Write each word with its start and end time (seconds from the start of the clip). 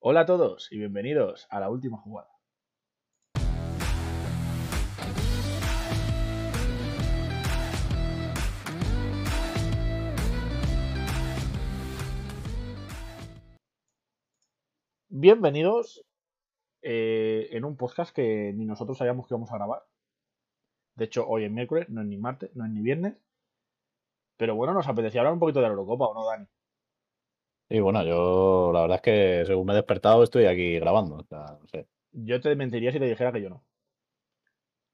Hola 0.00 0.20
a 0.20 0.26
todos 0.26 0.70
y 0.70 0.78
bienvenidos 0.78 1.48
a 1.50 1.58
la 1.58 1.70
última 1.70 1.98
jugada. 1.98 2.28
Bienvenidos 15.08 16.04
eh, 16.82 17.48
en 17.50 17.64
un 17.64 17.76
podcast 17.76 18.14
que 18.14 18.52
ni 18.54 18.66
nosotros 18.66 18.98
sabíamos 18.98 19.26
que 19.26 19.34
íbamos 19.34 19.50
a 19.50 19.56
grabar. 19.56 19.82
De 20.94 21.06
hecho, 21.06 21.26
hoy 21.26 21.44
es 21.44 21.50
miércoles, 21.50 21.88
no 21.88 22.02
es 22.02 22.06
ni 22.06 22.18
martes, 22.18 22.54
no 22.54 22.64
es 22.64 22.70
ni 22.70 22.82
viernes. 22.82 23.16
Pero 24.36 24.54
bueno, 24.54 24.74
nos 24.74 24.86
apetecía 24.86 25.22
hablar 25.22 25.34
un 25.34 25.40
poquito 25.40 25.58
de 25.58 25.64
la 25.64 25.70
Eurocopa, 25.70 26.06
¿o 26.06 26.14
no, 26.14 26.24
Dani? 26.24 26.46
Y 27.70 27.80
bueno, 27.80 28.02
yo 28.04 28.70
la 28.72 28.82
verdad 28.82 28.96
es 28.96 29.02
que 29.02 29.44
según 29.46 29.66
me 29.66 29.72
he 29.72 29.76
despertado 29.76 30.22
estoy 30.22 30.46
aquí 30.46 30.78
grabando. 30.78 31.16
O 31.16 31.24
sea, 31.24 31.58
no 31.60 31.66
sé. 31.68 31.86
Yo 32.12 32.40
te 32.40 32.54
mentiría 32.56 32.92
si 32.92 32.98
te 32.98 33.04
dijera 33.06 33.32
que 33.32 33.42
yo 33.42 33.50
no. 33.50 33.62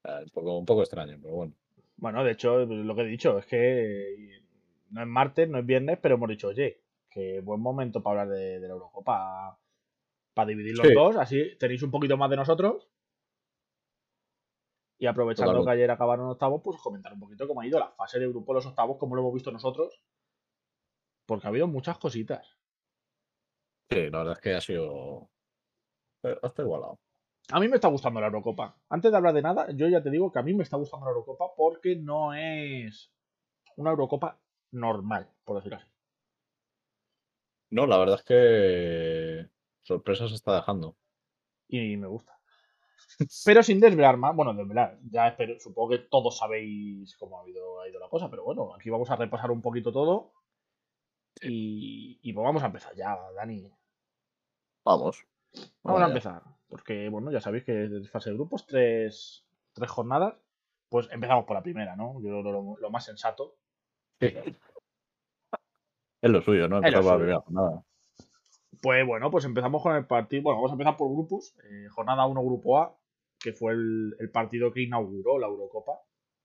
Sea, 0.03 0.19
un, 0.19 0.29
poco, 0.29 0.57
un 0.57 0.65
poco 0.65 0.81
extraño, 0.81 1.17
pero 1.21 1.33
bueno. 1.35 1.53
Bueno, 1.97 2.23
de 2.23 2.31
hecho, 2.31 2.65
lo 2.65 2.95
que 2.95 3.01
he 3.03 3.05
dicho 3.05 3.39
es 3.39 3.45
que 3.45 4.41
no 4.89 5.01
es 5.01 5.07
martes, 5.07 5.47
no 5.49 5.59
es 5.59 5.65
viernes, 5.65 5.97
pero 6.01 6.15
hemos 6.15 6.29
dicho, 6.29 6.49
oye, 6.49 6.81
que 7.09 7.39
buen 7.39 7.61
momento 7.61 8.03
para 8.03 8.23
hablar 8.23 8.37
de, 8.37 8.59
de 8.59 8.67
la 8.67 8.73
Eurocopa. 8.73 9.57
Para 10.33 10.47
dividir 10.49 10.75
los 10.77 10.85
Sí. 10.85 10.93
dos, 10.93 11.15
así 11.15 11.55
tenéis 11.57 11.81
un 11.81 11.91
poquito 11.91 12.17
más 12.17 12.29
de 12.29 12.35
nosotros. 12.35 12.89
Y 14.97 15.05
aprovechando 15.07 15.51
Totalmente. 15.53 15.69
que 15.69 15.73
ayer 15.83 15.91
acabaron 15.91 16.27
octavos, 16.27 16.61
pues 16.61 16.77
comentar 16.81 17.13
un 17.13 17.19
poquito 17.21 17.47
cómo 17.47 17.61
ha 17.61 17.67
ido 17.67 17.79
la 17.79 17.89
fase 17.91 18.19
de 18.19 18.27
grupo 18.27 18.53
los 18.53 18.65
octavos, 18.65 18.97
cómo 18.97 19.15
lo 19.15 19.21
hemos 19.21 19.33
visto 19.33 19.51
nosotros. 19.51 20.01
Porque 21.25 21.47
ha 21.47 21.49
habido 21.49 21.67
muchas 21.67 21.97
cositas. 21.97 22.54
Sí, 23.89 24.09
la 24.09 24.17
verdad 24.19 24.33
es 24.33 24.39
que 24.39 24.53
ha 24.53 24.61
sido. 24.61 25.29
eh, 26.23 26.37
Está 26.43 26.61
igualado. 26.63 26.99
A 27.51 27.59
mí 27.59 27.67
me 27.67 27.75
está 27.75 27.87
gustando 27.89 28.19
la 28.19 28.27
Eurocopa. 28.27 28.75
Antes 28.89 29.11
de 29.11 29.17
hablar 29.17 29.33
de 29.33 29.41
nada, 29.43 29.67
yo 29.71 29.87
ya 29.87 30.01
te 30.01 30.09
digo 30.09 30.31
que 30.31 30.39
a 30.39 30.43
mí 30.43 30.53
me 30.53 30.63
está 30.63 30.77
gustando 30.77 31.05
la 31.05 31.11
Eurocopa 31.11 31.45
porque 31.55 31.95
no 31.95 32.33
es 32.33 33.11
una 33.77 33.91
Eurocopa 33.91 34.39
normal, 34.71 35.29
por 35.43 35.57
decirlo 35.57 35.77
así. 35.77 35.87
No, 37.69 37.85
la 37.85 37.97
verdad 37.97 38.15
es 38.19 38.23
que 38.23 39.49
sorpresas 39.83 40.31
está 40.31 40.55
dejando. 40.55 40.95
Y 41.67 41.97
me 41.97 42.07
gusta. 42.07 42.39
Pero 43.45 43.63
sin 43.63 43.79
desvelar 43.79 44.17
más, 44.17 44.35
bueno, 44.35 44.53
desvelar, 44.53 44.97
ya 45.09 45.27
espero, 45.27 45.59
supongo 45.59 45.89
que 45.89 45.99
todos 45.99 46.37
sabéis 46.37 47.15
cómo 47.17 47.37
ha, 47.37 47.41
habido, 47.41 47.81
ha 47.81 47.89
ido 47.89 47.99
la 47.99 48.09
cosa, 48.09 48.29
pero 48.29 48.43
bueno, 48.43 48.73
aquí 48.73 48.89
vamos 48.89 49.09
a 49.09 49.15
repasar 49.15 49.51
un 49.51 49.61
poquito 49.61 49.91
todo. 49.91 50.33
Y, 51.41 52.19
y 52.21 52.33
pues 52.33 52.43
vamos 52.45 52.63
a 52.63 52.67
empezar 52.67 52.95
ya, 52.95 53.17
Dani. 53.35 53.69
Vamos. 54.85 55.25
Vamos 55.83 56.01
a 56.01 56.07
empezar. 56.07 56.41
Porque, 56.67 57.09
bueno, 57.09 57.31
ya 57.31 57.41
sabéis 57.41 57.63
que 57.63 57.85
es 57.85 58.09
fase 58.09 58.29
de 58.29 58.35
grupos, 58.35 58.65
tres, 58.65 59.45
tres 59.73 59.89
jornadas. 59.89 60.35
Pues 60.89 61.09
empezamos 61.11 61.45
por 61.45 61.55
la 61.55 61.63
primera, 61.63 61.95
¿no? 61.95 62.21
Yo 62.21 62.41
lo, 62.41 62.77
lo- 62.79 62.89
más 62.89 63.05
sensato. 63.05 63.55
Sí. 64.19 64.33
Es 66.21 66.31
lo 66.31 66.41
suyo, 66.41 66.67
¿no? 66.67 66.77
Empezar 66.77 67.01
por 67.01 67.11
la 67.11 67.17
primera 67.17 67.39
jornada. 67.41 67.83
Pues 68.81 69.05
bueno, 69.05 69.31
pues 69.31 69.45
empezamos 69.45 69.81
con 69.81 69.95
el 69.95 70.05
partido. 70.05 70.43
Bueno, 70.43 70.57
vamos 70.57 70.71
a 70.71 70.73
empezar 70.73 70.97
por 70.97 71.11
grupos. 71.11 71.55
Eh, 71.63 71.87
jornada 71.89 72.25
1, 72.25 72.43
grupo 72.43 72.79
A, 72.79 72.97
que 73.39 73.53
fue 73.53 73.73
el, 73.73 74.15
el 74.19 74.29
partido 74.31 74.71
que 74.71 74.81
inauguró 74.83 75.39
la 75.39 75.47
Eurocopa. 75.47 76.01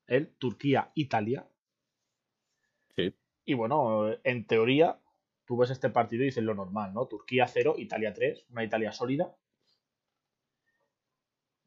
El 0.07 0.35
Turquía-Italia. 0.37 1.47
Sí. 2.97 3.15
Y 3.51 3.55
bueno, 3.55 4.13
en 4.23 4.47
teoría, 4.47 5.01
tú 5.45 5.57
ves 5.57 5.71
este 5.71 5.91
partido 5.91 6.23
y 6.23 6.27
dices 6.27 6.45
lo 6.45 6.55
normal, 6.55 6.95
¿no? 6.95 7.07
Turquía 7.07 7.49
0, 7.49 7.75
Italia 7.79 8.13
3, 8.15 8.45
una 8.51 8.63
Italia 8.63 8.93
sólida. 8.93 9.35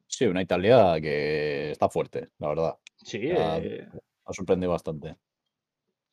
Sí, 0.07 0.25
una 0.25 0.41
Italia 0.41 0.95
que 1.01 1.71
está 1.71 1.89
fuerte, 1.89 2.29
la 2.39 2.47
verdad. 2.47 2.77
Sí, 2.95 3.27
Ya. 3.27 3.57
eh, 3.57 3.85
Ha 4.23 4.31
sorprendido 4.31 4.71
bastante. 4.71 5.17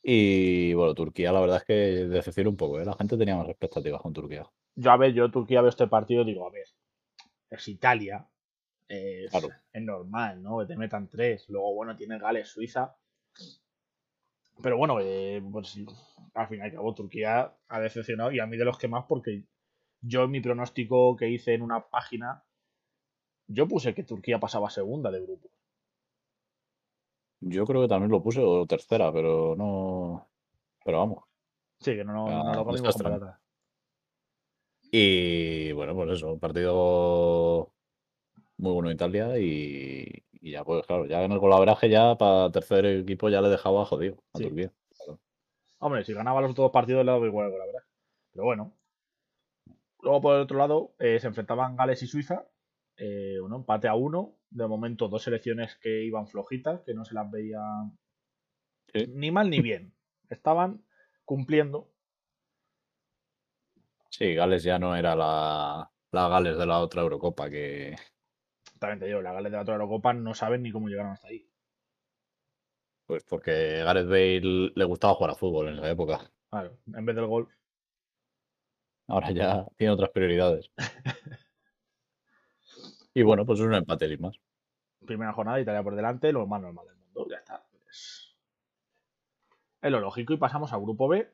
Y 0.02 0.74
bueno, 0.74 0.92
Turquía, 0.92 1.30
la 1.30 1.40
verdad 1.40 1.58
es 1.58 1.64
que 1.64 1.72
decepciona 2.08 2.50
un 2.50 2.56
poco, 2.56 2.80
¿eh? 2.80 2.84
La 2.84 2.94
gente 2.94 3.16
tenía 3.16 3.36
más 3.36 3.48
expectativas 3.48 4.02
con 4.02 4.12
Turquía. 4.12 4.50
yo 4.74 4.90
a 4.90 4.96
ver, 4.96 5.12
yo 5.12 5.30
Turquía 5.30 5.60
veo 5.60 5.68
este 5.70 5.86
partido 5.86 6.22
y 6.22 6.24
digo, 6.24 6.48
a 6.48 6.50
ver, 6.50 6.66
es 7.48 7.68
Italia. 7.68 8.26
Es, 8.88 9.30
Claro. 9.30 9.50
es 9.72 9.82
normal, 9.82 10.42
¿no? 10.42 10.58
Que 10.58 10.66
te 10.66 10.76
metan 10.76 11.08
tres. 11.08 11.48
Luego, 11.48 11.72
bueno, 11.74 11.94
tiene 11.94 12.18
Gales, 12.18 12.48
Suiza. 12.48 12.96
Pero 14.62 14.76
bueno, 14.76 14.98
eh, 15.00 15.42
pues 15.52 15.78
al 16.34 16.48
fin 16.48 16.58
y 16.58 16.62
al 16.62 16.72
cabo 16.72 16.94
Turquía 16.94 17.54
ha 17.68 17.80
decepcionado 17.80 18.32
y 18.32 18.40
a 18.40 18.46
mí 18.46 18.56
de 18.56 18.64
los 18.64 18.78
que 18.78 18.88
más 18.88 19.04
porque 19.06 19.44
yo 20.00 20.24
en 20.24 20.30
mi 20.30 20.40
pronóstico 20.40 21.16
que 21.16 21.28
hice 21.28 21.54
en 21.54 21.62
una 21.62 21.88
página, 21.88 22.44
yo 23.46 23.68
puse 23.68 23.94
que 23.94 24.04
Turquía 24.04 24.38
pasaba 24.40 24.70
segunda 24.70 25.10
de 25.10 25.20
grupo. 25.20 25.50
Yo 27.40 27.64
creo 27.64 27.82
que 27.82 27.88
también 27.88 28.10
lo 28.10 28.22
puse 28.22 28.40
o 28.42 28.66
tercera, 28.66 29.12
pero 29.12 29.56
no. 29.56 30.28
Pero 30.84 30.98
vamos. 30.98 31.24
Sí, 31.80 31.96
que 31.96 32.04
no, 32.04 32.12
no, 32.12 32.26
Ah, 32.28 32.52
no 32.54 32.64
lo. 32.64 33.40
Y 34.92 35.72
bueno, 35.72 35.94
pues 35.94 36.10
eso, 36.10 36.32
un 36.32 36.40
partido 36.40 37.72
muy 38.58 38.72
bueno 38.72 38.90
en 38.90 38.96
Italia 38.96 39.38
y, 39.38 40.24
y 40.40 40.52
ya 40.52 40.64
pues 40.64 40.86
claro, 40.86 41.06
ya 41.06 41.22
en 41.22 41.32
el 41.32 41.38
golaveraje 41.38 41.88
ya 41.88 42.16
para 42.16 42.50
tercer 42.50 42.84
equipo 42.86 43.28
ya 43.28 43.40
le 43.40 43.48
dejaba 43.48 43.84
jodido 43.84 44.16
a 44.32 44.38
Sí. 44.38 44.44
Turquía. 44.44 44.72
Hombre, 45.82 46.04
si 46.04 46.12
ganaba 46.12 46.40
los 46.42 46.54
dos 46.54 46.70
partidos 46.70 47.04
le 47.06 47.12
daba 47.12 47.26
igual, 47.26 47.50
la 47.50 47.64
verdad. 47.66 47.82
Pero 48.32 48.44
bueno. 48.44 48.76
Luego 50.02 50.20
por 50.20 50.34
el 50.36 50.42
otro 50.42 50.58
lado 50.58 50.94
eh, 50.98 51.18
se 51.20 51.26
enfrentaban 51.26 51.76
Gales 51.76 52.02
y 52.02 52.06
Suiza. 52.06 52.46
Eh, 52.96 53.36
bueno, 53.40 53.56
empate 53.56 53.88
a 53.88 53.94
uno. 53.94 54.36
De 54.50 54.66
momento 54.66 55.08
dos 55.08 55.22
selecciones 55.22 55.76
que 55.78 56.04
iban 56.04 56.26
flojitas, 56.26 56.82
que 56.82 56.92
no 56.92 57.04
se 57.04 57.14
las 57.14 57.30
veía 57.30 57.60
Sí. 58.92 59.06
ni 59.08 59.30
mal 59.30 59.48
ni 59.48 59.60
bien. 59.60 59.94
Estaban 60.28 60.84
cumpliendo. 61.24 61.90
Sí, 64.10 64.34
Gales 64.34 64.62
ya 64.62 64.78
no 64.78 64.94
era 64.96 65.14
la, 65.16 65.90
la 66.12 66.28
Gales 66.28 66.58
de 66.58 66.66
la 66.66 66.80
otra 66.80 67.02
Eurocopa 67.02 67.48
que 67.48 67.96
También 68.80 68.98
te 68.98 69.06
digo, 69.06 69.22
la 69.22 69.32
Gales 69.32 69.52
de 69.52 69.58
la 69.64 69.72
Eurocopa 69.74 70.12
no 70.12 70.34
saben 70.34 70.62
ni 70.64 70.72
cómo 70.72 70.88
llegaron 70.88 71.12
hasta 71.12 71.28
ahí. 71.28 71.46
pues 73.06 73.24
porque 73.24 73.82
Gareth 73.84 74.06
Bale 74.08 74.72
le 74.74 74.84
gustaba 74.84 75.14
jugar 75.14 75.32
a 75.32 75.34
fútbol 75.34 75.68
en 75.68 75.74
esa 75.78 75.90
época. 75.90 76.30
Claro, 76.48 76.78
en 76.94 77.04
vez 77.06 77.16
del 77.16 77.26
golf. 77.26 77.50
Ahora 79.08 79.30
ya 79.32 79.66
tiene 79.76 79.92
otras 79.92 80.08
prioridades. 80.10 80.70
Y 83.14 83.22
bueno, 83.22 83.44
pues 83.46 83.60
es 83.60 83.66
un 83.66 83.74
empate 83.74 84.08
sin 84.08 84.20
más. 84.20 84.36
Primera 85.04 85.32
jornada, 85.34 85.60
Italia 85.60 85.82
por 85.82 85.94
delante, 85.94 86.32
lo 86.32 86.46
más 86.46 86.62
normal 86.62 86.86
del 86.86 86.96
mundo. 86.96 87.26
Ya 87.28 87.36
está. 87.36 87.66
Es, 87.90 88.36
es 89.82 89.90
lo 89.90 90.00
lógico. 90.00 90.32
Y 90.32 90.36
pasamos 90.38 90.72
al 90.72 90.80
grupo 90.80 91.08
B, 91.08 91.28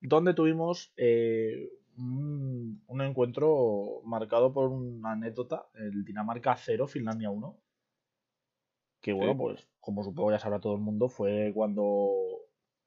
donde 0.00 0.34
tuvimos 0.34 0.92
eh, 0.96 1.70
un, 2.00 2.82
un 2.86 3.00
encuentro 3.02 4.02
marcado 4.04 4.52
por 4.52 4.68
una 4.70 5.12
anécdota: 5.12 5.68
el 5.74 6.04
Dinamarca 6.04 6.56
0, 6.56 6.86
Finlandia 6.86 7.30
1. 7.30 7.56
Que 9.00 9.12
bueno, 9.12 9.32
Sí. 9.32 9.38
pues 9.38 9.68
como 9.80 10.04
supongo 10.04 10.30
ya 10.30 10.38
sabrá 10.38 10.60
todo 10.60 10.74
el 10.74 10.80
mundo, 10.80 11.08
fue 11.08 11.52
cuando 11.54 12.10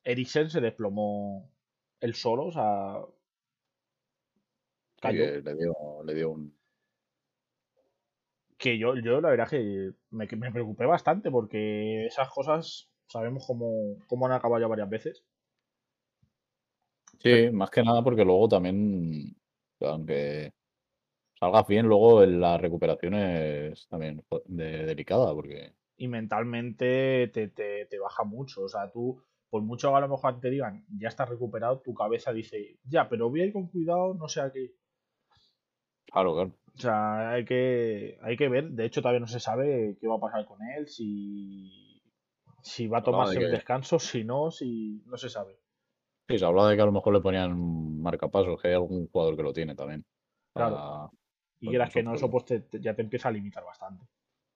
Eriksen 0.03 0.49
se 0.49 0.61
desplomó 0.61 1.51
él 1.99 2.13
solo, 2.13 2.45
o 2.45 2.51
sea. 2.51 3.01
Cayó. 5.01 5.25
le 5.41 5.55
dio, 5.55 5.73
le 6.03 6.13
dio 6.13 6.31
un. 6.31 6.57
que 8.57 8.77
yo, 8.77 8.95
yo 8.95 9.19
la 9.21 9.29
verdad 9.29 9.49
que 9.49 9.91
me, 10.11 10.27
me 10.27 10.51
preocupé 10.51 10.85
bastante 10.85 11.29
porque 11.31 12.05
esas 12.05 12.29
cosas 12.29 12.89
sabemos 13.07 13.45
cómo, 13.45 13.97
cómo 14.07 14.25
han 14.25 14.31
acabado 14.31 14.61
ya 14.61 14.67
varias 14.67 14.89
veces. 14.89 15.25
Sí, 17.23 17.49
más 17.51 17.69
que 17.71 17.83
nada 17.83 18.03
porque 18.03 18.25
luego 18.25 18.47
también, 18.49 19.35
aunque 19.81 20.51
salgas 21.39 21.67
bien, 21.67 21.87
luego 21.87 22.23
en 22.23 22.41
la 22.41 22.57
recuperación 22.57 23.15
es 23.15 23.87
también 23.89 24.23
de- 24.47 24.85
delicada, 24.85 25.33
porque 25.33 25.73
Y 25.97 26.07
mentalmente 26.07 27.29
te, 27.33 27.47
te, 27.47 27.87
te 27.87 27.97
baja 27.99 28.23
mucho. 28.23 28.61
O 28.63 28.69
sea, 28.69 28.91
tú, 28.91 29.23
por 29.49 29.63
mucho 29.63 29.95
a 29.95 30.01
lo 30.01 30.07
mejor 30.07 30.39
te 30.39 30.51
digan, 30.51 30.85
ya 30.99 31.07
estás 31.07 31.29
recuperado, 31.29 31.79
tu 31.81 31.93
cabeza 31.95 32.31
dice, 32.31 32.77
ya, 32.83 33.09
pero 33.09 33.29
voy 33.29 33.41
a 33.41 33.45
ir 33.45 33.53
con 33.53 33.67
cuidado, 33.67 34.13
no 34.13 34.27
sé 34.27 34.41
a 34.41 34.51
qué. 34.51 34.75
claro, 36.11 36.33
claro. 36.33 36.53
O 36.75 36.79
sea, 36.79 37.31
hay 37.31 37.45
que, 37.45 38.17
hay 38.21 38.35
que 38.37 38.49
ver. 38.49 38.69
De 38.71 38.85
hecho, 38.85 39.01
todavía 39.01 39.19
no 39.19 39.27
se 39.27 39.39
sabe 39.39 39.97
qué 39.99 40.07
va 40.07 40.15
a 40.15 40.19
pasar 40.19 40.45
con 40.45 40.59
él, 40.63 40.87
si, 40.87 42.01
si 42.61 42.87
va 42.87 42.99
a 42.99 43.03
de 43.05 43.09
tomarse 43.09 43.39
un 43.39 43.49
que- 43.49 43.51
descanso, 43.51 43.99
si 43.99 44.23
no, 44.23 44.51
si 44.51 45.03
no 45.07 45.17
se 45.17 45.29
sabe. 45.29 45.59
Sí, 46.27 46.39
se 46.39 46.45
habla 46.45 46.67
de 46.69 46.75
que 46.75 46.81
a 46.81 46.85
lo 46.85 46.91
mejor 46.91 47.13
le 47.13 47.21
ponían 47.21 48.01
marcapasos, 48.01 48.61
que 48.61 48.69
hay 48.69 48.73
algún 48.75 49.07
jugador 49.09 49.35
que 49.35 49.43
lo 49.43 49.53
tiene 49.53 49.75
también. 49.75 50.05
Claro. 50.53 50.75
para- 50.75 51.09
Y 51.59 51.67
Pues 51.67 51.71
quieras 51.71 51.93
que 51.93 52.03
no, 52.03 52.13
eso 52.13 52.29
pues 52.29 52.43
te- 52.45 52.59
te- 52.61 52.81
ya 52.81 52.93
te 52.93 53.01
empieza 53.01 53.29
a 53.29 53.31
limitar 53.31 53.63
bastante. 53.63 54.05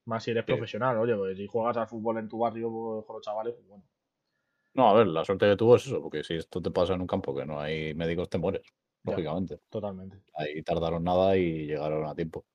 Más 0.05 0.23
si 0.23 0.31
eres 0.31 0.43
Sí. 0.45 0.51
profesional, 0.51 0.97
oye, 0.97 1.15
pues 1.15 1.37
si 1.37 1.47
juegas 1.47 1.77
al 1.77 1.87
fútbol 1.87 2.17
en 2.17 2.27
tu 2.27 2.39
barrio 2.39 2.69
pues, 2.69 3.05
con 3.05 3.15
los 3.15 3.25
chavales, 3.25 3.53
pues 3.55 3.67
bueno. 3.67 3.83
No, 4.73 4.89
a 4.89 4.93
ver, 4.93 5.07
la 5.07 5.23
suerte 5.25 5.47
que 5.49 5.55
tuvo 5.55 5.77
es 5.77 5.87
eso, 5.87 6.01
porque 6.01 6.23
si 6.23 6.35
esto 6.35 6.61
te 6.61 6.69
pasa 6.69 6.93
en 6.93 7.01
un 7.01 7.07
campo 7.07 7.33
que 7.33 7.45
no 7.45 7.59
hay 7.59 7.93
médicos, 7.93 8.29
te 8.29 8.37
mueres. 8.37 8.63
Ya. 9.03 9.11
lógicamente. 9.11 9.59
Totalmente. 9.69 10.21
Ahí 10.33 10.61
tardaron 10.63 11.03
nada 11.03 11.37
y 11.37 11.65
llegaron 11.67 12.05
a 12.05 12.13
tiempo. 12.13 12.45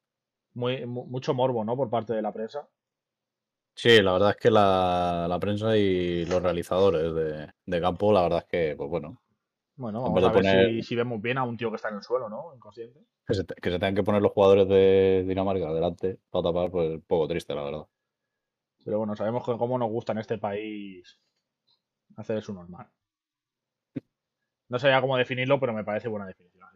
Muy, 0.54 0.84
mu- 0.84 1.06
mucho 1.06 1.32
morbo, 1.32 1.64
¿no? 1.64 1.74
Por 1.76 1.88
parte 1.88 2.12
de 2.12 2.20
la 2.20 2.30
prensa. 2.32 2.68
Sí, 3.74 4.00
la 4.02 4.12
verdad 4.12 4.30
es 4.30 4.36
que 4.36 4.50
la, 4.50 5.26
la 5.28 5.38
prensa 5.40 5.76
y 5.76 6.24
los 6.26 6.42
realizadores 6.42 7.14
de, 7.14 7.52
de 7.66 7.80
campo, 7.80 8.12
la 8.12 8.22
verdad 8.22 8.38
es 8.40 8.44
que, 8.46 8.76
pues 8.76 8.88
bueno, 8.88 9.20
Bueno, 9.76 9.98
En 9.98 10.04
vamos 10.04 10.24
a 10.24 10.32
ver 10.32 10.42
poner- 10.42 10.68
si, 10.76 10.82
si 10.82 10.96
vemos 10.96 11.20
bien 11.20 11.38
a 11.38 11.42
un 11.44 11.56
tío 11.56 11.70
que 11.70 11.76
está 11.76 11.88
en 11.88 11.96
el 11.96 12.02
suelo, 12.02 12.28
¿no? 12.28 12.54
Inconsciente. 12.54 13.00
que 13.26 13.34
se, 13.34 13.44
te- 13.44 13.54
que 13.54 13.70
se 13.70 13.78
tengan 13.78 13.94
que 13.96 14.02
poner 14.04 14.22
los 14.22 14.32
jugadores 14.32 14.68
de 14.68 15.24
Dinamarca 15.26 15.72
delante 15.72 16.18
para 16.30 16.44
tapar, 16.44 16.70
pues 16.70 17.00
poco 17.06 17.28
triste, 17.28 17.54
la 17.54 17.64
verdad. 17.64 17.86
Pero 18.84 18.98
bueno, 18.98 19.16
sabemos 19.16 19.44
que 19.44 19.56
cómo 19.58 19.78
nos 19.78 19.90
gusta 19.90 20.12
en 20.12 20.18
este 20.18 20.38
país 20.38 21.18
hacer 22.16 22.38
eso 22.38 22.52
normal. 22.52 22.88
No 24.68 24.80
sabía 24.80 25.00
cómo 25.00 25.16
definirlo, 25.16 25.60
pero 25.60 25.72
me 25.72 25.84
parece 25.84 26.08
buena 26.08 26.26
definición. 26.26 26.68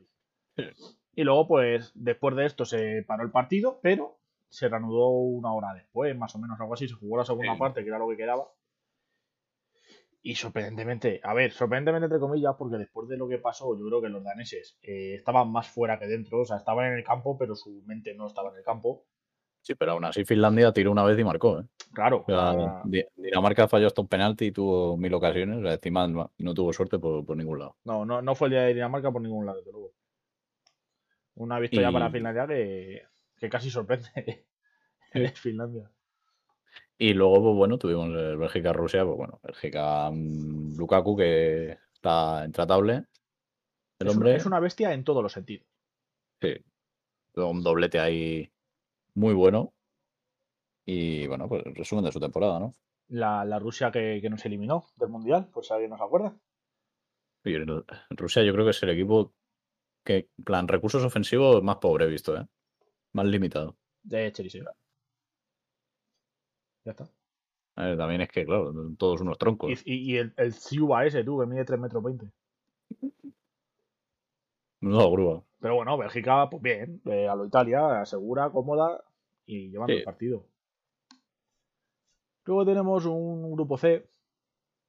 Y 1.17 1.25
luego, 1.25 1.49
pues, 1.49 1.91
después 1.95 2.37
de 2.37 2.47
esto 2.47 2.65
se 2.65 3.03
paró 3.07 3.25
el 3.25 3.31
partido, 3.33 3.81
pero 3.83 4.16
se 4.49 4.69
reanudó 4.69 5.09
una 5.11 5.53
hora 5.53 5.75
después, 5.75 6.17
más 6.17 6.35
o 6.35 6.39
menos, 6.39 6.59
algo 6.61 6.75
así. 6.75 6.89
Se 6.89 6.95
jugó 6.95 7.17
la 7.19 7.25
segunda 7.25 7.53
Sí. 7.55 7.59
parte, 7.59 7.83
que 7.83 7.89
era 7.89 7.99
lo 7.99 8.09
que 8.09 8.17
quedaba. 8.17 8.47
Y 10.23 10.35
sorprendentemente, 10.35 11.21
a 11.23 11.35
ver, 11.35 11.53
sorprendentemente 11.53 12.07
entre 12.07 12.19
comillas, 12.19 12.55
porque 12.59 12.79
después 12.79 13.09
de 13.09 13.17
lo 13.17 13.29
que 13.29 13.39
pasó, 13.39 13.79
yo 13.79 13.87
creo 13.87 14.03
que 14.03 14.09
los 14.09 14.25
daneses 14.25 14.77
eh, 14.83 15.15
estaban 15.15 15.51
más 15.53 15.69
fuera 15.69 15.99
que 16.01 16.07
dentro, 16.09 16.41
o 16.41 16.45
sea, 16.45 16.57
estaban 16.57 16.87
en 16.87 16.95
el 16.95 17.05
campo, 17.05 17.39
pero 17.39 17.55
su 17.55 17.83
mente 17.87 18.13
no 18.15 18.27
estaba 18.27 18.51
en 18.51 18.57
el 18.57 18.65
campo. 18.65 19.05
Sí, 19.61 19.75
pero 19.77 19.93
aún 19.93 20.05
así 20.05 20.25
Finlandia 20.25 20.73
tiró 20.73 20.91
una 20.93 21.05
vez 21.05 21.19
y 21.19 21.25
marcó, 21.25 21.61
¿eh? 21.61 21.65
Claro, 21.93 22.25
O 22.27 22.27
sea, 22.27 22.83
Di- 22.85 23.05
Dinamarca 23.17 23.69
falló 23.69 23.87
hasta 23.87 24.01
un 24.01 24.09
penalti 24.09 24.47
y 24.47 24.53
tuvo 24.53 24.97
mil 24.97 25.13
ocasiones. 25.15 25.59
O 25.59 25.63
sea, 25.63 25.75
encima 25.75 26.07
no, 26.09 26.33
no 26.39 26.55
tuvo 26.55 26.73
suerte 26.73 26.99
por, 26.99 27.25
por 27.25 27.37
ningún 27.37 27.59
lado. 27.61 27.77
No, 27.85 28.05
no, 28.05 28.21
no 28.23 28.35
fue 28.35 28.49
el 28.49 28.53
día 28.53 28.63
de 28.63 28.75
Dinamarca 28.75 29.11
por 29.13 29.23
ningún 29.23 29.47
lado, 29.47 29.59
desde 29.59 29.73
luego. 29.73 29.93
Una 31.35 31.59
victoria 31.59 31.91
Y- 31.91 31.93
para 31.93 32.11
Finlandia 32.11 32.47
que, 32.47 33.03
que 33.39 33.49
casi 33.51 33.71
sorprende 33.71 34.47
en 35.15 35.35
Finlandia. 35.35 35.91
Y 36.99 37.13
luego, 37.13 37.43
pues 37.43 37.57
bueno, 37.57 37.79
tuvimos 37.79 38.09
el 38.09 38.37
Bélgica-Rusia, 38.39 39.05
pues 39.05 39.17
bueno, 39.17 39.39
Bélgica 39.43 40.11
mm, 40.11 40.77
Lukaku, 40.79 41.17
que 41.17 41.79
está 41.93 42.43
intratable. 42.47 43.05
El 43.99 44.09
Es, 44.09 44.17
un- 44.17 44.23
hombre, 44.23 44.37
es 44.37 44.47
una 44.47 44.61
bestia 44.61 44.93
en 44.95 45.05
todos 45.05 45.23
los 45.23 45.33
sentidos. 45.33 45.67
sí, 46.41 46.55
un 47.37 47.63
doblete 47.63 48.01
ahí 48.01 48.51
muy 49.15 49.35
bueno. 49.35 49.75
Y 50.87 51.27
bueno, 51.27 51.49
pues 51.49 51.63
resumen 51.75 52.05
de 52.07 52.13
su 52.13 52.19
temporada, 52.21 52.59
¿no? 52.59 52.75
La, 53.21 53.45
la 53.45 53.59
Rusia 53.59 53.91
que, 53.91 54.21
que 54.23 54.31
nos 54.31 54.47
eliminó 54.47 54.87
del 54.95 55.09
Mundial, 55.09 55.51
si 55.61 55.73
alguien 55.73 55.91
nos 55.91 56.01
acuerda. 56.01 56.37
Y 57.45 57.55
el- 57.55 57.85
Rusia 58.11 58.43
yo 58.45 58.53
creo 58.53 58.67
que 58.67 58.73
es 58.73 58.83
el 58.83 58.91
equipo 58.91 59.33
que, 60.05 60.31
en 60.39 60.45
plan, 60.45 60.69
recursos 60.69 61.05
ofensivos 61.05 61.63
más 61.63 61.77
pobre 61.79 62.07
he 62.07 62.09
visto, 62.09 62.37
¿eh? 62.37 62.47
Más 63.17 63.25
limitado. 63.27 63.77
De 64.03 64.31
Cheriseo. 64.31 64.67
Ya 66.85 66.91
está. 66.93 67.09
También 67.75 68.21
es 68.21 68.29
que, 68.31 68.45
claro, 68.45 68.73
todos 68.99 69.23
unos 69.23 69.39
troncos. 69.39 69.71
Y, 69.71 69.93
y- 69.95 70.13
y 70.13 70.17
el, 70.19 70.35
el 70.37 70.53
Ciuba 70.53 71.07
ese, 71.07 71.25
tú, 71.25 71.41
que 71.41 71.47
mide 71.47 71.65
3 71.65 71.81
metros 71.81 72.03
20. 72.03 72.31
No, 74.83 75.11
grúa. 75.11 75.43
Pero 75.61 75.77
bueno, 75.77 75.97
Bélgica, 75.97 76.49
pues 76.51 76.63
bien, 76.63 77.01
eh, 77.07 77.27
a 77.27 77.35
lo 77.35 77.47
Italia, 77.47 78.05
segura, 78.05 78.51
cómoda 78.51 79.03
y 79.47 79.71
llevando 79.71 79.95
Sí. 79.95 79.99
el 80.01 80.05
partido. 80.05 80.47
Luego 82.45 82.65
tenemos 82.67 83.07
un 83.07 83.51
grupo 83.53 83.79
C, 83.79 84.07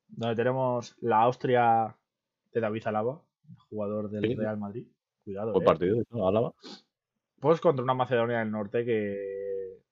donde 0.10 0.36
tenemos 0.36 0.96
la 1.00 1.22
Austria 1.22 1.98
de 2.52 2.60
David 2.62 2.86
Alaba, 2.88 3.22
jugador 3.70 4.10
del 4.10 4.24
Sí. 4.28 4.36
Real 4.36 4.58
Madrid. 4.58 4.86
Cuidado, 5.24 5.54
Buen 5.54 5.64
eh. 5.64 5.66
partido, 5.66 6.04
¿no? 6.12 6.28
Álava. 6.28 6.54
Contra 7.62 7.84
una 7.84 7.94
Macedonia 7.94 8.40
del 8.40 8.52
Norte 8.52 8.84
que, 8.86 9.84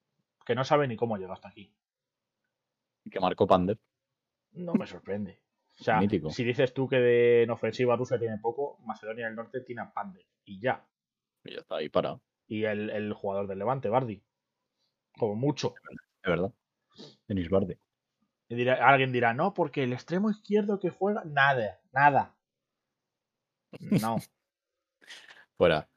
que 0.45 0.55
no 0.55 0.63
sabe 0.63 0.87
ni 0.87 0.95
cómo 0.97 1.17
llegó 1.17 1.33
hasta 1.33 1.47
aquí. 1.49 1.73
Que 3.09 3.19
marcó 3.19 3.47
Pander. 3.47 3.79
No 4.51 4.73
me 4.73 4.85
sorprende. 4.87 5.41
O 5.79 5.83
sea, 5.83 5.99
Mítico. 5.99 6.29
si 6.29 6.43
dices 6.43 6.73
tú 6.73 6.87
que 6.87 6.97
de 6.97 7.43
en 7.43 7.49
ofensiva 7.51 7.95
Rusia 7.95 8.17
tiene 8.19 8.37
poco, 8.39 8.77
Macedonia 8.85 9.25
del 9.25 9.35
Norte 9.35 9.61
tiene 9.61 9.81
a 9.81 9.93
Pander. 9.93 10.25
Y 10.45 10.59
ya. 10.59 10.85
Y 11.43 11.53
ya 11.53 11.59
está 11.59 11.77
ahí 11.77 11.89
para. 11.89 12.19
Y 12.47 12.63
el, 12.65 12.89
el 12.89 13.13
jugador 13.13 13.47
del 13.47 13.59
Levante, 13.59 13.89
Bardi. 13.89 14.21
Como 15.17 15.35
mucho. 15.35 15.73
Es 16.21 16.29
verdad. 16.29 16.53
Denis 17.27 17.49
Bardi. 17.49 17.77
Y 18.47 18.55
dirá- 18.55 18.85
alguien 18.87 19.11
dirá, 19.11 19.33
no, 19.33 19.53
porque 19.53 19.83
el 19.83 19.93
extremo 19.93 20.29
izquierdo 20.29 20.79
que 20.79 20.89
juega, 20.89 21.23
nada, 21.25 21.79
nada. 21.91 22.35
No. 24.01 24.17
Fuera. 25.57 25.89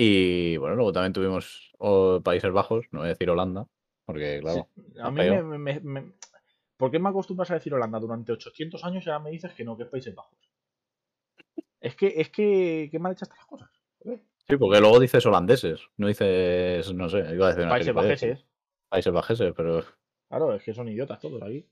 Y 0.00 0.56
bueno, 0.58 0.76
luego 0.76 0.92
también 0.92 1.12
tuvimos 1.12 1.72
oh, 1.78 2.20
Países 2.22 2.52
Bajos, 2.52 2.86
no 2.92 3.00
voy 3.00 3.06
a 3.06 3.08
decir 3.10 3.28
Holanda, 3.28 3.66
porque 4.06 4.38
claro, 4.40 4.68
Sí, 4.76 5.00
A 5.00 5.10
mí 5.10 5.22
me, 5.28 5.42
me- 5.58 5.80
me- 5.80 6.12
¿Por 6.76 6.92
qué 6.92 7.00
me 7.00 7.08
acostumbras 7.08 7.50
a 7.50 7.54
decir 7.54 7.74
Holanda 7.74 7.98
durante 7.98 8.30
800 8.30 8.84
años 8.84 9.04
y 9.04 9.10
ahora 9.10 9.24
me 9.24 9.30
dices 9.32 9.52
que 9.54 9.64
no, 9.64 9.76
que 9.76 9.82
es 9.82 9.88
Países 9.88 10.14
Bajos? 10.14 10.38
Es 11.80 11.96
que, 11.96 12.14
es 12.16 12.30
que, 12.30 12.88
qué 12.92 12.98
mal 13.00 13.12
hechas 13.12 13.28
estas 13.28 13.44
cosas. 13.46 13.68
joder. 14.00 14.20
sí, 14.48 14.56
porque 14.56 14.78
luego 14.80 15.00
dices 15.00 15.26
holandeses, 15.26 15.80
no 15.96 16.06
dices, 16.06 16.94
no 16.94 17.08
sé, 17.08 17.18
iba 17.34 17.48
a 17.48 17.52
decir 17.54 17.68
Países 17.68 17.92
Bajeses. 17.94 18.46
Países 18.88 19.12
Bajeses, 19.12 19.52
pero 19.56 19.82
Claro, 20.28 20.54
es 20.54 20.62
que 20.62 20.74
son 20.74 20.88
idiotas 20.88 21.18
todos 21.18 21.42
aquí. 21.42 21.66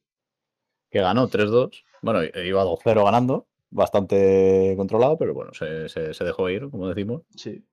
que 0.90 1.00
ganó 1.00 1.29
3-2. 1.29 1.84
Bueno, 2.02 2.20
iba 2.25 2.64
2-0 2.64 3.05
ganando, 3.05 3.46
bastante 3.70 4.75
controlado, 4.76 5.17
pero 5.17 5.32
bueno, 5.32 5.55
se, 5.55 5.88
se- 5.88 6.12
se 6.12 6.25
dejó 6.25 6.50
ir, 6.50 6.69
como 6.70 6.88
decimos, 6.88 7.22
Sí. 7.37 7.64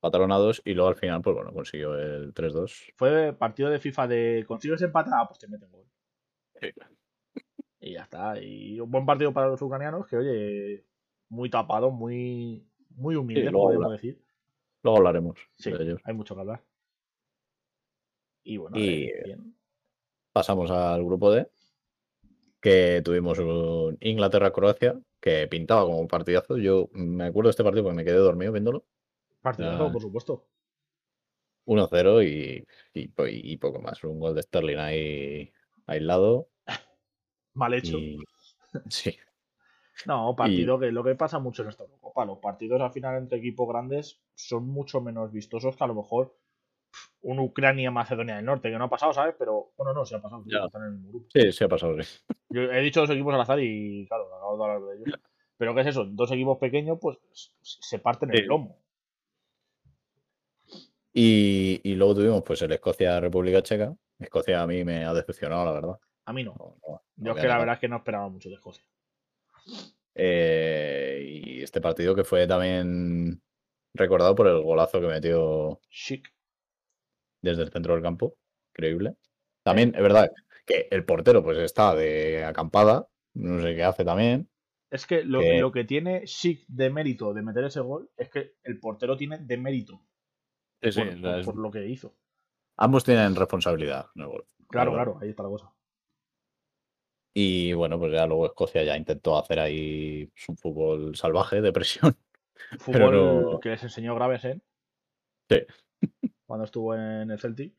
Patronados, 0.00 0.62
y 0.64 0.74
luego 0.74 0.88
al 0.90 0.96
final, 0.96 1.20
pues 1.22 1.34
bueno, 1.36 1.52
consiguió 1.52 1.94
el 1.98 2.32
3-2. 2.34 2.92
Fue 2.96 3.32
partido 3.32 3.68
de 3.70 3.78
FIFA 3.80 4.06
de 4.08 4.44
consigues 4.46 4.82
empatar, 4.82 5.14
ah, 5.16 5.26
pues 5.28 5.38
te 5.38 5.48
meten 5.48 5.70
gol. 5.70 5.86
Sí. 6.60 6.68
Y 7.80 7.92
ya 7.94 8.02
está. 8.02 8.40
Y 8.40 8.80
un 8.80 8.90
buen 8.90 9.06
partido 9.06 9.32
para 9.32 9.48
los 9.48 9.60
ucranianos 9.62 10.06
que, 10.06 10.16
oye, 10.16 10.84
muy 11.28 11.48
tapado, 11.50 11.90
muy, 11.90 12.66
muy 12.90 13.16
humilde, 13.16 13.50
luego 13.50 13.66
podemos 13.68 13.92
decir. 13.92 14.20
Luego 14.82 14.98
hablaremos 14.98 15.38
Sí, 15.56 15.70
de 15.72 15.82
ellos. 15.82 16.00
hay 16.04 16.14
mucho 16.14 16.34
que 16.34 16.40
hablar. 16.40 16.62
Y 18.44 18.56
bueno, 18.56 18.78
Y- 18.78 19.10
bien. 19.24 19.54
Pasamos 20.32 20.70
al 20.70 21.04
grupo 21.04 21.32
D, 21.32 21.48
que 22.60 23.02
tuvimos 23.04 23.38
un 23.40 23.96
Inglaterra-Croacia, 24.00 25.00
que 25.20 25.48
pintaba 25.48 25.82
como 25.84 25.98
un 26.00 26.06
partidazo. 26.06 26.58
Yo 26.58 26.88
me 26.92 27.24
acuerdo 27.24 27.48
de 27.48 27.50
este 27.50 27.64
partido 27.64 27.82
porque 27.84 27.96
me 27.96 28.04
quedé 28.04 28.16
dormido 28.18 28.52
viéndolo. 28.52 28.84
Partidazo, 29.42 29.86
ya. 29.86 29.92
por 29.92 30.02
supuesto. 30.02 30.46
1-0 31.66 32.22
y, 32.22 32.66
y, 32.94 33.08
po- 33.08 33.26
y 33.26 33.56
poco 33.58 33.80
más. 33.80 34.02
Un 34.04 34.18
gol 34.20 34.34
de 34.34 34.42
Sterling 34.42 34.78
ahí 34.78 35.52
aislado. 35.86 36.48
Mal 37.54 37.74
hecho. 37.74 37.98
Y... 37.98 38.18
Sí, 38.90 39.16
No, 40.04 40.36
partido 40.36 40.78
que 40.78 40.92
lo 40.92 41.02
que 41.02 41.14
pasa 41.14 41.38
mucho 41.38 41.62
en 41.62 41.70
esta 41.70 41.84
Eurocopa. 41.84 42.26
Los 42.26 42.38
partidos 42.38 42.80
al 42.82 42.92
final 42.92 43.16
entre 43.16 43.38
equipos 43.38 43.66
grandes 43.66 44.20
son 44.34 44.66
mucho 44.68 45.00
menos 45.00 45.32
vistosos 45.32 45.74
que 45.74 45.84
a 45.84 45.86
lo 45.86 45.94
mejor 45.94 46.36
un 47.22 47.38
Ucrania-Macedonia 47.40 48.36
del 48.36 48.44
Norte, 48.44 48.70
que 48.70 48.76
no 48.78 48.84
ha 48.84 48.90
pasado, 48.90 49.12
¿sabes? 49.14 49.34
Pero 49.38 49.72
bueno, 49.76 49.94
no, 49.94 50.04
sí 50.04 50.14
ha 50.14 50.20
pasado. 50.20 50.42
sí, 50.44 50.50
Ya. 50.52 50.66
Están 50.66 50.82
en 50.82 50.88
el 50.88 50.92
mismo 50.94 51.10
grupo. 51.10 51.26
sí, 51.32 51.50
sí 51.52 51.64
ha 51.64 51.68
pasado. 51.68 52.00
sí. 52.02 52.20
Yo 52.50 52.60
he 52.62 52.80
dicho 52.82 53.00
dos 53.00 53.10
equipos 53.10 53.34
al 53.34 53.40
azar 53.40 53.58
y 53.60 54.06
claro, 54.06 54.26
acabo 54.36 54.56
de 54.58 54.64
hablar 54.72 54.88
de 54.90 55.02
ellos. 55.02 55.20
Pero 55.56 55.74
¿qué 55.74 55.80
es 55.80 55.86
eso? 55.88 56.04
Dos 56.04 56.30
equipos 56.30 56.58
pequeños, 56.58 56.98
pues 57.00 57.18
se 57.62 57.98
parten 57.98 58.30
el 58.34 58.46
lomo. 58.46 58.78
Y, 61.12 61.80
y 61.82 61.94
luego 61.94 62.14
tuvimos 62.14 62.42
pues 62.44 62.60
el 62.62 62.72
Escocia-República 62.72 63.62
Checa. 63.62 63.94
Escocia 64.18 64.62
a 64.62 64.66
mí 64.66 64.84
me 64.84 65.04
ha 65.04 65.14
decepcionado, 65.14 65.64
la 65.64 65.72
verdad. 65.72 65.98
A 66.26 66.32
mí 66.32 66.44
no. 66.44 66.54
No, 66.58 66.76
no, 66.86 67.00
Yo 67.16 67.32
es 67.32 67.40
que 67.40 67.48
la 67.48 67.58
verdad 67.58 67.74
es 67.74 67.80
que 67.80 67.88
no 67.88 67.96
esperaba 67.96 68.28
mucho 68.28 68.48
de 68.48 68.56
Escocia. 68.56 68.84
Eh, 70.14 71.22
y 71.44 71.62
este 71.62 71.80
partido 71.80 72.14
que 72.14 72.24
fue 72.24 72.46
también 72.46 73.40
recordado 73.94 74.34
por 74.34 74.48
el 74.48 74.60
golazo 74.62 75.00
que 75.00 75.06
metió 75.06 75.80
Chic. 75.90 76.28
desde 77.42 77.62
el 77.62 77.70
centro 77.70 77.94
del 77.94 78.02
campo. 78.02 78.36
Increíble. 78.74 79.16
También 79.62 79.92
es 79.94 80.02
verdad 80.02 80.30
que 80.66 80.88
el 80.90 81.04
portero 81.04 81.42
pues 81.42 81.58
está 81.58 81.94
de 81.94 82.44
acampada. 82.44 83.08
No 83.34 83.60
sé 83.60 83.74
qué 83.74 83.84
hace 83.84 84.04
también. 84.04 84.48
Es 84.90 85.06
que 85.06 85.22
lo, 85.24 85.40
Que- 85.40 85.60
lo 85.60 85.70
que 85.70 85.84
tiene 85.84 86.24
Chic 86.24 86.64
de 86.68 86.90
mérito 86.90 87.32
de 87.34 87.42
meter 87.42 87.64
ese 87.64 87.80
gol 87.80 88.10
es 88.16 88.28
que 88.30 88.54
el 88.64 88.80
portero 88.80 89.16
tiene 89.16 89.38
de 89.38 89.56
mérito 89.56 90.00
Sí, 90.82 91.00
por, 91.00 91.08
o 91.08 91.12
sea, 91.16 91.20
por- 91.30 91.40
es- 91.40 91.46
por 91.46 91.56
lo 91.56 91.70
que 91.70 91.86
hizo. 91.88 92.14
ambos 92.76 93.04
tienen 93.04 93.34
responsabilidad. 93.34 94.06
Claro, 94.14 94.46
Claro. 94.68 94.92
claro, 94.92 95.18
ahí 95.20 95.30
está 95.30 95.42
la 95.42 95.48
cosa. 95.48 95.72
Y 97.34 97.72
bueno, 97.72 97.98
pues 97.98 98.12
ya 98.12 98.26
luego 98.26 98.46
Escocia 98.46 98.82
ya 98.84 98.96
intentó 98.96 99.38
hacer 99.38 99.60
ahí 99.60 100.30
un 100.48 100.56
fútbol 100.56 101.14
salvaje 101.16 101.60
de 101.60 101.72
presión. 101.72 102.16
Fútbol 103.12 103.12
no- 103.52 103.60
que 103.60 103.70
les 103.70 103.82
enseñó 103.84 104.14
Gravesen 104.14 104.62
Sí. 105.48 105.60
cuando 106.46 106.64
estuvo 106.64 106.94
en 106.94 107.30
el 107.30 107.38
Celtic. 107.38 107.74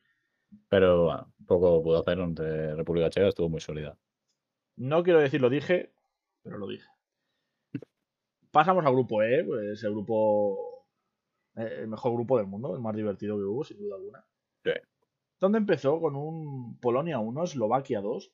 Pero 0.68 1.04
bueno, 1.04 1.32
poco 1.46 1.82
pudo 1.82 2.00
hacer 2.00 2.20
ante 2.20 2.74
República 2.74 3.10
Checa, 3.10 3.28
estuvo 3.28 3.48
muy 3.48 3.60
sólida. 3.60 3.96
No 4.76 5.02
quiero 5.02 5.20
decir 5.20 5.40
lo 5.40 5.48
dije, 5.50 5.92
pero 6.42 6.58
lo 6.58 6.66
dije. 6.66 6.88
pasamos 8.50 8.84
al 8.84 8.92
grupo 8.92 9.22
E, 9.22 9.44
pues 9.44 9.84
el 9.84 9.90
grupo. 9.92 10.79
Eh, 11.60 11.80
El 11.80 11.88
mejor 11.88 12.12
grupo 12.12 12.38
del 12.38 12.46
mundo, 12.46 12.74
el 12.74 12.80
más 12.80 12.94
divertido 12.94 13.36
que 13.36 13.44
hubo, 13.44 13.64
sin 13.64 13.78
duda 13.78 13.96
alguna. 13.96 14.24
Sí. 14.64 14.72
Donde 15.38 15.58
empezó 15.58 16.00
con 16.00 16.16
un 16.16 16.78
Polonia 16.78 17.18
1, 17.18 17.44
Eslovaquia 17.44 18.00
2. 18.00 18.32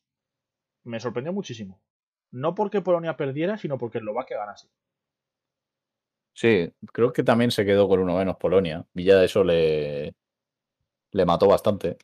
Me 0.85 1.00
sorprendió 1.00 1.33
muchísimo. 1.33 1.80
No 2.33 2.54
porque 2.54 2.80
Polonia 2.83 3.16
perdiera, 3.16 3.56
sino 3.56 3.78
porque 3.78 3.99
Eslovaquia 3.99 4.38
ganase. 4.38 4.68
Sí, 6.35 6.71
creo 6.92 7.12
que 7.12 7.23
también 7.23 7.50
se 7.50 7.64
quedó 7.64 7.88
con 7.88 8.00
uno 8.00 8.16
menos 8.16 8.37
Polonia. 8.37 8.85
Y 8.95 9.04
ya 9.04 9.23
eso 9.25 9.42
le, 9.42 10.14
le 11.12 11.25
mató 11.25 11.49
bastante. 11.49 11.97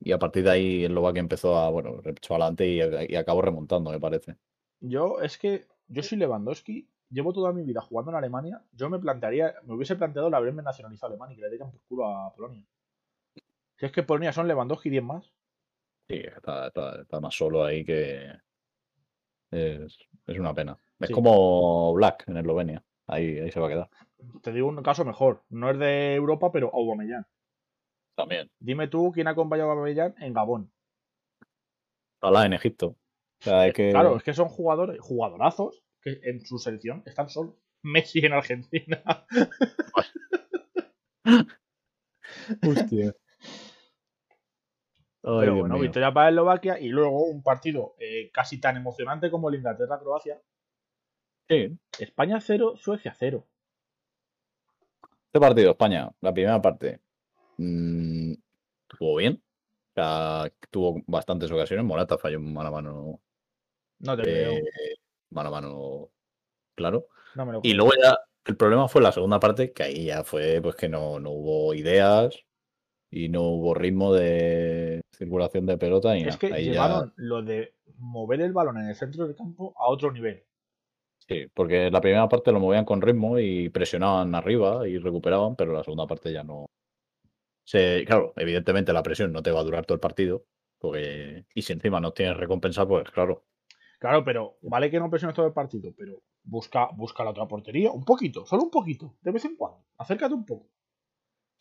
Y 0.00 0.12
a 0.12 0.18
partir 0.18 0.44
de 0.44 0.50
ahí 0.50 0.84
Eslovaquia 0.84 1.20
empezó 1.20 1.56
a, 1.56 1.70
bueno, 1.70 2.00
echó 2.04 2.34
adelante 2.34 2.68
y, 2.68 2.80
y 3.12 3.16
acabó 3.16 3.42
remontando, 3.42 3.90
me 3.90 3.98
parece. 3.98 4.36
Yo, 4.80 5.20
es 5.20 5.38
que 5.38 5.66
yo 5.88 6.02
soy 6.02 6.18
Lewandowski, 6.18 6.88
llevo 7.10 7.32
toda 7.32 7.52
mi 7.52 7.62
vida 7.62 7.80
jugando 7.80 8.10
en 8.10 8.16
Alemania. 8.18 8.62
Yo 8.72 8.88
me 8.90 8.98
plantearía, 8.98 9.54
me 9.64 9.74
hubiese 9.74 9.96
planteado 9.96 10.28
el 10.28 10.34
haberme 10.34 10.62
nacionalizado 10.62 11.12
alemán 11.12 11.32
y 11.32 11.36
que 11.36 11.42
le 11.42 11.50
dieran 11.50 11.70
por 11.70 11.80
culo 11.88 12.06
a 12.06 12.34
Polonia. 12.34 12.64
Si 13.76 13.86
es 13.86 13.92
que 13.92 14.02
Polonia 14.02 14.32
son 14.32 14.48
Lewandowski 14.48 14.88
y 14.88 14.92
10 14.92 15.04
más. 15.04 15.32
Sí, 16.08 16.16
está, 16.16 16.68
está- 16.68 17.02
está 17.02 17.20
más 17.20 17.34
solo 17.34 17.64
ahí 17.64 17.84
que 17.84 18.30
es, 19.50 19.98
es 20.26 20.38
una 20.38 20.54
pena. 20.54 20.76
Es 21.00 21.08
Sí. 21.08 21.14
como 21.14 21.92
Black 21.94 22.24
en 22.28 22.38
Eslovenia. 22.38 22.84
Ahí, 23.06 23.38
ahí 23.38 23.50
se 23.50 23.60
va 23.60 23.66
a 23.66 23.70
quedar. 23.70 23.90
Te 24.42 24.52
digo 24.52 24.68
un 24.68 24.82
caso 24.82 25.04
mejor. 25.04 25.42
No 25.48 25.70
es 25.70 25.78
de 25.78 26.14
Europa, 26.14 26.50
pero 26.52 26.70
Aubameyang. 26.74 27.24
También. 28.16 28.50
Dime 28.58 28.88
tú 28.88 29.12
quién 29.12 29.28
ha 29.28 29.30
acompañado 29.30 29.70
a 29.70 29.72
Aubameyang 29.74 30.14
en 30.18 30.32
Gabón. 30.34 30.72
Salah 32.20 32.46
en 32.46 32.52
Egipto. 32.54 32.88
O 32.88 32.96
sea, 33.44 33.60
hay 33.60 33.72
que... 33.72 33.90
Claro, 33.90 34.16
es 34.16 34.24
que 34.24 34.34
son 34.34 34.48
jugadores, 34.48 34.98
jugadorazos 35.00 35.84
que 36.00 36.20
en 36.22 36.44
su 36.44 36.58
selección 36.58 37.02
están 37.06 37.28
solos. 37.28 37.54
Messi 37.82 38.24
en 38.24 38.32
Argentina. 38.32 39.02
Hostia. 42.66 43.14
Ay, 45.22 45.40
Pero 45.40 45.56
bueno, 45.56 45.78
victoria 45.78 46.12
para 46.12 46.30
Eslovaquia 46.30 46.80
y 46.80 46.88
luego 46.88 47.24
un 47.24 47.42
partido 47.42 47.94
eh, 47.98 48.30
casi 48.32 48.60
tan 48.60 48.76
emocionante 48.76 49.30
como 49.30 49.48
el 49.48 49.56
Inglaterra-Croacia. 49.56 50.40
Sí, 51.48 51.78
España 51.98 52.40
0, 52.40 52.74
Suecia 52.76 53.14
0. 53.18 53.46
Este 55.26 55.40
partido, 55.40 55.72
España, 55.72 56.10
la 56.20 56.32
primera 56.32 56.62
parte, 56.62 57.00
mm, 57.58 58.32
estuvo 58.90 59.16
bien. 59.16 59.42
O 59.90 59.94
sea, 59.94 60.50
tuvo 60.70 61.02
bastantes 61.06 61.50
ocasiones. 61.50 61.84
Morata 61.84 62.16
falló 62.16 62.38
un 62.38 62.52
mano 62.52 63.20
No 63.98 64.16
te 64.16 64.22
creo. 64.22 64.52
Mano 65.30 65.48
a 65.48 65.52
mano, 65.52 66.10
claro. 66.76 67.08
No 67.34 67.46
me 67.46 67.52
lo 67.52 67.60
Y 67.62 67.74
luego 67.74 67.92
ya, 68.02 68.16
el 68.44 68.56
problema 68.56 68.88
fue 68.88 69.02
la 69.02 69.12
segunda 69.12 69.38
parte, 69.38 69.72
que 69.72 69.82
ahí 69.82 70.06
ya 70.06 70.24
fue 70.24 70.60
pues 70.62 70.76
que 70.76 70.88
no, 70.88 71.20
no 71.20 71.30
hubo 71.30 71.74
ideas 71.74 72.34
y 73.10 73.28
no 73.28 73.42
hubo 73.42 73.74
ritmo 73.74 74.12
de 74.12 75.00
circulación 75.12 75.66
de 75.66 75.78
pelota 75.78 76.16
y 76.16 76.20
Es 76.20 76.26
nada. 76.26 76.38
que 76.38 76.52
Ahí 76.52 76.66
ya, 76.66 76.72
llevaron 76.72 77.12
lo 77.16 77.42
de 77.42 77.74
mover 77.98 78.40
el 78.42 78.52
balón 78.52 78.78
en 78.78 78.88
el 78.88 78.94
centro 78.94 79.26
del 79.26 79.36
campo 79.36 79.74
a 79.78 79.88
otro 79.88 80.12
nivel. 80.12 80.44
sí, 81.26 81.46
porque 81.52 81.90
la 81.90 82.00
primera 82.00 82.28
parte 82.28 82.52
lo 82.52 82.60
movían 82.60 82.84
con 82.84 83.02
ritmo 83.02 83.38
y 83.38 83.68
presionaban 83.68 84.34
arriba 84.34 84.86
y 84.88 84.98
recuperaban, 84.98 85.56
pero 85.56 85.72
la 85.72 85.84
segunda 85.84 86.06
parte 86.06 86.32
ya 86.32 86.42
no. 86.44 86.66
Se, 87.64 88.04
claro, 88.06 88.32
evidentemente 88.36 88.92
la 88.94 89.02
presión 89.02 89.30
no 89.32 89.42
te 89.42 89.50
va 89.50 89.60
a 89.60 89.64
durar 89.64 89.84
todo 89.84 89.94
el 89.96 90.00
partido, 90.00 90.44
porque 90.78 91.44
y 91.54 91.62
si 91.62 91.74
encima 91.74 92.00
no 92.00 92.12
tienes 92.12 92.36
recompensa, 92.36 92.86
pues 92.86 93.10
claro. 93.10 93.44
Claro, 93.98 94.24
pero 94.24 94.58
vale 94.62 94.90
que 94.90 95.00
no 95.00 95.10
presiones 95.10 95.34
todo 95.34 95.46
el 95.46 95.52
partido, 95.52 95.92
pero 95.96 96.22
busca, 96.44 96.88
busca 96.94 97.24
la 97.24 97.30
otra 97.30 97.46
portería. 97.48 97.90
Un 97.90 98.04
poquito, 98.04 98.46
solo 98.46 98.62
un 98.62 98.70
poquito, 98.70 99.16
de 99.20 99.32
vez 99.32 99.44
en 99.44 99.56
cuando. 99.56 99.84
Acércate 99.98 100.34
un 100.34 100.46
poco. 100.46 100.68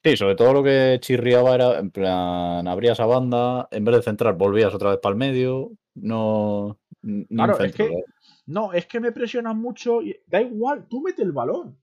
Sí, 0.03 0.15
sobre 0.15 0.35
todo 0.35 0.53
lo 0.53 0.63
que 0.63 0.99
chirriaba 1.01 1.55
era, 1.55 1.79
en 1.79 1.89
plan, 1.89 2.67
abrías 2.67 2.99
a 2.99 3.07
banda, 3.07 3.67
en 3.71 3.83
vez 3.83 3.95
de 3.95 4.01
centrar, 4.03 4.37
volvías 4.37 4.73
otra 4.73 4.91
vez 4.91 4.99
para 5.01 5.13
el 5.13 5.17
medio, 5.17 5.71
no... 5.95 6.79
Claro, 7.29 7.57
es 7.59 7.73
que- 7.73 7.85
¿eh? 7.85 8.03
No, 8.45 8.71
es 8.71 8.85
que 8.85 8.99
me 8.99 9.11
presionan 9.11 9.57
mucho. 9.57 10.01
Y... 10.01 10.15
Da 10.27 10.39
igual, 10.41 10.87
tú 10.87 11.01
mete 11.01 11.21
el 11.23 11.31
balón. 11.33 11.77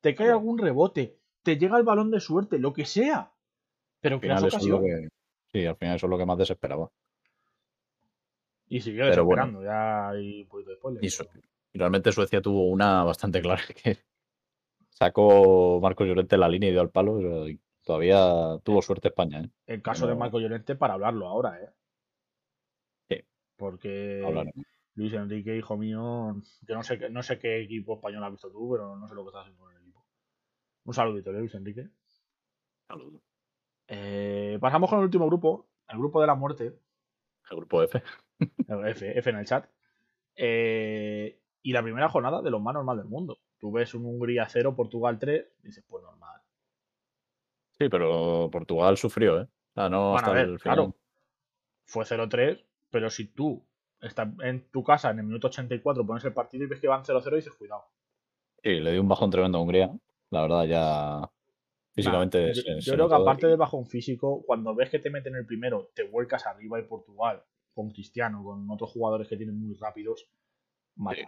Te 0.00 0.14
cae 0.14 0.30
algún 0.30 0.58
rebote, 0.58 1.20
te 1.42 1.56
llega 1.56 1.76
el 1.76 1.84
balón 1.84 2.10
de 2.10 2.20
suerte, 2.20 2.58
lo 2.58 2.72
que 2.72 2.84
sea. 2.84 3.32
Pero 4.00 4.16
Al 4.16 4.20
creas 4.20 4.40
final 4.40 4.48
eso 4.48 4.56
es 4.58 4.66
lo 4.66 4.76
ocasión. 4.78 5.02
que... 5.02 5.08
Sí, 5.52 5.66
al 5.66 5.76
final 5.76 5.96
eso 5.96 6.06
es 6.06 6.10
lo 6.10 6.18
que 6.18 6.26
más 6.26 6.38
desesperaba. 6.38 6.90
Y 8.74 8.80
sigue 8.80 9.02
Pero 9.08 9.24
bueno. 9.24 9.42
desesperando, 9.46 9.62
ya 9.64 10.08
hay 10.08 10.42
un 10.42 10.48
poquito 10.48 10.70
de 10.70 10.76
spoiler. 10.76 11.04
Y, 11.04 11.08
pero- 11.16 11.30
Su- 11.30 11.40
y 11.72 11.78
realmente 11.78 12.12
Suecia 12.12 12.40
tuvo 12.42 12.68
una 12.68 13.04
bastante 13.04 13.40
clara 13.40 13.62
que 13.84 13.98
sacó 14.90 15.80
Marcos 15.80 16.06
Llorente 16.06 16.36
la 16.36 16.48
línea 16.48 16.68
y 16.68 16.72
dio 16.72 16.80
al 16.80 16.90
palo. 16.90 17.48
y 17.48 17.60
todavía 17.84 18.58
tuvo 18.64 18.80
suerte 18.82 19.08
España, 19.08 19.40
¿eh? 19.42 19.50
El 19.66 19.82
caso 19.82 20.06
de 20.06 20.14
Marco 20.14 20.40
Llorente 20.40 20.74
para 20.74 20.94
hablarlo 20.94 21.26
ahora, 21.28 21.60
¿eh? 21.62 21.68
Sí. 23.08 23.24
Porque 23.56 24.22
Hablaremos. 24.24 24.66
Luis 24.96 25.12
Enrique, 25.12 25.56
hijo 25.56 25.76
mío, 25.76 26.36
yo 26.62 26.74
no 26.74 26.82
sé, 26.82 26.98
qué- 26.98 27.10
no 27.10 27.22
sé 27.22 27.38
qué 27.38 27.60
equipo 27.62 27.94
español 27.96 28.24
has 28.24 28.30
visto 28.32 28.50
tú, 28.50 28.70
pero 28.72 28.96
no 28.96 29.06
sé 29.08 29.14
lo 29.14 29.22
que 29.24 29.28
estás 29.28 29.42
haciendo 29.42 29.62
con 29.62 29.72
el 29.72 29.82
equipo. 29.82 30.04
Un 30.84 30.94
saludito, 30.94 31.30
¿eh, 31.30 31.38
Luis 31.38 31.54
Enrique. 31.54 31.88
Saludos. 32.88 33.20
Eh, 33.88 34.58
pasamos 34.60 34.88
con 34.90 34.98
el 35.00 35.04
último 35.06 35.26
grupo, 35.26 35.68
el 35.88 35.98
grupo 35.98 36.20
de 36.20 36.26
la 36.26 36.34
muerte, 36.34 36.78
El 37.50 37.56
grupo 37.58 37.82
F. 37.82 38.02
F, 38.68 39.18
F 39.18 39.30
en 39.30 39.36
el 39.36 39.46
chat. 39.46 39.68
Eh, 40.36 41.40
y 41.62 41.72
la 41.72 41.82
primera 41.82 42.08
jornada 42.08 42.42
de 42.42 42.50
los 42.50 42.60
más 42.60 42.74
normal 42.74 42.98
del 42.98 43.06
mundo. 43.06 43.38
Tú 43.58 43.72
ves 43.72 43.94
un 43.94 44.04
Hungría 44.04 44.46
0, 44.48 44.74
Portugal 44.76 45.18
3, 45.18 45.46
y 45.62 45.68
dices, 45.68 45.84
pues 45.88 46.02
normal. 46.02 46.40
Sí, 47.78 47.88
pero 47.88 48.48
Portugal 48.52 48.96
sufrió, 48.96 49.40
¿eh? 49.40 49.44
O 49.44 49.74
sea, 49.74 49.88
no 49.88 50.12
Bueno, 50.12 50.16
hasta 50.18 50.30
a 50.30 50.34
ver, 50.34 50.48
el 50.48 50.58
final. 50.60 50.76
claro, 50.76 50.96
fue 51.86 52.04
0-3, 52.04 52.64
pero 52.90 53.10
si 53.10 53.26
tú 53.26 53.66
estás 54.00 54.28
en 54.42 54.70
tu 54.70 54.84
casa 54.84 55.10
en 55.10 55.18
el 55.20 55.24
minuto 55.24 55.48
84, 55.48 56.06
pones 56.06 56.24
el 56.24 56.32
partido 56.32 56.64
y 56.64 56.66
ves 56.68 56.80
que 56.80 56.88
van 56.88 57.02
0-0 57.04 57.32
y 57.32 57.36
dices, 57.36 57.54
cuidado. 57.54 57.84
Sí, 58.62 58.80
le 58.80 58.92
dio 58.92 59.00
un 59.00 59.08
bajón 59.08 59.30
tremendo 59.30 59.58
a 59.58 59.60
Hungría. 59.62 59.90
La 60.30 60.42
verdad, 60.42 60.64
ya 60.64 61.30
físicamente. 61.94 62.40
Nah, 62.40 62.52
yo, 62.52 62.54
se- 62.54 62.80
yo 62.80 62.92
creo 62.94 63.08
que 63.08 63.14
aparte 63.14 63.46
del 63.46 63.56
bajón 63.56 63.86
físico, 63.86 64.42
cuando 64.46 64.74
ves 64.74 64.90
que 64.90 64.98
te 64.98 65.10
meten 65.10 65.34
el 65.36 65.46
primero, 65.46 65.90
te 65.94 66.04
vuelcas 66.04 66.46
arriba 66.46 66.78
y 66.78 66.84
Portugal, 66.84 67.42
con 67.74 67.90
Cristiano, 67.90 68.42
con 68.44 68.70
otros 68.70 68.90
jugadores 68.90 69.28
que 69.28 69.36
tienen 69.36 69.58
muy 69.60 69.74
rápidos, 69.74 70.28
mata. 70.96 71.16
Sí. 71.16 71.24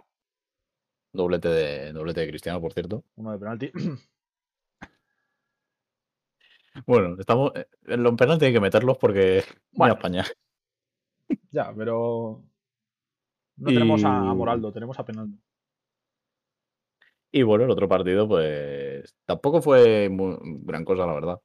Doblete 1.12 1.48
de, 1.48 1.92
doblete 1.92 2.20
de 2.20 2.28
Cristiano, 2.28 2.60
por 2.60 2.72
cierto. 2.72 3.04
Uno 3.16 3.32
de 3.32 3.38
penalti. 3.38 3.72
Bueno, 6.86 7.16
estamos. 7.18 7.52
eh, 7.54 7.66
En 7.86 8.02
los 8.02 8.14
penaltis 8.16 8.48
hay 8.48 8.52
que 8.52 8.60
meterlos 8.60 8.98
porque. 8.98 9.42
Bueno. 9.72 9.94
España. 9.94 10.24
ya, 11.50 11.72
pero. 11.74 12.42
No 13.56 13.68
tenemos 13.68 14.04
a, 14.04 14.18
a 14.30 14.34
Moraldo, 14.34 14.70
tenemos 14.72 14.98
a 14.98 15.04
Penaldo. 15.06 15.38
Y 17.32 17.42
bueno, 17.42 17.64
el 17.64 17.70
otro 17.70 17.88
partido, 17.88 18.28
pues. 18.28 19.16
Tampoco 19.24 19.62
fue 19.62 20.10
muy- 20.10 20.36
gran 20.64 20.84
cosa, 20.84 21.06
la 21.06 21.14
verdad. 21.14 21.40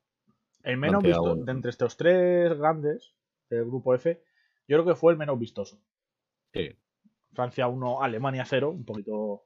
El 0.64 0.78
menos 0.78 1.02
visto 1.02 1.36
de 1.36 1.52
entre 1.52 1.72
estos 1.72 1.96
tres 1.96 2.56
grandes 2.58 3.16
del 3.50 3.64
grupo 3.66 3.96
F, 3.96 4.22
yo 4.72 4.78
creo 4.84 4.86
que 4.96 5.00
fue 5.00 5.14
el 5.14 5.20
menos 5.20 5.40
vistoso. 5.40 5.80
Sí. 6.54 6.78
Francia 7.34 7.68
1, 7.68 8.02
Alemania 8.02 8.46
0, 8.46 8.70
un 8.70 8.86
poquito. 8.86 9.44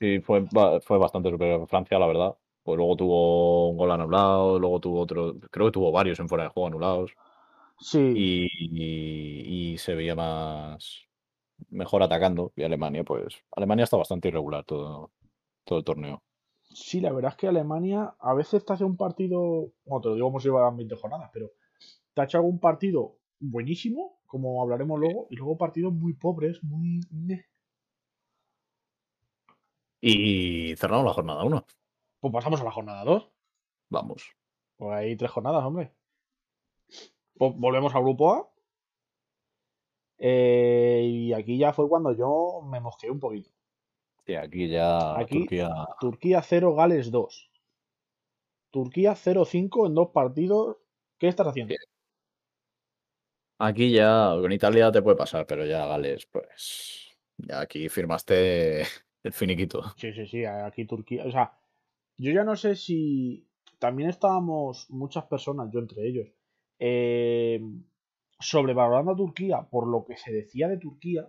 Sí, 0.00 0.20
fue, 0.20 0.44
fue 0.82 0.98
bastante 0.98 1.30
superior 1.30 1.62
a 1.62 1.66
Francia, 1.66 1.98
la 1.98 2.06
verdad. 2.06 2.36
Pues 2.62 2.76
luego 2.78 2.96
tuvo 2.96 3.70
un 3.70 3.76
gol 3.76 3.90
anulado, 3.92 4.58
luego 4.58 4.80
tuvo 4.80 5.00
otro. 5.00 5.38
Creo 5.50 5.66
que 5.66 5.72
tuvo 5.72 5.92
varios 5.92 6.18
en 6.20 6.28
fuera 6.28 6.44
de 6.44 6.50
juego 6.50 6.66
anulados. 6.68 7.12
Sí, 7.90 8.00
Y, 8.12 8.46
y- 8.58 9.72
y 9.74 9.78
se 9.78 9.94
veía 9.94 10.14
más. 10.14 11.02
Mejor 11.70 12.02
atacando. 12.02 12.52
Y 12.56 12.64
Alemania, 12.64 13.04
pues. 13.04 13.36
Alemania 13.52 13.84
está 13.84 13.96
bastante 13.98 14.28
irregular 14.28 14.64
todo, 14.64 15.12
todo 15.64 15.78
el 15.80 15.84
torneo. 15.84 16.22
sí, 16.74 17.00
la 17.00 17.12
verdad 17.12 17.32
es 17.32 17.36
que 17.36 17.48
Alemania 17.48 18.14
a 18.20 18.34
veces 18.34 18.64
te 18.64 18.72
hace 18.72 18.84
un 18.84 18.96
partido. 18.96 19.70
Bueno, 19.84 20.00
te 20.02 20.08
lo 20.08 20.14
digo 20.14 20.26
como 20.28 20.40
si 20.40 20.48
llevaran 20.48 20.76
20 20.76 20.96
jornadas, 20.96 21.30
pero 21.32 21.50
te 22.14 22.20
ha 22.22 22.24
hecho 22.24 22.38
algún 22.38 22.60
partido 22.60 23.16
buenísimo, 23.40 24.18
como 24.34 24.60
hablaremos 24.60 24.98
luego, 24.98 25.28
y 25.30 25.36
luego 25.36 25.56
partidos 25.56 25.92
muy 25.92 26.12
pobres, 26.12 26.60
muy. 26.64 27.00
Y 30.00 30.74
cerramos 30.76 31.04
la 31.06 31.12
jornada 31.12 31.44
1. 31.44 31.64
Pues 32.18 32.32
pasamos 32.32 32.60
a 32.60 32.64
la 32.64 32.72
jornada 32.72 33.04
2. 33.04 33.30
Vamos. 33.90 34.24
Pues 34.76 34.92
hay 34.92 35.16
tres 35.16 35.30
jornadas, 35.30 35.62
hombre. 35.64 35.94
Pues 37.38 37.52
volvemos 37.56 37.94
al 37.94 38.02
grupo 38.02 38.32
A. 38.34 38.50
Eh, 40.18 41.02
y 41.04 41.32
aquí 41.32 41.56
ya 41.56 41.72
fue 41.72 41.88
cuando 41.88 42.12
yo 42.12 42.60
me 42.68 42.80
mosqueé 42.80 43.10
un 43.10 43.20
poquito. 43.20 43.50
Sí, 44.26 44.34
aquí 44.34 44.68
ya 44.68 45.16
Aquí- 45.16 45.38
Turquía. 45.42 45.70
Turquía 46.00 46.42
0, 46.42 46.74
Gales 46.74 47.12
2. 47.12 47.50
Turquía 48.70 49.14
0-5 49.14 49.86
en 49.86 49.94
dos 49.94 50.08
partidos. 50.10 50.78
¿Qué 51.18 51.28
estás 51.28 51.46
haciendo? 51.46 51.74
Aquí 53.58 53.92
ya 53.92 54.34
con 54.40 54.52
Italia 54.52 54.90
te 54.90 55.02
puede 55.02 55.16
pasar, 55.16 55.46
pero 55.46 55.64
ya 55.64 55.86
Gales, 55.86 56.26
pues. 56.26 57.16
Ya 57.36 57.60
aquí 57.60 57.88
firmaste 57.88 58.82
el 59.22 59.32
finiquito. 59.32 59.82
Sí, 59.96 60.12
sí, 60.12 60.26
sí, 60.26 60.44
aquí 60.44 60.86
Turquía. 60.86 61.24
O 61.24 61.30
sea, 61.30 61.56
yo 62.16 62.32
ya 62.32 62.44
no 62.44 62.56
sé 62.56 62.74
si. 62.74 63.46
También 63.78 64.08
estábamos 64.08 64.88
muchas 64.90 65.24
personas, 65.26 65.68
yo 65.70 65.80
entre 65.80 66.06
ellos, 66.06 66.28
eh, 66.78 67.60
sobrevalorando 68.38 69.12
a 69.12 69.16
Turquía 69.16 69.62
por 69.70 69.86
lo 69.86 70.04
que 70.04 70.16
se 70.16 70.32
decía 70.32 70.68
de 70.68 70.78
Turquía, 70.78 71.28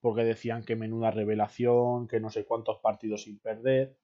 porque 0.00 0.24
decían 0.24 0.64
que 0.64 0.76
menuda 0.76 1.10
revelación, 1.10 2.06
que 2.06 2.20
no 2.20 2.28
sé 2.28 2.44
cuántos 2.44 2.78
partidos 2.80 3.22
sin 3.22 3.38
perder, 3.38 3.96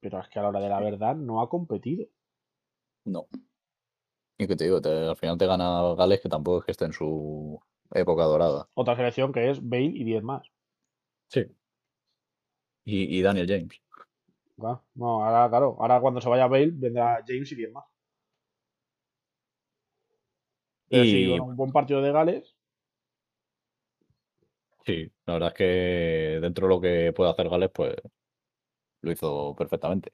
pero 0.00 0.20
es 0.20 0.28
que 0.28 0.38
a 0.38 0.42
la 0.42 0.48
hora 0.50 0.60
de 0.60 0.68
la 0.68 0.80
verdad 0.80 1.16
no 1.16 1.40
ha 1.40 1.48
competido. 1.48 2.06
No. 3.04 3.26
Y 4.42 4.48
que 4.48 4.56
te 4.56 4.64
digo, 4.64 4.80
al 4.84 5.16
final 5.16 5.38
te 5.38 5.46
gana 5.46 5.94
Gales, 5.94 6.20
que 6.20 6.28
tampoco 6.28 6.58
es 6.58 6.64
que 6.64 6.72
esté 6.72 6.84
en 6.86 6.92
su 6.92 7.60
época 7.92 8.24
dorada. 8.24 8.68
Otra 8.74 8.96
selección 8.96 9.32
que 9.32 9.50
es 9.50 9.60
Bale 9.62 9.84
y 9.84 10.02
10 10.02 10.22
más. 10.24 10.42
Sí. 11.28 11.46
Y, 12.84 13.22
Daniel 13.22 13.46
James. 13.46 13.80
no, 14.94 15.24
ahora, 15.24 15.48
claro, 15.48 15.76
ahora 15.78 16.00
cuando 16.00 16.20
se 16.20 16.28
vaya 16.28 16.48
Bale 16.48 16.72
vendrá 16.72 17.22
James 17.24 17.52
y 17.52 17.54
10 17.54 17.72
más. 17.72 17.84
y 20.88 21.38
un 21.38 21.56
buen 21.56 21.70
partido 21.70 22.02
de 22.02 22.10
Gales. 22.10 22.56
Sí, 24.84 25.08
la 25.26 25.34
verdad 25.34 25.48
es 25.50 25.54
que 25.54 26.38
dentro 26.40 26.66
de 26.66 26.74
lo 26.74 26.80
que 26.80 27.12
puede 27.14 27.30
hacer 27.30 27.48
Gales, 27.48 27.70
pues 27.72 27.94
lo 29.02 29.12
hizo 29.12 29.54
perfectamente. 29.54 30.12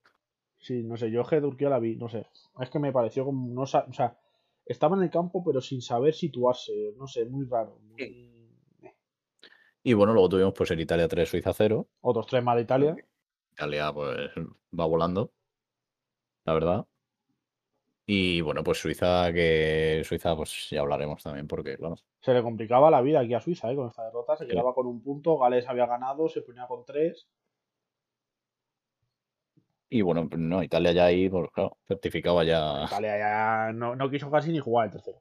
Sí, 0.58 0.82
no 0.82 0.96
sé, 0.96 1.10
yo 1.10 1.24
que 1.24 1.40
Turquía 1.40 1.68
la 1.68 1.78
vi, 1.78 1.96
no 1.96 2.08
sé. 2.08 2.26
Es 2.60 2.70
que 2.70 2.78
me 2.78 2.92
pareció 2.92 3.24
como. 3.24 3.48
No, 3.48 3.62
o 3.62 3.66
sea, 3.66 4.18
estaba 4.66 4.96
en 4.96 5.04
el 5.04 5.10
campo, 5.10 5.42
pero 5.44 5.60
sin 5.60 5.80
saber 5.80 6.14
situarse. 6.14 6.94
No 6.96 7.06
sé, 7.06 7.24
muy 7.24 7.46
raro. 7.46 7.78
Y 9.82 9.92
bueno, 9.94 10.12
luego 10.12 10.28
tuvimos 10.28 10.54
pues 10.54 10.70
en 10.72 10.80
Italia 10.80 11.08
3, 11.08 11.28
Suiza 11.28 11.52
0. 11.54 11.86
Otros 12.00 12.26
tres 12.26 12.42
más 12.42 12.56
de 12.56 12.62
Italia. 12.62 12.96
Italia 13.52 13.92
pues 13.92 14.30
va 14.78 14.86
volando, 14.86 15.32
la 16.44 16.52
verdad. 16.52 16.86
Y 18.04 18.40
bueno, 18.40 18.64
pues 18.64 18.78
Suiza, 18.78 19.32
que 19.32 20.02
Suiza, 20.04 20.34
pues 20.34 20.68
ya 20.70 20.80
hablaremos 20.80 21.22
también, 21.22 21.46
porque 21.46 21.76
claro. 21.76 21.96
Se 22.20 22.32
le 22.32 22.42
complicaba 22.42 22.90
la 22.90 23.02
vida 23.02 23.20
aquí 23.20 23.34
a 23.34 23.40
Suiza, 23.40 23.70
¿eh? 23.70 23.76
Con 23.76 23.88
esta 23.88 24.04
derrota. 24.04 24.36
Se 24.36 24.46
quedaba 24.46 24.74
con 24.74 24.86
un 24.86 25.02
punto, 25.02 25.38
Gales 25.38 25.68
había 25.68 25.86
ganado, 25.86 26.28
se 26.28 26.42
ponía 26.42 26.66
con 26.66 26.84
tres. 26.84 27.28
Y 29.90 30.02
bueno, 30.02 30.28
pues 30.28 30.40
no, 30.40 30.62
Italia 30.62 30.92
ya 30.92 31.04
ahí, 31.07 31.28
pues 31.30 31.50
claro, 31.52 31.78
certificaba 31.87 32.45
ya. 32.45 32.85
Italia 32.87 33.18
ya 33.18 33.73
no, 33.73 33.97
no 33.97 34.11
quiso 34.11 34.30
casi 34.30 34.52
ni 34.52 34.59
jugar 34.59 34.87
el 34.87 34.92
tercero. 34.92 35.21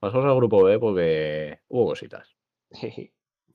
Pasamos 0.00 0.26
al 0.26 0.36
grupo 0.36 0.64
B 0.64 0.78
porque 0.78 1.60
hubo 1.68 1.86
cositas. 1.86 2.36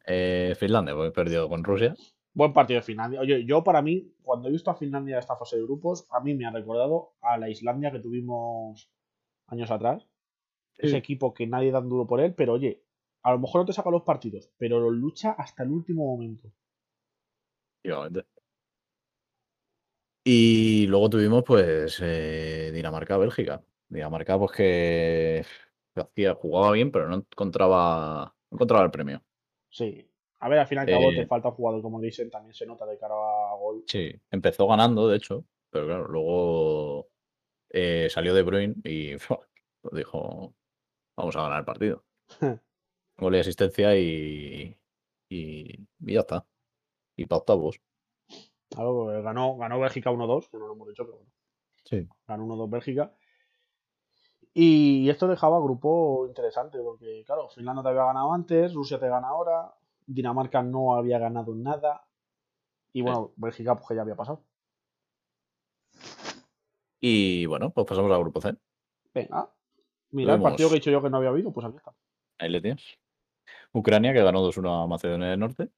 eh, 0.05 0.53
Finlandia, 0.57 0.95
pues 0.95 1.11
perdido 1.11 1.49
con 1.49 1.63
Rusia. 1.63 1.95
Buen 2.33 2.53
partido 2.53 2.79
de 2.79 2.85
Finlandia. 2.85 3.19
Oye, 3.19 3.45
yo 3.45 3.63
para 3.63 3.81
mí, 3.81 4.13
cuando 4.21 4.47
he 4.47 4.51
visto 4.51 4.69
a 4.69 4.75
Finlandia 4.75 5.15
en 5.15 5.19
esta 5.19 5.37
fase 5.37 5.57
de 5.57 5.63
grupos, 5.63 6.05
a 6.11 6.19
mí 6.19 6.33
me 6.33 6.45
ha 6.45 6.51
recordado 6.51 7.13
a 7.21 7.37
la 7.37 7.49
Islandia 7.49 7.91
que 7.91 7.99
tuvimos 7.99 8.91
años 9.47 9.71
atrás. 9.71 10.07
Ese 10.77 10.97
equipo 10.97 11.33
que 11.33 11.47
nadie 11.47 11.71
da 11.71 11.79
duro 11.79 12.05
por 12.05 12.19
él, 12.19 12.35
pero 12.35 12.53
oye, 12.53 12.83
a 13.23 13.31
lo 13.31 13.39
mejor 13.39 13.61
no 13.61 13.65
te 13.65 13.73
saca 13.73 13.89
los 13.89 14.03
partidos, 14.03 14.51
pero 14.57 14.79
lo 14.79 14.91
lucha 14.91 15.31
hasta 15.31 15.63
el 15.63 15.71
último 15.71 16.05
momento. 16.05 16.51
Y 20.27 20.87
luego 20.87 21.09
tuvimos, 21.09 21.43
pues, 21.43 21.99
eh, 22.01 22.71
Dinamarca-Bélgica. 22.73 23.61
Dinamarca, 23.87 24.39
pues 24.39 24.51
que 24.53 25.45
hacía, 25.95 26.33
jugaba 26.33 26.71
bien, 26.71 26.91
pero 26.91 27.07
no 27.07 27.17
encontraba, 27.17 28.35
no 28.49 28.55
encontraba 28.55 28.83
el 28.85 28.91
premio. 28.91 29.21
Sí. 29.69 30.09
A 30.39 30.49
ver, 30.49 30.59
al 30.59 30.67
final 30.67 30.87
cabo 30.87 31.09
te 31.09 31.21
eh 31.21 31.27
falta 31.27 31.49
un 31.49 31.55
jugador 31.55 31.81
como 31.81 32.01
dicen, 32.01 32.29
también 32.29 32.53
se 32.53 32.65
nota 32.65 32.85
de 32.85 32.97
cara 32.97 33.13
a 33.13 33.55
gol. 33.55 33.83
Sí, 33.87 34.13
empezó 34.31 34.67
ganando, 34.67 35.07
de 35.07 35.17
hecho, 35.17 35.45
pero 35.69 35.85
claro, 35.85 36.07
luego 36.07 37.07
eh, 37.69 38.07
salió 38.09 38.33
De 38.33 38.41
Bruyne 38.41 38.75
y 38.83 39.11
dijo, 39.91 40.55
vamos 41.15 41.35
a 41.35 41.41
ganar 41.41 41.59
el 41.59 41.65
partido. 41.65 42.03
Gol 43.17 43.35
y 43.35 43.39
asistencia 43.39 43.97
y, 43.97 44.77
y, 45.29 45.87
ya 45.99 46.19
está. 46.19 46.45
Y 47.15 47.25
para 47.27 47.39
octavos. 47.39 47.79
Claro, 48.75 49.05
pues, 49.05 49.23
ganó, 49.23 49.55
ganó 49.57 49.79
Bélgica 49.79 50.11
1-2, 50.11 50.49
que 50.49 50.57
no 50.57 50.67
lo 50.67 50.73
hemos 50.73 50.87
dicho, 50.89 51.05
pero 51.05 51.17
bueno. 51.17 51.31
Sí. 51.83 52.07
Ganó 52.27 52.45
1-2 52.45 52.69
Bélgica. 52.69 53.13
Y 54.53 55.09
esto 55.09 55.27
dejaba 55.27 55.59
grupo 55.59 56.25
interesante, 56.27 56.77
porque 56.79 57.23
claro, 57.25 57.49
Finlandia 57.49 57.83
te 57.83 57.89
había 57.89 58.05
ganado 58.05 58.31
antes, 58.33 58.73
Rusia 58.73 58.99
te 58.99 59.09
gana 59.09 59.27
ahora, 59.27 59.73
Dinamarca 60.05 60.61
no 60.63 60.95
había 60.95 61.19
ganado 61.19 61.53
nada, 61.55 62.05
y 62.93 63.01
bueno, 63.01 63.33
Bélgica 63.35 63.75
pues 63.75 63.95
ya 63.95 64.01
había 64.01 64.15
pasado. 64.15 64.43
Y 67.01 67.45
bueno, 67.45 67.69
pues 67.71 67.85
pasamos 67.85 68.09
al 68.11 68.21
grupo 68.21 68.39
C. 68.39 68.55
Venga. 69.13 69.49
Mira, 70.11 70.35
el 70.35 70.41
partido 70.41 70.69
que 70.69 70.75
he 70.75 70.79
dicho 70.79 70.91
yo 70.91 71.01
que 71.01 71.09
no 71.09 71.17
había 71.17 71.29
habido, 71.29 71.51
pues 71.51 71.65
aquí 71.65 71.75
está. 71.75 71.93
Ahí 72.37 72.49
le 72.49 72.61
tienes. 72.61 72.97
Ucrania 73.73 74.13
que 74.13 74.23
ganó 74.23 74.41
2-1 74.41 74.83
a 74.83 74.87
Macedonia 74.87 75.27
del 75.27 75.39
Norte. 75.39 75.69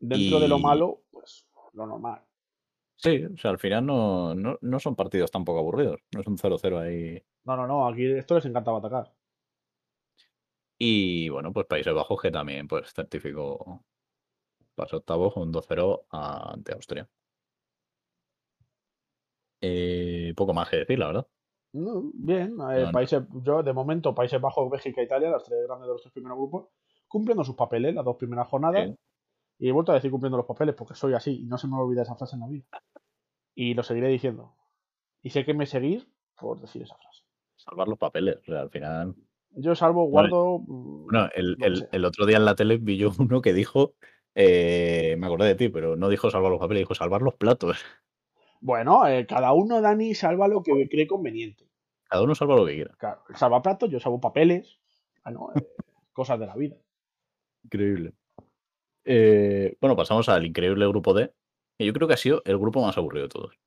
Dentro 0.00 0.40
de 0.40 0.48
lo 0.48 0.58
malo, 0.58 1.02
lo 1.72 1.86
normal. 1.86 2.22
Sí, 2.96 3.24
o 3.24 3.36
sea, 3.36 3.50
al 3.50 3.58
final 3.58 3.84
no, 3.84 4.34
no, 4.34 4.78
son 4.78 4.94
partidos 4.94 5.30
tampoco 5.30 5.58
aburridos. 5.58 6.00
No 6.14 6.20
es 6.20 6.26
un 6.26 6.38
0-0 6.38 6.78
ahí. 6.78 7.22
No, 7.44 7.56
no, 7.56 7.66
no. 7.66 7.88
Aquí 7.88 8.06
esto 8.06 8.36
les 8.36 8.46
encantaba 8.46 8.78
atacar. 8.78 9.12
Y 10.78 11.28
bueno, 11.28 11.52
pues 11.52 11.66
Países 11.66 11.92
Bajos 11.92 12.20
que 12.20 12.30
también 12.30 12.68
pues 12.68 12.92
certificó 12.92 13.84
pasó 14.74 14.98
octavo 14.98 15.32
con 15.32 15.52
2-0 15.52 16.06
ante 16.10 16.74
Austria. 16.74 17.08
Eh, 19.60 20.32
poco 20.36 20.52
más 20.52 20.68
que 20.68 20.78
decir, 20.78 20.98
la 20.98 21.06
verdad. 21.06 21.26
bien, 21.72 22.56
países, 22.92 23.22
yo 23.44 23.62
de 23.62 23.72
momento 23.72 24.14
Países 24.14 24.40
Bajos, 24.40 24.68
Bélgica, 24.70 25.02
Italia, 25.02 25.30
las 25.30 25.44
tres 25.44 25.64
grandes 25.66 25.86
de 25.86 25.92
los 25.92 26.02
tres 26.02 26.12
primeros 26.12 26.36
grupos, 26.36 26.68
cumpliendo 27.06 27.44
sus 27.44 27.54
papeles 27.54 27.94
las 27.94 28.04
dos 28.04 28.16
primeras 28.16 28.48
jornadas. 28.48 28.90
Y 29.62 29.68
he 29.68 29.72
vuelto 29.72 29.92
a 29.92 29.94
decir 29.94 30.10
cumpliendo 30.10 30.36
los 30.36 30.46
papeles 30.46 30.74
porque 30.74 30.96
soy 30.96 31.14
así 31.14 31.42
y 31.42 31.44
no 31.44 31.56
se 31.56 31.68
me 31.68 31.76
olvida 31.76 32.02
esa 32.02 32.16
frase 32.16 32.34
en 32.34 32.40
la 32.40 32.48
vida. 32.48 32.64
Y 33.54 33.74
lo 33.74 33.84
seguiré 33.84 34.08
diciendo. 34.08 34.56
Y 35.22 35.30
sé 35.30 35.44
que 35.44 35.54
me 35.54 35.66
seguir 35.66 36.08
por 36.36 36.60
decir 36.60 36.82
esa 36.82 36.96
frase. 36.96 37.22
Salvar 37.54 37.86
los 37.86 37.96
papeles, 37.96 38.38
o 38.38 38.44
sea, 38.44 38.62
al 38.62 38.70
final. 38.70 39.14
Yo 39.50 39.76
salvo, 39.76 40.06
guardo. 40.06 40.58
Bueno, 40.58 41.26
mm, 41.26 41.92
el, 41.92 42.04
otro 42.04 42.26
día 42.26 42.38
en 42.38 42.44
la 42.44 42.56
tele 42.56 42.78
vi 42.78 42.96
yo 42.96 43.12
uno 43.20 43.40
que 43.40 43.52
dijo. 43.52 43.94
Eh, 44.34 45.14
me 45.20 45.26
acordé 45.28 45.46
de 45.46 45.54
ti, 45.54 45.68
pero 45.68 45.94
no 45.94 46.08
dijo 46.08 46.28
salvar 46.28 46.50
los 46.50 46.58
papeles, 46.58 46.80
dijo 46.80 46.96
salvar 46.96 47.22
los 47.22 47.34
platos. 47.34 47.78
Bueno, 48.60 49.06
eh, 49.06 49.26
cada 49.28 49.52
uno, 49.52 49.80
Dani, 49.80 50.16
salva 50.16 50.48
lo 50.48 50.64
que 50.64 50.88
cree 50.90 51.06
conveniente. 51.06 51.68
Cada 52.08 52.24
uno 52.24 52.34
salva 52.34 52.56
lo 52.56 52.66
que 52.66 52.74
quiera. 52.74 52.94
Claro, 52.98 53.22
salva 53.36 53.62
platos, 53.62 53.88
yo 53.90 54.00
salvo 54.00 54.20
papeles. 54.20 54.80
Bueno, 55.22 55.50
eh, 55.54 55.64
cosas 56.12 56.40
de 56.40 56.46
la 56.46 56.56
vida. 56.56 56.74
Increíble. 57.62 58.14
Eh, 59.04 59.76
bueno, 59.80 59.96
pasamos 59.96 60.28
al 60.28 60.46
increíble 60.46 60.86
grupo 60.88 61.14
D. 61.14 61.32
Que 61.78 61.86
yo 61.86 61.92
creo 61.92 62.08
que 62.08 62.14
ha 62.14 62.18
sido 62.18 62.42
el 62.44 62.58
grupo 62.58 62.82
más 62.82 62.96
aburrido 62.98 63.24
de 63.24 63.28
todos. 63.28 63.58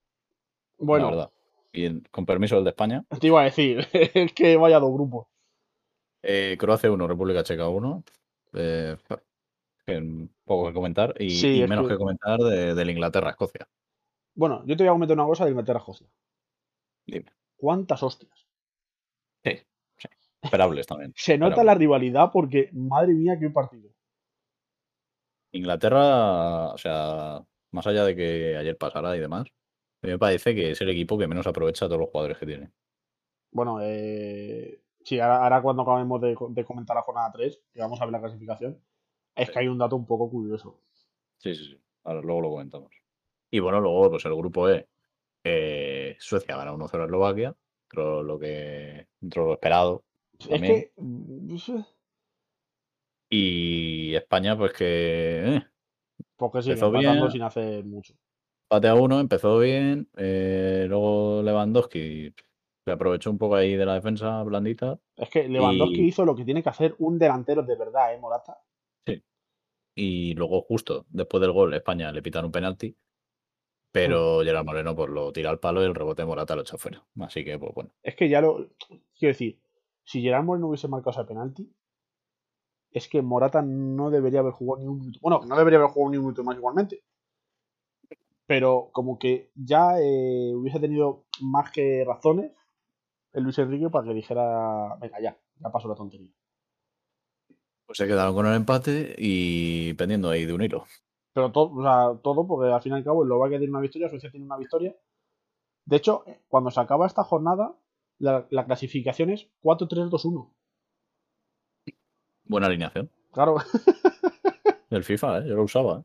Bueno. 0.78 1.06
La 1.06 1.16
verdad. 1.16 1.32
Y 1.74 2.02
con 2.10 2.26
permiso 2.26 2.56
del 2.56 2.64
de 2.64 2.70
España. 2.70 3.06
Te 3.20 3.28
iba 3.28 3.42
a 3.42 3.46
decir, 3.46 3.88
es 3.94 4.34
que 4.34 4.58
vaya 4.58 4.80
dos 4.80 4.94
grupos. 4.94 5.28
Eh, 6.22 6.56
Croacia 6.60 6.92
1, 6.92 7.08
República 7.08 7.44
Checa 7.44 7.68
1. 7.68 8.04
Eh, 8.54 8.98
poco 10.44 10.68
que 10.68 10.74
comentar. 10.74 11.14
Y, 11.20 11.66
menos 11.68 11.88
que... 11.88 11.98
comentar 11.98 12.40
de, 12.40 12.74
de, 12.74 12.86
la 12.86 12.92
Inglaterra-Escocia. 12.92 13.68
Bueno, 14.34 14.64
yo 14.66 14.76
te 14.76 14.84
voy 14.84 14.90
a 14.90 14.94
comentar 14.94 15.18
una 15.18 15.28
cosa 15.28 15.46
de 15.46 15.52
Inglaterra-Escocia. 15.52 16.08
Dime. 17.06 17.32
¿Cuántas 17.56 18.02
hostias? 18.04 18.48
Sí, 19.44 19.60
sí. 19.98 20.08
Esperables 20.42 20.88
también. 20.88 21.14
Se 21.16 21.38
nota 21.38 21.64
la 21.64 21.76
rivalidad 21.76 22.32
porque, 22.34 22.70
madre 22.74 23.14
mía, 23.14 23.38
qué 23.40 23.50
partido. 23.50 23.90
Inglaterra, 25.56 26.74
o 26.74 26.78
sea, 26.78 27.42
más 27.72 27.88
allá 27.88 28.04
de 28.04 28.16
que 28.16 28.58
ayer 28.58 28.78
pasara 28.78 29.16
y 29.16 29.20
demás, 29.20 29.48
me 30.02 30.20
parece 30.20 30.54
que 30.54 30.72
es 30.72 30.82
el 30.82 30.90
equipo 30.90 31.18
que 31.18 31.28
menos 31.28 31.48
aprovecha 31.48 31.86
a 31.86 31.88
todos 31.88 32.02
los 32.02 32.10
jugadores 32.10 32.38
que 32.38 32.46
tiene. 32.46 32.72
Bueno, 33.52 33.80
eh, 33.82 34.82
sí, 35.04 35.20
ahora, 35.20 35.62
cuando 35.62 35.84
acabemos 35.84 36.22
de, 36.22 36.36
comentar 36.66 36.96
la 36.96 37.02
jornada 37.02 37.32
3, 37.32 37.62
que 37.74 37.80
vamos 37.80 38.02
a 38.02 38.06
ver 38.06 38.12
la 38.12 38.20
clasificación, 38.20 38.80
es 39.36 39.50
que 39.50 39.60
hay 39.60 39.68
un 39.68 39.78
dato 39.78 39.96
un 39.96 40.06
poco 40.06 40.30
curioso. 40.30 40.82
Sí, 41.38 41.56
sí, 41.56 41.66
sí. 41.66 41.82
Ahora 42.04 42.22
luego 42.22 42.42
lo 42.42 42.50
comentamos. 42.52 42.92
Y 43.50 43.60
bueno, 43.60 43.80
luego, 43.80 44.10
pues 44.12 44.26
el 44.26 44.36
grupo 44.36 44.70
E, 44.70 44.88
eh, 45.44 46.18
Suecia 46.20 46.58
gana 46.58 46.74
1-0 46.74 47.02
a 47.02 47.06
Eslovaquia, 47.06 47.56
dentro 47.84 48.24
lo 48.24 48.38
que, 48.38 49.08
dentro 49.22 49.46
lo 49.46 49.54
esperado. 49.54 50.04
Es 50.38 50.62
que 50.62 50.92
y 53.30 54.16
España, 54.16 54.58
pues 54.58 54.74
que. 54.74 55.56
Eh, 55.56 55.64
Porque 56.36 56.62
sí, 56.62 56.72
empezó 56.72 56.92
bien, 56.92 57.32
sin 57.32 57.42
hacer 57.42 57.84
mucho. 57.86 58.14
Pate 58.68 58.88
a 58.88 58.96
uno, 58.96 59.20
empezó 59.20 59.60
bien. 59.60 60.10
Eh, 60.18 60.86
luego 60.88 61.42
Lewandowski 61.44 62.34
se 62.86 62.92
aprovechó 62.92 63.32
un 63.32 63.38
poco 63.38 63.56
ahí 63.56 63.76
de 63.76 63.86
la 63.86 63.96
defensa 63.96 64.44
blandita. 64.44 65.00
Es 65.16 65.30
que 65.30 65.48
Lewandowski 65.48 66.06
hizo 66.06 66.26
lo 66.26 66.36
que 66.36 66.46
tiene 66.46 66.62
que 66.62 66.70
hacer 66.70 66.96
un 67.00 67.18
delantero 67.18 67.64
de 67.64 67.76
verdad, 67.76 68.14
¿eh, 68.14 68.20
Morata? 68.20 68.58
Sí. 69.06 69.24
y 69.96 70.34
luego 70.34 70.62
justo 70.62 71.06
después 71.10 71.42
del 71.42 71.52
gol 71.52 71.74
España 71.74 72.12
le 72.12 72.22
pitan 72.22 72.46
un 72.46 72.52
penalti, 72.52 72.96
pero 73.92 74.42
Gerard 74.44 74.66
Moreno 74.66 74.96
pues 74.96 75.10
lo 75.10 75.32
tira 75.32 75.50
al 75.50 75.60
palo 75.60 75.82
y 75.82 75.86
el 75.86 75.96
rebote 75.96 76.24
de 76.24 76.28
Morata 76.28 76.56
lo 76.56 76.62
echa 76.62 76.78
fuera. 76.78 77.06
Así 77.22 77.46
que 77.46 77.58
pues 77.58 77.74
bueno. 77.74 77.92
Es 78.04 78.16
que 78.16 78.28
ya 78.30 78.42
lo. 78.42 78.70
Quiero 79.18 79.34
decir, 79.34 79.60
si 80.04 80.22
Gerard 80.22 80.44
Moreno 80.44 80.68
hubiese 80.68 80.88
marcado 80.88 81.12
ese 81.12 81.28
penalti, 81.28 81.72
es 82.96 83.10
que 83.10 83.22
Morata 83.22 83.62
no 83.62 84.10
debería 84.10 84.40
haber 84.40 84.54
jugado 84.54 84.82
ni 84.82 84.88
un 84.88 85.00
minuto. 85.00 85.20
Bueno, 85.22 85.42
no 85.46 85.58
debería 85.58 85.80
haber 85.80 85.92
jugado 85.92 86.12
ni 86.12 86.18
un 86.18 86.24
minuto 86.24 86.46
más 86.46 86.56
igualmente. 86.56 87.04
Pero 88.48 88.90
como 88.94 89.20
que 89.20 89.52
ya 89.54 90.00
eh, 90.00 90.54
hubiese 90.56 90.80
tenido 90.80 91.26
más 91.42 91.72
que 91.72 92.06
razones 92.06 92.54
el 93.34 93.44
Luis 93.44 93.60
Enrique 93.60 93.90
para 93.90 94.08
que 94.08 94.14
dijera, 94.14 94.96
venga, 95.02 95.20
ya, 95.20 95.38
ya 95.58 95.70
pasó 95.74 95.90
la 95.90 95.96
tontería. 95.96 96.32
Pues 97.86 97.98
se 97.98 98.08
quedaron 98.08 98.34
con 98.34 98.46
el 98.46 98.56
empate 98.56 99.14
y 99.18 99.94
pendiendo 99.96 100.30
ahí 100.30 100.46
de 100.46 100.54
un 100.54 100.62
hilo. 100.62 100.86
Pero 101.34 101.52
todo, 101.52 101.76
o 101.76 101.84
sea, 101.84 102.18
todo 102.24 102.48
porque 102.48 102.72
al 102.72 102.82
fin 102.82 102.94
y 102.94 102.96
al 102.96 103.04
cabo 103.04 103.24
Eslovaquia 103.24 103.58
tiene 103.58 103.72
una 103.72 103.82
victoria, 103.82 104.08
Suecia 104.08 104.32
tiene 104.32 104.46
una 104.46 104.58
victoria. 104.58 104.96
De 105.84 105.98
hecho, 105.98 106.24
cuando 106.48 106.72
se 106.72 106.80
acaba 106.80 107.08
esta 107.08 107.26
jornada, 107.26 107.78
la, 108.20 108.48
la 108.52 108.66
clasificación 108.66 109.32
es 109.32 109.50
4-3-2-1. 109.62 110.50
Buena 112.46 112.68
alineación. 112.68 113.10
Claro. 113.32 113.58
Del 114.90 115.04
FIFA, 115.04 115.40
¿eh? 115.40 115.48
yo 115.48 115.56
lo 115.56 115.64
usaba. 115.64 116.00
¿eh? 116.00 116.04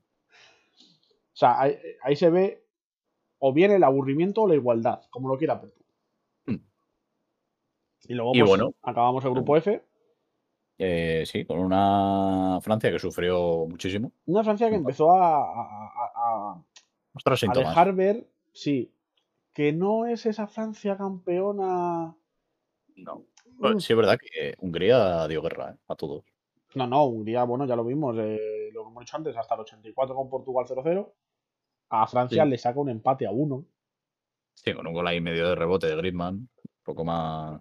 O 1.32 1.36
sea, 1.40 1.60
ahí, 1.60 1.76
ahí 2.02 2.16
se 2.16 2.30
ve 2.30 2.64
o 3.38 3.52
bien 3.52 3.70
el 3.70 3.84
aburrimiento 3.84 4.42
o 4.42 4.48
la 4.48 4.54
igualdad, 4.54 5.02
como 5.10 5.28
lo 5.28 5.38
quiera 5.38 5.54
ver. 5.56 5.72
Mm. 6.46 6.56
Y 8.08 8.14
luego, 8.14 8.32
Y 8.34 8.40
pues, 8.40 8.48
bueno. 8.50 8.74
acabamos 8.82 9.24
el 9.24 9.30
grupo 9.32 9.56
F. 9.56 9.82
Eh, 10.78 11.24
sí, 11.26 11.44
con 11.44 11.58
una 11.58 12.58
Francia 12.62 12.90
que 12.90 12.98
sufrió 12.98 13.66
muchísimo. 13.68 14.12
Una 14.26 14.42
Francia 14.42 14.68
que 14.70 14.76
empezó 14.76 15.12
a, 15.12 15.36
a- 15.42 16.12
a- 16.16 16.64
dejar 17.68 17.92
ver, 17.94 18.26
sí, 18.52 18.90
que 19.52 19.72
no 19.72 20.06
es 20.06 20.24
esa 20.26 20.46
Francia 20.46 20.96
campeona. 20.96 22.14
No. 22.96 23.24
Bueno, 23.60 23.76
Mm. 23.76 23.80
sí, 23.80 23.92
es 23.92 23.96
verdad 23.96 24.18
que 24.18 24.54
Hungría 24.58 25.28
dio 25.28 25.42
guerra 25.42 25.72
¿eh? 25.72 25.76
a 25.88 25.94
todos. 25.94 26.24
No, 26.74 26.86
no, 26.86 27.04
Hungría, 27.04 27.44
bueno, 27.44 27.66
ya 27.66 27.76
lo 27.76 27.84
vimos, 27.84 28.16
eh, 28.18 28.70
lo 28.72 28.84
que 28.84 28.90
hemos 28.90 29.00
dicho 29.02 29.16
antes, 29.16 29.36
hasta 29.36 29.54
el 29.54 29.60
84 29.60 30.14
con 30.14 30.30
Portugal 30.30 30.64
0-0. 30.66 31.12
A 31.90 32.06
Francia 32.06 32.44
Sí. 32.44 32.48
le 32.50 32.56
saca 32.58 32.80
un 32.80 32.88
empate 32.88 33.26
a 33.26 33.30
uno. 33.32 33.66
Sí, 34.54 34.72
con 34.72 34.86
un 34.86 34.94
gol 34.94 35.06
ahí 35.06 35.20
medio 35.20 35.48
de 35.48 35.54
rebote 35.56 35.88
de 35.88 35.96
Griezmann. 35.96 36.36
Un 36.36 36.48
poco 36.84 37.04
más. 37.04 37.60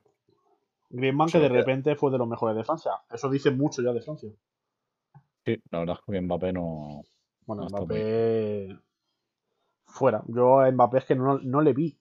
Griezmann 0.89 1.29
que 1.29 1.39
de 1.39 1.49
repente 1.49 1.95
fue 1.95 2.11
de 2.11 2.17
los 2.17 2.27
mejores 2.27 2.55
de 2.55 2.63
Francia. 2.63 2.91
Eso 3.11 3.29
dice 3.29 3.51
mucho 3.51 3.81
ya 3.81 3.91
de 3.91 4.01
Francia. 4.01 4.29
Sí, 5.45 5.61
la 5.71 5.79
verdad 5.79 5.97
es 5.99 6.13
que 6.13 6.21
Mbappé 6.21 6.53
no. 6.53 7.01
Bueno, 7.45 7.63
No 7.63 7.69
Mbappé 7.69 8.77
fuera. 9.85 10.23
Yo 10.27 10.59
a 10.59 10.71
Mbappé 10.71 10.97
es 10.99 11.05
que 11.05 11.15
no, 11.15 11.39
no 11.39 11.61
le 11.61 11.73
vi. 11.73 11.99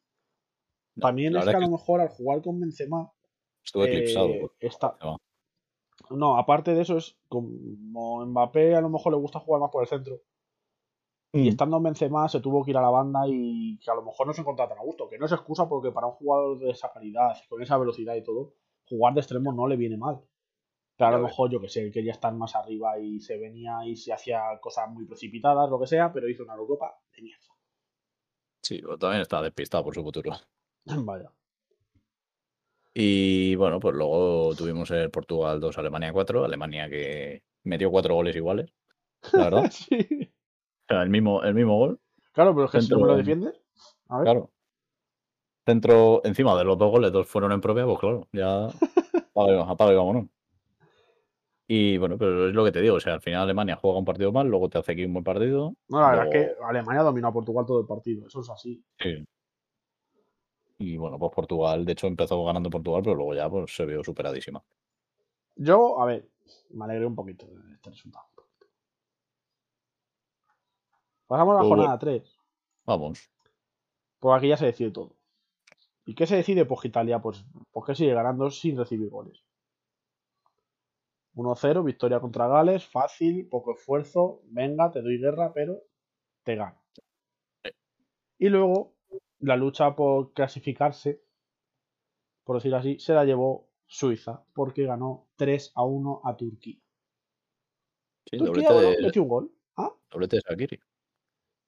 También 1.01 1.33
la 1.33 1.41
es 1.41 1.47
que 1.49 1.57
a 1.57 1.61
lo 1.61 1.71
mejor 1.71 2.01
al 2.03 2.09
jugar 2.09 2.43
con 2.43 2.61
Benzema 2.61 3.11
estuvo 3.65 3.85
eh, 3.85 3.89
eclipsado. 3.93 4.29
está, 4.61 4.91
Benzema. 4.93 5.17
No, 6.11 6.39
aparte 6.39 6.75
de 6.75 6.83
eso 6.83 6.97
es 6.97 7.19
como 7.29 8.25
Mbappé 8.25 8.75
a 8.75 8.81
lo 8.81 8.89
mejor 8.89 9.13
le 9.13 9.19
gusta 9.19 9.41
jugar 9.41 9.61
más 9.61 9.71
por 9.71 9.83
el 9.83 9.89
centro. 9.89 10.21
Y 11.33 11.43
Mm. 11.45 11.49
estando 11.49 11.77
en 11.77 11.83
Benzema 11.83 12.29
se 12.29 12.41
tuvo 12.41 12.65
que 12.65 12.71
ir 12.71 12.79
a 12.79 12.83
la 12.83 12.89
banda 12.89 13.21
y 13.27 13.79
que 13.79 13.91
a 13.91 13.95
lo 13.95 14.03
mejor 14.03 14.27
no 14.27 14.33
se 14.33 14.41
encontraba 14.41 14.71
tan 14.71 14.79
a 14.79 14.83
gusto. 14.83 15.09
Que 15.09 15.19
no 15.19 15.27
es 15.27 15.33
excusa 15.33 15.69
porque 15.69 15.93
para 15.93 16.07
un 16.07 16.15
jugador 16.15 16.59
de 16.59 16.71
esa 16.71 16.91
calidad, 16.91 17.37
con 17.49 17.61
esa 17.61 17.77
velocidad 17.77 18.15
y 18.15 18.23
todo, 18.25 18.55
jugar 18.87 19.13
de 19.13 19.21
extremo 19.21 19.53
no 19.53 19.67
le 19.69 19.77
viene 19.77 19.99
mal. 19.99 20.21
Pero 20.97 21.09
a 21.09 21.19
lo 21.19 21.25
mejor, 21.25 21.51
yo 21.51 21.61
que 21.61 21.69
sé, 21.69 21.83
él 21.83 21.93
quería 21.93 22.13
estar 22.13 22.33
más 22.33 22.57
arriba 22.57 22.99
y 22.99 23.21
se 23.21 23.37
venía 23.39 23.85
y 23.85 23.95
se 23.95 24.13
hacía 24.13 24.41
cosas 24.61 24.91
muy 24.91 25.05
precipitadas, 25.07 25.69
lo 25.71 25.79
que 25.79 25.87
sea, 25.87 26.13
pero 26.13 26.29
hizo 26.29 26.43
una 26.43 26.55
Eurocopa 26.55 26.99
de 27.15 27.23
mierda. 27.23 27.47
Sí, 28.63 28.83
también 28.99 29.23
está 29.23 29.41
despistado 29.43 29.85
por 29.85 29.95
su 29.95 30.03
futuro. 30.03 30.33
Vaya. 30.85 31.31
Y 33.01 33.55
bueno, 33.55 33.79
pues 33.79 33.95
luego 33.95 34.57
tuvimos 34.57 34.91
el 34.91 35.09
Portugal 35.13 35.61
2, 35.61 35.79
Alemania 35.79 36.13
4. 36.13 36.45
Alemania 36.45 36.91
que 36.91 37.45
metió 37.63 37.93
cuatro 37.93 38.17
goles 38.17 38.35
iguales. 38.35 38.75
La 39.33 39.45
verdad. 39.45 39.71
sí. 39.71 40.33
O 40.83 40.85
sea, 40.89 41.03
el 41.05 41.09
mismo, 41.09 41.45
el 41.45 41.55
mismo 41.55 41.79
gol. 41.79 42.01
Claro, 42.33 42.57
pero 42.57 42.65
es 42.67 42.73
que 42.73 42.83
si 42.83 42.91
no 42.91 42.99
me 42.99 43.07
lo 43.07 43.17
defiendes. 43.17 43.55
A 44.09 44.17
ver. 44.17 44.25
Claro. 44.25 44.51
Centro, 45.65 46.23
encima 46.25 46.59
de 46.59 46.65
los 46.65 46.77
dos 46.77 46.91
goles, 46.91 47.13
dos 47.13 47.29
fueron 47.29 47.53
en 47.53 47.61
propia, 47.61 47.85
pues 47.85 48.01
claro, 48.01 48.27
ya 48.33 48.67
apaga 49.71 49.93
y- 49.93 49.97
vámonos. 49.97 50.27
Y 51.69 51.99
bueno, 51.99 52.19
pero 52.19 52.49
es 52.49 52.55
lo 52.55 52.65
que 52.65 52.73
te 52.73 52.81
digo, 52.81 52.97
o 52.97 53.01
sea, 53.01 53.15
al 53.15 53.21
final 53.21 53.43
Alemania 53.43 53.77
juega 53.77 53.99
un 53.99 54.05
partido 54.05 54.33
mal, 54.33 54.49
luego 54.49 54.69
te 54.71 54.79
hace 54.79 54.93
aquí 54.93 55.05
un 55.05 55.13
buen 55.13 55.25
partido. 55.25 55.75
No, 55.89 56.01
la 56.01 56.11
verdad 56.11 56.27
es 56.27 56.33
que 56.33 56.65
Alemania 56.65 57.03
dominó 57.03 57.29
a 57.29 57.33
Portugal 57.33 57.65
todo 57.65 57.81
el 57.81 57.87
partido. 57.87 58.27
Eso 58.27 58.41
es 58.41 58.51
así. 58.51 58.83
Sí. 58.99 59.25
Y 60.79 60.97
bueno, 60.97 61.19
pues 61.19 61.33
Portugal, 61.35 61.85
de 61.85 61.93
hecho 61.93 62.07
empezó 62.07 62.43
ganando 62.45 62.71
Portugal, 62.71 63.03
pero 63.03 63.17
luego 63.17 63.35
ya 63.35 63.51
pues 63.51 63.75
se 63.75 63.85
vio 63.85 64.03
superadísima. 64.05 64.63
Yo, 65.57 66.01
a 66.01 66.07
ver, 66.07 66.29
me 66.71 66.85
alegré 66.85 67.05
un 67.05 67.17
poquito 67.17 67.47
de 67.47 67.75
este 67.75 67.91
resultado. 67.91 68.27
Pasamos 71.27 71.59
a 71.59 71.63
la 71.63 71.69
jornada 71.69 71.99
3. 71.99 72.39
Vamos. 72.87 73.31
Pues 74.19 74.39
aquí 74.39 74.49
ya 74.49 74.57
se 74.57 74.67
decide 74.67 74.91
todo. 74.91 75.15
¿Y 76.07 76.15
qué 76.15 76.27
se 76.27 76.37
decide? 76.37 76.65
Pues 76.65 76.85
Italia, 76.87 77.21
pues, 77.21 77.45
pues 77.71 77.87
que 77.87 77.95
sigue 77.95 78.15
ganando 78.15 78.51
sin 78.51 78.79
recibir 78.79 79.11
goles. 79.11 79.45
1-0, 81.35 81.85
victoria 81.85 82.19
contra 82.19 82.49
Gales, 82.49 82.87
fácil, 82.87 83.47
poco 83.49 83.75
esfuerzo, 83.75 84.41
venga, 84.45 84.91
te 84.91 85.03
doy 85.03 85.19
guerra, 85.21 85.53
pero 85.53 85.83
te 86.43 86.57
gano. 86.57 86.83
Y 88.39 88.49
luego, 88.49 88.95
la 89.41 89.57
lucha 89.57 89.95
por 89.95 90.33
clasificarse, 90.33 91.23
por 92.45 92.57
decir 92.57 92.75
así, 92.75 92.99
se 92.99 93.15
la 93.15 93.25
llevó 93.25 93.69
Suiza, 93.87 94.45
porque 94.55 94.85
ganó 94.85 95.29
3 95.37 95.73
a 95.75 95.85
1 95.85 96.21
a 96.25 96.37
Turquía. 96.37 96.79
Sí, 98.27 98.37
Turquía, 98.37 98.69
doblete 98.69 98.93
bueno, 98.95 99.11
de, 99.11 99.21
un 99.21 99.29
gol. 99.29 99.53
Ah, 99.77 99.95
doblete 100.11 100.37
de 100.37 100.43
Shaqiri. 100.47 100.81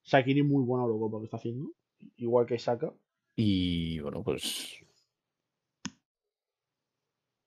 Shakiri 0.03 0.43
muy 0.43 0.63
buena 0.63 0.85
luego 0.85 1.09
lo 1.09 1.19
que 1.19 1.25
está 1.25 1.37
haciendo. 1.37 1.71
Igual 2.17 2.45
que 2.45 2.57
Shaka. 2.57 2.93
Y 3.35 3.99
bueno, 3.99 4.23
pues. 4.23 4.83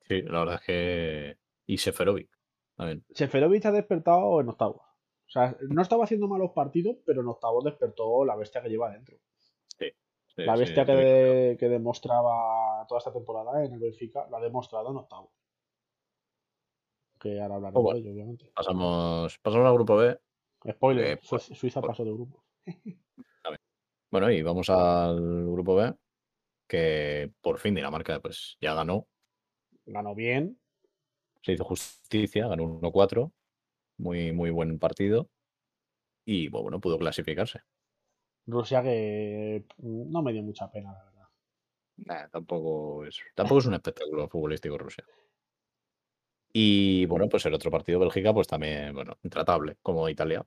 Sí, 0.08 0.22
la 0.22 0.40
verdad 0.40 0.54
es 0.56 0.66
que. 0.66 1.38
Y 1.66 1.78
Seferovic. 1.78 2.28
También. 2.76 3.04
Seferovic 3.10 3.64
ha 3.66 3.72
despertado 3.72 4.40
en 4.40 4.48
octavos. 4.48 4.82
O 5.26 5.30
sea, 5.30 5.56
no 5.68 5.82
estaba 5.82 6.04
haciendo 6.04 6.28
malos 6.28 6.50
partidos, 6.52 6.96
pero 7.04 7.22
en 7.22 7.28
octavos 7.28 7.64
despertó 7.64 8.24
la 8.24 8.36
bestia 8.36 8.62
que 8.62 8.68
lleva 8.68 8.92
dentro. 8.92 9.18
Sí, 10.36 10.42
La 10.42 10.56
bestia 10.56 10.82
sí, 10.84 10.86
que, 10.90 10.96
de- 10.96 11.56
que 11.58 11.68
demostraba 11.68 12.84
toda 12.88 12.98
esta 12.98 13.12
temporada 13.12 13.64
en 13.64 13.72
el 13.74 13.78
Benfica, 13.78 14.26
la 14.30 14.38
ha 14.38 14.40
demostrado 14.40 14.90
en 14.90 14.96
octavos. 14.96 15.30
Que 17.20 17.40
ahora 17.40 17.54
hablaremos 17.56 17.80
Oh, 17.80 17.82
bueno. 17.84 17.94
de 17.96 18.00
ello, 18.02 18.12
obviamente. 18.12 18.50
Pasamos, 18.54 19.38
pasamos 19.38 19.66
al 19.66 19.74
grupo 19.74 19.96
B. 19.96 20.18
Spoiler, 20.72 21.06
Eh, 21.06 21.20
pues- 21.28 21.44
Suiza 21.44 21.80
pues- 21.80 21.90
pasó 21.90 22.04
de 22.04 22.12
grupo. 22.12 22.44
Bueno, 24.10 24.30
y 24.30 24.42
vamos 24.42 24.68
al 24.70 25.16
grupo 25.50 25.74
B. 25.76 25.94
Que 26.68 27.30
por 27.40 27.58
fin 27.58 27.74
Dinamarca 27.74 28.20
pues 28.20 28.56
ya 28.60 28.74
ganó. 28.74 29.06
Ganó 29.86 30.14
bien. 30.14 30.58
Se 31.42 31.52
hizo 31.52 31.64
justicia, 31.64 32.48
ganó 32.48 32.64
1-4. 32.64 33.32
Muy, 33.98 34.32
muy 34.32 34.50
buen 34.50 34.78
partido. 34.78 35.28
Y 36.26 36.48
pues, 36.48 36.62
bueno, 36.62 36.80
pudo 36.80 36.98
clasificarse. 36.98 37.60
Rusia 38.46 38.82
que 38.82 39.66
mm, 39.78 40.10
no 40.10 40.22
me 40.22 40.32
dio 40.32 40.42
mucha 40.42 40.70
pena, 40.70 40.92
la 40.92 41.04
verdad. 41.04 41.28
Nah, 41.96 42.28
tampoco 42.28 43.04
es, 43.06 43.18
tampoco 43.34 43.58
es 43.60 43.66
un 43.66 43.74
espectáculo 43.74 44.28
futbolístico 44.28 44.78
Rusia. 44.78 45.04
Y 46.54 47.04
bueno, 47.06 47.28
pues 47.28 47.44
el 47.46 47.54
otro 47.54 47.70
partido, 47.70 47.98
Bélgica, 47.98 48.32
pues 48.32 48.46
también, 48.46 48.94
bueno, 48.94 49.18
intratable, 49.22 49.76
como 49.82 50.08
Italia. 50.08 50.46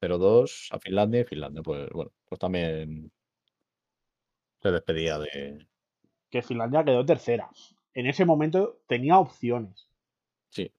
0-2 0.00 0.68
a 0.72 0.78
Finlandia 0.80 1.20
y 1.22 1.24
Finlandia, 1.24 1.62
pues 1.62 1.90
bueno, 1.90 2.12
pues 2.28 2.38
también 2.38 3.12
se 4.62 4.70
despedía 4.70 5.18
de. 5.18 5.66
Que 6.30 6.42
Finlandia 6.42 6.84
quedó 6.84 7.04
tercera. 7.06 7.50
En 7.94 8.06
ese 8.06 8.24
momento 8.24 8.80
tenía 8.88 9.18
opciones. 9.18 9.88
Sí, 10.50 10.72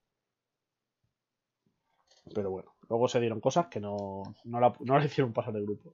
Pero 2.36 2.52
bueno, 2.52 2.76
luego 2.90 3.08
se 3.08 3.20
dieron 3.22 3.40
cosas 3.40 3.68
que 3.68 3.80
no, 3.80 4.24
no, 4.44 4.60
la- 4.60 4.76
no 4.82 5.00
le 5.00 5.06
hicieron 5.06 5.32
pasar 5.34 5.54
de 5.54 5.62
grupo. 5.62 5.94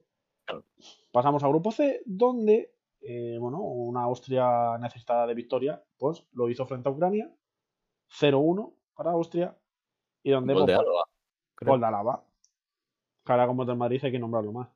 Pasamos 1.12 1.42
al 1.42 1.50
grupo 1.50 1.70
C, 1.72 2.02
donde 2.06 2.72
eh, 3.02 3.38
bueno, 3.40 3.60
una 3.60 4.02
Austria 4.02 4.76
necesitada 4.78 5.26
de 5.26 5.34
victoria, 5.34 5.82
pues 5.98 6.26
lo 6.32 6.48
hizo 6.48 6.66
frente 6.66 6.88
a 6.88 6.92
Ucrania. 6.92 7.32
0-1 8.10 8.74
para 8.94 9.12
Austria. 9.12 9.56
Y 10.22 10.30
donde 10.30 10.52
gol 10.52 10.66
de 10.66 10.78
creo. 11.54 11.72
gol 11.72 11.80
de 11.80 11.86
Alaba. 11.86 12.24
Ahora 13.24 13.46
como 13.46 13.64
del 13.64 13.76
Madrid 13.76 14.04
hay 14.04 14.12
que 14.12 14.18
nombrarlo 14.18 14.52
más. 14.52 14.68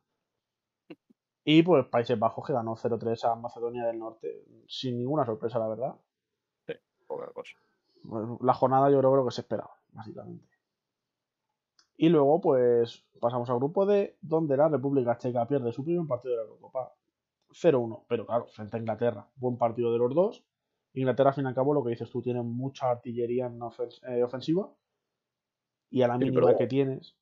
Y 1.46 1.62
pues 1.62 1.84
Países 1.87 2.18
Bajos 2.18 2.46
que 2.46 2.54
ganó 2.54 2.74
0-3 2.74 3.24
a 3.24 3.34
Macedonia 3.34 3.84
del 3.84 3.98
Norte. 3.98 4.46
Sin 4.66 4.96
ninguna 4.96 5.26
sorpresa, 5.26 5.58
la 5.58 5.68
verdad. 5.68 5.94
Poca 7.06 7.30
cosa. 7.32 7.58
La 8.40 8.54
jornada 8.54 8.90
yo 8.90 8.98
creo 8.98 9.24
que 9.26 9.30
se 9.30 9.42
esperaba, 9.42 9.76
básicamente. 9.92 10.53
Y 11.96 12.09
luego, 12.09 12.40
pues, 12.40 13.04
pasamos 13.20 13.48
al 13.50 13.57
grupo 13.57 13.87
D, 13.87 14.18
donde 14.20 14.57
la 14.57 14.68
República 14.68 15.16
Checa 15.16 15.46
pierde 15.46 15.72
su 15.72 15.85
primer 15.85 16.07
partido 16.07 16.33
de 16.33 16.38
la 16.38 16.44
Eurocopa. 16.44 16.92
0-1, 17.50 18.04
pero 18.09 18.26
claro, 18.26 18.46
frente 18.48 18.76
a 18.76 18.80
Inglaterra. 18.80 19.28
Buen 19.37 19.57
partido 19.57 19.92
de 19.92 19.98
los 19.98 20.14
dos. 20.14 20.44
Inglaterra, 20.92 21.30
al 21.30 21.35
fin 21.35 21.44
y 21.44 21.48
al 21.48 21.54
cabo, 21.54 21.72
lo 21.72 21.85
que 21.85 21.90
dices 21.90 22.11
tú, 22.11 22.20
tiene 22.20 22.42
mucha 22.42 22.90
artillería 22.90 23.46
en 23.46 23.62
ofens 23.62 24.00
eh, 24.09 24.22
ofensiva. 24.24 24.72
Y 25.90 26.02
a 26.02 26.09
la 26.09 26.18
Sí, 26.18 26.24
mínima 26.24 26.57
que 26.57 26.66
tienes, 26.66 27.16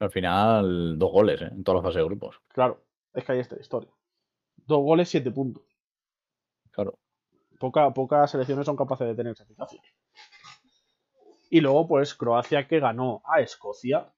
Al 0.00 0.10
final, 0.10 0.98
dos 0.98 1.10
goles, 1.10 1.42
¿eh? 1.42 1.48
En 1.50 1.64
todas 1.64 1.82
las 1.82 1.88
fases 1.90 2.02
de 2.02 2.04
grupos. 2.08 2.40
claro, 2.48 2.84
es 3.12 3.24
que 3.24 3.32
hay 3.32 3.40
esta 3.40 3.58
historia. 3.58 3.90
Dos 4.56 4.78
goles, 4.78 5.08
siete 5.08 5.30
puntos. 5.30 5.64
Claro. 6.70 6.98
Poca, 7.58 7.92
pocas 7.92 8.30
selecciones 8.30 8.64
son 8.64 8.76
capaces 8.76 9.08
de 9.08 9.14
tener 9.16 9.32
esa 9.32 9.42
eficacia. 9.42 9.82
Y 11.50 11.60
luego, 11.60 11.86
pues, 11.88 12.14
Croacia 12.14 12.66
que 12.68 12.80
ganó 12.80 13.22
a 13.24 13.40
Escocia. 13.40 14.12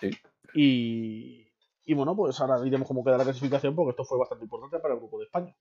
Sí. 0.00 0.10
Y, 0.54 1.50
y 1.84 1.94
bueno, 1.94 2.14
pues 2.14 2.40
ahora 2.40 2.60
diremos 2.60 2.86
cómo 2.86 3.04
queda 3.04 3.18
la 3.18 3.24
clasificación, 3.24 3.74
porque 3.74 3.90
esto 3.90 4.04
fue 4.04 4.18
bastante 4.18 4.44
importante 4.44 4.78
para 4.78 4.94
el 4.94 5.00
grupo 5.00 5.18
de 5.18 5.24
España. 5.24 5.56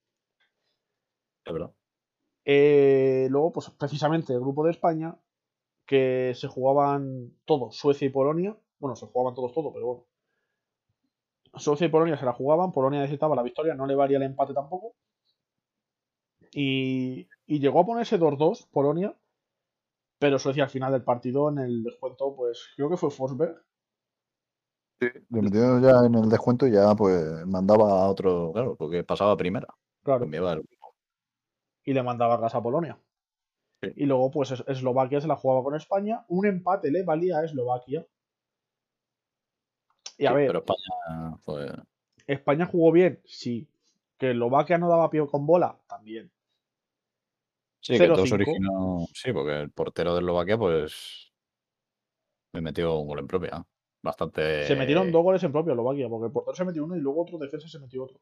Es 1.45 1.53
verdad. 1.53 1.71
Eh, 2.45 3.27
luego, 3.29 3.51
pues 3.51 3.69
precisamente 3.71 4.33
el 4.33 4.39
grupo 4.39 4.63
de 4.63 4.71
España, 4.71 5.17
que 5.85 6.33
se 6.35 6.47
jugaban 6.47 7.33
todos, 7.45 7.75
Suecia 7.75 8.05
y 8.05 8.09
Polonia. 8.09 8.57
Bueno, 8.79 8.95
se 8.95 9.07
jugaban 9.07 9.35
todos 9.35 9.53
todos, 9.53 9.73
pero 9.73 9.85
bueno. 9.85 10.05
Suecia 11.55 11.87
y 11.87 11.89
Polonia 11.89 12.17
se 12.17 12.25
la 12.25 12.33
jugaban, 12.33 12.71
Polonia 12.71 12.99
necesitaba 13.01 13.35
la 13.35 13.43
victoria, 13.43 13.73
no 13.73 13.87
le 13.87 13.95
valía 13.95 14.17
el 14.17 14.23
empate 14.23 14.53
tampoco. 14.53 14.93
Y, 16.51 17.27
y 17.47 17.59
llegó 17.59 17.79
a 17.79 17.85
ponerse 17.85 18.19
2-2 18.19 18.67
Polonia, 18.71 19.15
pero 20.19 20.37
Suecia 20.37 20.65
al 20.65 20.69
final 20.69 20.91
del 20.91 21.03
partido, 21.03 21.49
en 21.49 21.59
el 21.59 21.83
descuento, 21.83 22.35
pues 22.35 22.67
creo 22.75 22.89
que 22.89 22.97
fue 22.97 23.09
Forsberg. 23.09 23.63
Metió 25.29 25.79
ya 25.79 26.05
en 26.05 26.15
el 26.15 26.29
descuento 26.29 26.67
y 26.67 26.71
ya 26.73 26.93
pues 26.93 27.45
mandaba 27.47 28.03
a 28.03 28.09
otro, 28.09 28.51
claro, 28.51 28.75
porque 28.75 29.03
pasaba 29.05 29.37
primera. 29.37 29.67
Claro. 30.03 30.25
El- 30.25 30.65
y 31.85 31.93
le 31.93 32.03
mandaba 32.03 32.37
gas 32.37 32.53
a 32.55 32.61
Polonia. 32.61 32.99
Sí. 33.81 33.93
Y 33.95 34.05
luego, 34.05 34.29
pues 34.29 34.51
es- 34.51 34.63
Eslovaquia 34.67 35.21
se 35.21 35.27
la 35.27 35.37
jugaba 35.37 35.63
con 35.63 35.75
España. 35.75 36.25
Un 36.27 36.45
empate 36.45 36.91
le 36.91 37.03
valía 37.03 37.37
a 37.37 37.45
Eslovaquia. 37.45 38.05
Y 40.17 40.25
a 40.25 40.29
Sí, 40.31 40.35
ver, 40.35 40.47
Pero 40.47 40.59
España 40.59 41.37
pues, 41.45 41.71
¿España 42.27 42.65
jugó 42.65 42.91
bien? 42.91 43.21
Sí. 43.23 43.69
¿Que 44.17 44.31
Eslovaquia 44.31 44.77
no 44.77 44.89
daba 44.89 45.09
pie 45.09 45.25
con 45.27 45.45
bola? 45.45 45.79
También. 45.87 46.29
Sí, 47.81 47.97
que 47.97 48.07
todo 48.07 48.25
se 48.25 48.35
0-5. 48.35 48.35
originó. 48.35 49.07
Sí, 49.13 49.31
porque 49.33 49.59
el 49.61 49.71
portero 49.71 50.13
de 50.13 50.19
Eslovaquia, 50.19 50.57
pues. 50.57 51.31
Me 52.53 52.61
metió 52.61 52.97
un 52.97 53.07
gol 53.07 53.19
en 53.19 53.27
propia. 53.27 53.65
Bastante. 54.01 54.65
Se 54.65 54.75
metieron 54.75 55.11
dos 55.11 55.23
goles 55.23 55.43
en 55.43 55.51
propia 55.51 55.71
Eslovaquia, 55.71 56.09
porque 56.09 56.27
el 56.27 56.31
portero 56.31 56.55
se 56.55 56.65
metió 56.65 56.83
uno 56.83 56.95
y 56.95 56.99
luego 56.99 57.21
otro 57.23 57.37
defensa 57.37 57.67
se 57.67 57.79
metió 57.79 58.03
otro. 58.03 58.19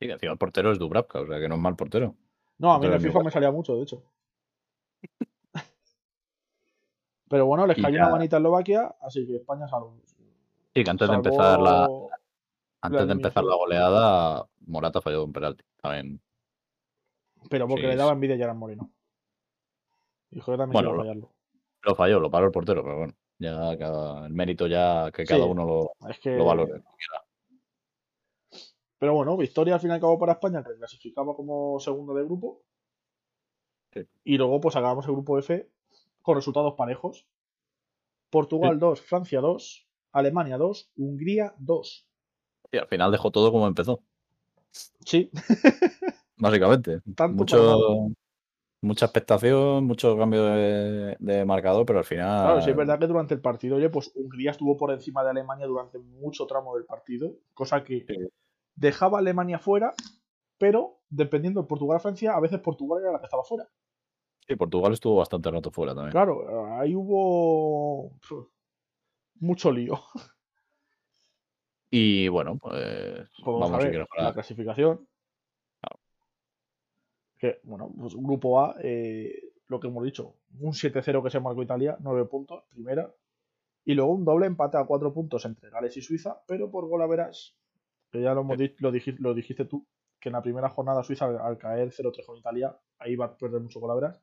Sí, 0.00 0.06
que 0.06 0.12
encima 0.12 0.32
el 0.32 0.38
portero 0.38 0.72
es 0.72 0.78
Dubravka, 0.78 1.20
o 1.20 1.26
sea 1.26 1.38
que 1.40 1.48
no 1.48 1.54
es 1.54 1.60
mal 1.60 1.76
portero. 1.76 2.16
No, 2.58 2.72
a 2.72 2.78
mí 2.78 2.86
en 2.86 2.92
el 2.92 3.00
FIFA 3.00 3.22
me 3.22 3.30
salía 3.30 3.50
mucho, 3.50 3.76
de 3.76 3.82
hecho. 3.82 4.02
Pero 7.28 7.46
bueno, 7.46 7.66
les 7.66 7.76
cayó 7.80 7.96
ya- 7.96 8.02
una 8.04 8.12
manita 8.12 8.36
a 8.36 8.38
Eslovaquia, 8.40 8.94
así 9.00 9.26
que 9.26 9.36
España 9.36 9.66
salvó. 9.68 9.96
Sí, 10.74 10.84
que 10.84 10.90
antes 10.90 11.08
de 11.08 11.14
empezar 11.14 11.60
la. 11.60 11.88
Antes 12.84 13.06
de 13.06 13.12
empezar 13.12 13.44
la 13.44 13.54
goleada, 13.54 14.44
Morata 14.66 15.00
falló 15.00 15.24
un 15.24 15.32
penalti. 15.32 15.64
También. 15.80 16.20
Pero 17.50 17.66
porque 17.68 17.82
Sí, 17.82 17.88
le 17.88 17.96
daba 17.96 18.12
envidia 18.12 18.34
a 18.36 18.38
Gerard 18.38 18.56
Moreno. 18.56 18.90
Dijo 20.30 20.52
que 20.52 20.58
también 20.58 20.72
Bueno, 20.72 20.88
iba 20.90 20.94
a 20.94 20.96
lo- 20.96 21.02
fallarlo. 21.04 21.32
Lo 21.82 21.94
falló, 21.94 22.20
lo 22.20 22.30
paró 22.30 22.46
el 22.46 22.52
portero, 22.52 22.82
pero 22.82 22.98
bueno. 22.98 23.14
Ya 23.38 23.76
cada- 23.76 24.26
el 24.26 24.32
mérito 24.32 24.66
ya 24.68 25.10
que 25.12 25.24
cada 25.24 25.44
Sí. 25.44 25.50
uno 25.50 25.64
lo, 25.64 26.08
Es 26.08 26.18
que 26.20 26.36
lo 26.36 26.44
valore. 26.44 26.82
Pero 28.98 29.14
bueno, 29.14 29.36
victoria 29.36 29.74
al 29.74 29.80
fin 29.80 29.90
y 29.90 29.94
al 29.94 30.00
cabo 30.00 30.16
para 30.18 30.32
España, 30.34 30.62
que 30.62 30.76
clasificaba 30.76 31.34
como 31.34 31.80
segundo 31.80 32.14
de 32.14 32.24
grupo. 32.24 32.62
Sí. 33.92 34.06
Y 34.24 34.36
luego 34.38 34.60
pues 34.60 34.76
acabamos 34.76 35.04
el 35.06 35.12
grupo 35.12 35.38
F 35.38 35.68
con 36.22 36.36
resultados 36.36 36.74
parejos. 36.74 37.26
Portugal 38.30 38.78
2, 38.78 39.00
Francia 39.02 39.40
2, 39.40 39.88
Alemania 40.12 40.56
2, 40.56 40.90
Hungría 40.96 41.52
2. 41.58 42.06
Y 42.70 42.78
al 42.78 42.86
final 42.86 43.10
dejó 43.10 43.30
todo 43.32 43.50
como 43.50 43.66
empezó. 43.66 44.00
Sí, 44.70 45.30
Básicamente. 46.36 47.00
Tanto 47.14 47.36
Mucho, 47.36 48.08
mucha 48.80 49.06
expectación, 49.06 49.84
mucho 49.84 50.16
cambio 50.16 50.44
de, 50.44 51.16
de 51.18 51.44
marcador, 51.44 51.86
pero 51.86 52.00
al 52.00 52.04
final. 52.04 52.44
claro, 52.44 52.62
sí 52.62 52.70
es 52.70 52.76
verdad 52.76 52.98
que 52.98 53.06
durante 53.06 53.34
el 53.34 53.40
partido, 53.40 53.76
oye, 53.76 53.88
pues 53.88 54.10
Hungría 54.14 54.50
estuvo 54.50 54.76
por 54.76 54.90
encima 54.90 55.22
de 55.22 55.30
Alemania 55.30 55.66
durante 55.66 55.98
mucho 55.98 56.46
tramo 56.46 56.74
del 56.74 56.84
partido, 56.84 57.34
cosa 57.54 57.84
que 57.84 58.04
Sí. 58.08 58.16
dejaba 58.74 59.18
a 59.18 59.20
Alemania 59.20 59.58
fuera, 59.58 59.94
pero 60.58 61.00
dependiendo 61.08 61.62
de 61.62 61.68
Portugal-Francia, 61.68 62.34
a 62.34 62.40
veces 62.40 62.60
Portugal 62.60 63.02
era 63.02 63.12
la 63.12 63.18
que 63.20 63.26
estaba 63.26 63.44
fuera. 63.44 63.68
Sí, 64.48 64.56
Portugal 64.56 64.92
estuvo 64.92 65.16
bastante 65.16 65.50
rato 65.50 65.70
fuera 65.70 65.94
también. 65.94 66.10
Claro, 66.10 66.76
ahí 66.76 66.96
hubo 66.96 68.18
mucho 69.36 69.70
lío. 69.70 70.00
Y 71.94 72.26
bueno, 72.28 72.56
pues. 72.56 73.28
Vamos 73.44 73.70
vamos, 73.70 73.84
a 73.84 73.88
ver 73.88 74.06
la 74.16 74.32
clasificación. 74.32 75.06
Que, 77.42 77.58
bueno, 77.64 77.92
pues 77.98 78.14
grupo 78.14 78.60
A, 78.60 78.76
eh, 78.84 79.34
lo 79.66 79.80
que 79.80 79.88
hemos 79.88 80.04
dicho, 80.04 80.36
un 80.60 80.74
7-0 80.74 81.24
que 81.24 81.30
se 81.30 81.40
marcó 81.40 81.60
Italia, 81.60 81.96
9 81.98 82.24
puntos, 82.26 82.62
primera. 82.68 83.12
Y 83.84 83.94
luego 83.94 84.12
un 84.12 84.24
doble 84.24 84.46
empate 84.46 84.76
a 84.78 84.84
4 84.84 85.12
puntos 85.12 85.44
entre 85.44 85.68
Gales 85.68 85.96
y 85.96 86.02
Suiza, 86.02 86.40
pero 86.46 86.70
por 86.70 86.86
gol 86.86 87.08
verás, 87.08 87.56
que 88.12 88.22
ya 88.22 88.32
lo, 88.32 88.42
hemos 88.42 88.58
di- 88.58 88.76
lo, 88.78 88.92
dijiste, 88.92 89.20
lo 89.20 89.34
dijiste 89.34 89.64
tú, 89.64 89.84
que 90.20 90.28
en 90.28 90.34
la 90.34 90.42
primera 90.42 90.68
jornada 90.68 91.02
Suiza 91.02 91.24
al, 91.44 91.58
caer 91.58 91.90
0-3 91.90 92.24
con 92.24 92.38
Italia, 92.38 92.78
ahí 93.00 93.16
va 93.16 93.24
a 93.24 93.36
perder 93.36 93.60
mucho 93.60 93.80
gol 93.80 94.00
verás. 94.00 94.22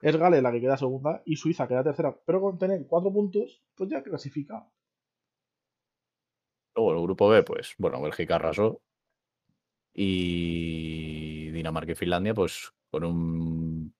Es 0.00 0.16
Gales 0.16 0.40
la 0.40 0.52
que 0.52 0.60
queda 0.60 0.76
segunda 0.76 1.20
y 1.24 1.34
Suiza 1.34 1.66
queda 1.66 1.82
tercera, 1.82 2.16
pero 2.24 2.40
con 2.40 2.58
tener 2.58 2.86
4 2.86 3.12
puntos, 3.12 3.60
pues 3.74 3.90
ya 3.90 4.04
clasifica. 4.04 4.68
Luego 6.76 6.92
el 6.94 7.02
grupo 7.02 7.28
B, 7.28 7.42
pues, 7.42 7.74
bueno, 7.78 8.00
Bélgica 8.00 8.36
arrasó. 8.36 8.80
Y 9.94 11.01
Dinamarca 11.52 11.92
y 11.92 11.96
Finlandia, 11.96 12.34
pues, 12.34 12.72
con 12.90 13.04
un 13.04 13.94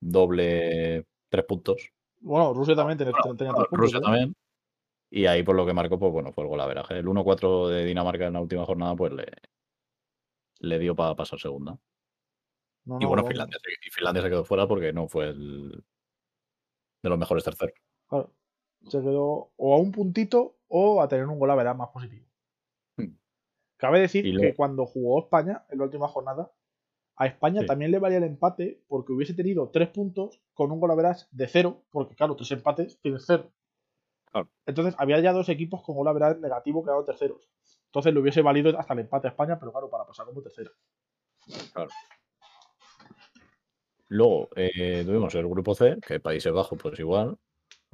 doble 0.00 1.06
tres 1.28 1.44
puntos. 1.44 1.90
Bueno, 2.20 2.54
Rusia 2.54 2.74
también 2.74 2.98
tenía, 2.98 3.12
tenía 3.36 3.52
tres 3.52 3.66
puntos. 3.68 3.78
Rusia 3.78 3.98
¿eh? 3.98 4.02
también. 4.02 4.34
Y 5.10 5.26
ahí 5.26 5.42
por 5.42 5.54
lo 5.54 5.66
que 5.66 5.74
marcó, 5.74 5.98
pues 5.98 6.10
bueno, 6.10 6.32
fue 6.32 6.44
el 6.44 6.48
golaveraje. 6.48 6.98
El 6.98 7.06
1-4 7.06 7.68
de 7.68 7.84
Dinamarca 7.84 8.26
en 8.26 8.32
la 8.32 8.40
última 8.40 8.64
jornada, 8.64 8.96
pues 8.96 9.12
le, 9.12 9.26
le 10.60 10.78
dio 10.78 10.96
para 10.96 11.14
pasar 11.14 11.38
segunda. 11.38 11.78
No, 12.84 12.96
y 12.98 13.02
no, 13.02 13.08
bueno. 13.08 13.26
Finlandia, 13.26 13.58
y 13.86 13.90
Finlandia 13.90 14.22
se 14.22 14.30
quedó 14.30 14.44
fuera 14.44 14.66
porque 14.66 14.92
no 14.92 15.08
fue 15.08 15.28
el 15.28 15.84
de 17.02 17.10
los 17.10 17.18
mejores 17.18 17.44
terceros. 17.44 17.74
Claro. 18.08 18.32
Se 18.88 19.00
quedó 19.00 19.52
o 19.56 19.74
a 19.74 19.78
un 19.78 19.92
puntito 19.92 20.56
o 20.68 21.02
a 21.02 21.08
tener 21.08 21.26
un 21.26 21.38
gol 21.38 21.50
a 21.50 21.54
verás 21.56 21.76
más 21.76 21.90
positivo. 21.90 22.26
Hmm. 22.96 23.14
Cabe 23.76 24.00
decir 24.00 24.24
que 24.38 24.54
cuando 24.54 24.86
jugó 24.86 25.20
España 25.20 25.64
en 25.68 25.78
la 25.78 25.84
última 25.84 26.08
jornada, 26.08 26.50
a 27.22 27.26
España 27.26 27.60
Sí. 27.60 27.66
también 27.68 27.92
le 27.92 28.00
valía 28.00 28.18
el 28.18 28.24
empate 28.24 28.82
porque 28.88 29.12
hubiese 29.12 29.32
tenido 29.32 29.70
tres 29.70 29.88
puntos 29.90 30.40
con 30.54 30.72
un 30.72 30.80
gol 30.80 30.90
a 30.90 30.96
verás 30.96 31.28
de 31.30 31.46
cero, 31.46 31.84
porque 31.92 32.16
claro, 32.16 32.34
tres 32.34 32.50
empates 32.50 32.98
tienes 33.00 33.22
cero. 33.24 33.52
Claro. 34.32 34.48
Entonces 34.66 34.96
había 34.98 35.20
ya 35.20 35.32
dos 35.32 35.48
equipos 35.48 35.82
con 35.82 35.94
gol 35.94 36.08
a 36.08 36.12
verás 36.12 36.40
negativo 36.40 36.82
quedados 36.82 37.06
terceros. 37.06 37.48
Entonces 37.86 38.12
le 38.12 38.18
hubiese 38.18 38.42
valido 38.42 38.76
hasta 38.76 38.94
el 38.94 39.00
empate 39.00 39.28
a 39.28 39.30
España, 39.30 39.56
pero 39.56 39.70
claro, 39.70 39.88
para 39.88 40.04
pasar 40.04 40.26
como 40.26 40.42
tercero. 40.42 40.72
Luego 44.08 44.48
eh, 44.56 45.02
tuvimos 45.06 45.32
el 45.36 45.46
grupo 45.46 45.74
C, 45.76 45.98
que 46.04 46.18
Países 46.18 46.52
Bajos, 46.52 46.78
pues 46.82 46.98
igual, 46.98 47.38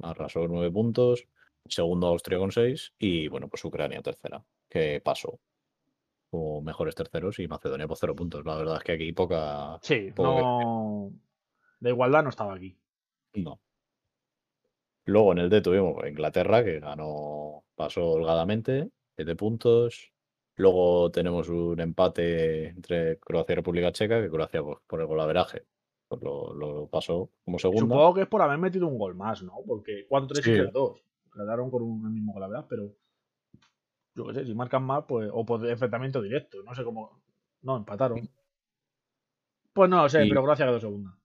arrasó 0.01 0.47
nueve 0.47 0.71
puntos. 0.71 1.27
Segundo 1.67 2.07
Austria 2.07 2.39
con 2.39 2.51
seis. 2.51 2.93
Y 2.97 3.27
bueno, 3.27 3.47
pues 3.47 3.63
Ucrania 3.63 4.01
tercera, 4.01 4.43
que 4.67 5.01
pasó. 5.03 5.39
Como 6.29 6.61
mejores 6.61 6.93
terceros 6.95 7.39
y 7.39 7.47
Macedonia 7.47 7.87
por 7.87 7.97
cero 7.97 8.15
puntos. 8.15 8.45
La 8.45 8.55
verdad 8.55 8.77
es 8.77 8.83
que 8.83 8.91
aquí 8.93 9.11
poca. 9.13 9.79
Sí, 9.81 10.11
no. 10.17 11.11
La 11.79 11.89
igualdad 11.89 12.23
no 12.23 12.29
estaba 12.29 12.53
aquí. 12.53 12.77
No. 13.33 13.59
Luego 15.05 15.31
en 15.31 15.39
el 15.39 15.49
D 15.49 15.61
tuvimos 15.61 15.95
Inglaterra, 16.07 16.63
que 16.63 16.79
ganó, 16.79 17.63
pasó 17.75 18.11
holgadamente, 18.11 18.91
siete 19.15 19.35
puntos. 19.35 20.11
Luego 20.55 21.09
tenemos 21.09 21.49
un 21.49 21.79
empate 21.79 22.67
entre 22.67 23.17
Croacia 23.19 23.53
y 23.53 23.55
República 23.55 23.91
Checa, 23.91 24.21
que 24.21 24.29
Croacia 24.29 24.61
pues, 24.61 24.77
por 24.85 24.99
el 24.99 25.07
golaveraje 25.07 25.65
pues 26.09 26.21
lo, 26.23 26.53
lo 26.55 26.87
pasó 26.87 27.29
como 27.45 27.59
segunda. 27.59 27.81
Supongo 27.81 28.13
que 28.15 28.21
es 28.23 28.27
por 28.27 28.41
haber 28.41 28.57
metido 28.57 28.87
un 28.87 28.97
gol 28.97 29.15
más, 29.15 29.43
¿no? 29.43 29.53
Porque 29.65 30.07
4-3 30.09 30.43
Sí. 30.43 30.51
y 30.51 30.55
3-2. 30.55 31.01
Quedaron 31.31 31.69
con 31.69 31.83
un 31.83 32.11
mismo 32.13 32.33
gol, 32.33 32.41
la 32.41 32.47
verdad, 32.47 32.65
pero. 32.67 32.91
Yo 34.19 34.25
qué 34.27 34.33
sé, 34.33 34.45
si 34.45 34.53
marcan 34.53 34.83
más, 34.83 35.05
pues. 35.07 35.29
O 35.31 35.45
por 35.45 35.65
enfrentamiento 35.65 36.21
directo. 36.21 36.61
No 36.63 36.75
sé 36.75 36.83
cómo. 36.83 37.21
No, 37.61 37.77
empataron. 37.77 38.29
Pues 39.71 39.89
no 39.89 40.03
lo 40.03 40.09
sé, 40.09 40.25
Y- 40.25 40.29
pero 40.29 40.43
Croacia 40.43 40.65
quedó 40.65 40.79
segunda. 40.81 41.17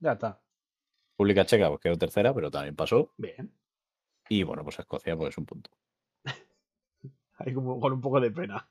Ya 0.00 0.12
está. 0.12 0.38
República 1.12 1.46
Checa 1.46 1.68
pues 1.68 1.80
quedó 1.80 1.96
tercera, 1.96 2.34
pero 2.34 2.50
también 2.50 2.76
pasó. 2.76 3.14
Bien. 3.16 3.50
Y 4.28 4.42
bueno, 4.42 4.64
pues 4.64 4.78
Escocia 4.80 5.16
pues 5.16 5.38
un 5.38 5.46
punto. 5.46 5.70
Ahí 7.38 7.54
como 7.54 7.80
con 7.80 7.94
un 7.94 8.02
poco 8.02 8.20
de 8.20 8.30
pena. 8.30 8.68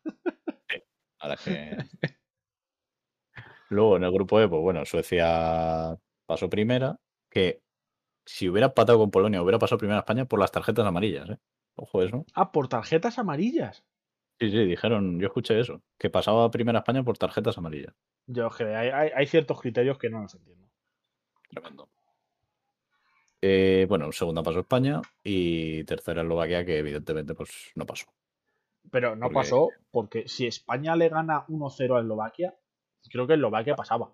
Ahora 1.20 1.34
es 1.36 1.42
que... 1.42 1.78
Luego 3.70 3.98
en 3.98 4.04
el 4.04 4.12
grupo 4.12 4.40
E, 4.40 4.48
pues 4.48 4.62
bueno, 4.62 4.86
Suecia 4.86 5.98
pasó 6.28 6.50
primera, 6.50 7.00
que 7.32 7.64
si 8.26 8.48
hubiera 8.48 8.68
empatado 8.68 9.00
con 9.00 9.10
Polonia, 9.10 9.42
hubiera 9.42 9.58
pasado 9.58 9.80
primera 9.80 9.98
a 9.98 10.02
España 10.02 10.26
por 10.26 10.40
las 10.40 10.52
tarjetas 10.52 10.86
amarillas, 10.86 11.30
¿eh? 11.32 11.38
Ojo 11.76 12.04
eso. 12.04 12.26
Ah, 12.34 12.52
por 12.52 12.68
tarjetas 12.68 13.18
amarillas. 13.20 13.84
Sí, 14.40 14.50
sí, 14.50 14.66
dijeron, 14.66 15.20
yo 15.20 15.28
escuché 15.28 15.60
eso, 15.60 15.82
que 16.00 16.10
pasaba 16.10 16.46
a 16.46 16.52
primera 16.52 16.80
España 16.80 17.04
por 17.04 17.18
tarjetas 17.18 17.58
amarillas. 17.58 17.94
Yo 18.28 18.50
que 18.50 18.64
hay, 18.76 18.90
hay- 18.90 19.12
hay 19.16 19.28
ciertos 19.28 19.60
criterios 19.62 19.98
que 19.98 20.10
no 20.10 20.22
los 20.22 20.34
entiendo. 20.36 20.68
Tremendo. 21.50 21.90
Eh, 23.42 23.86
bueno, 23.90 24.12
segunda 24.12 24.44
pasó 24.44 24.60
España 24.60 25.02
y 25.24 25.84
tercera 25.86 26.22
Eslovaquia, 26.22 26.64
que 26.66 26.78
evidentemente 26.78 27.34
pues 27.34 27.72
no 27.76 27.86
pasó. 27.86 28.08
Pero 28.92 29.16
no 29.16 29.28
Porque- 29.28 29.34
pasó 29.36 29.70
porque 29.92 30.28
si 30.28 30.48
España 30.48 30.96
le 30.96 31.10
gana 31.10 31.46
1-0 31.48 31.96
a 31.98 32.02
Eslovaquia, 32.02 32.56
creo 33.12 33.28
que 33.28 33.34
Eslovaquia 33.34 33.76
pasaba. 33.76 34.12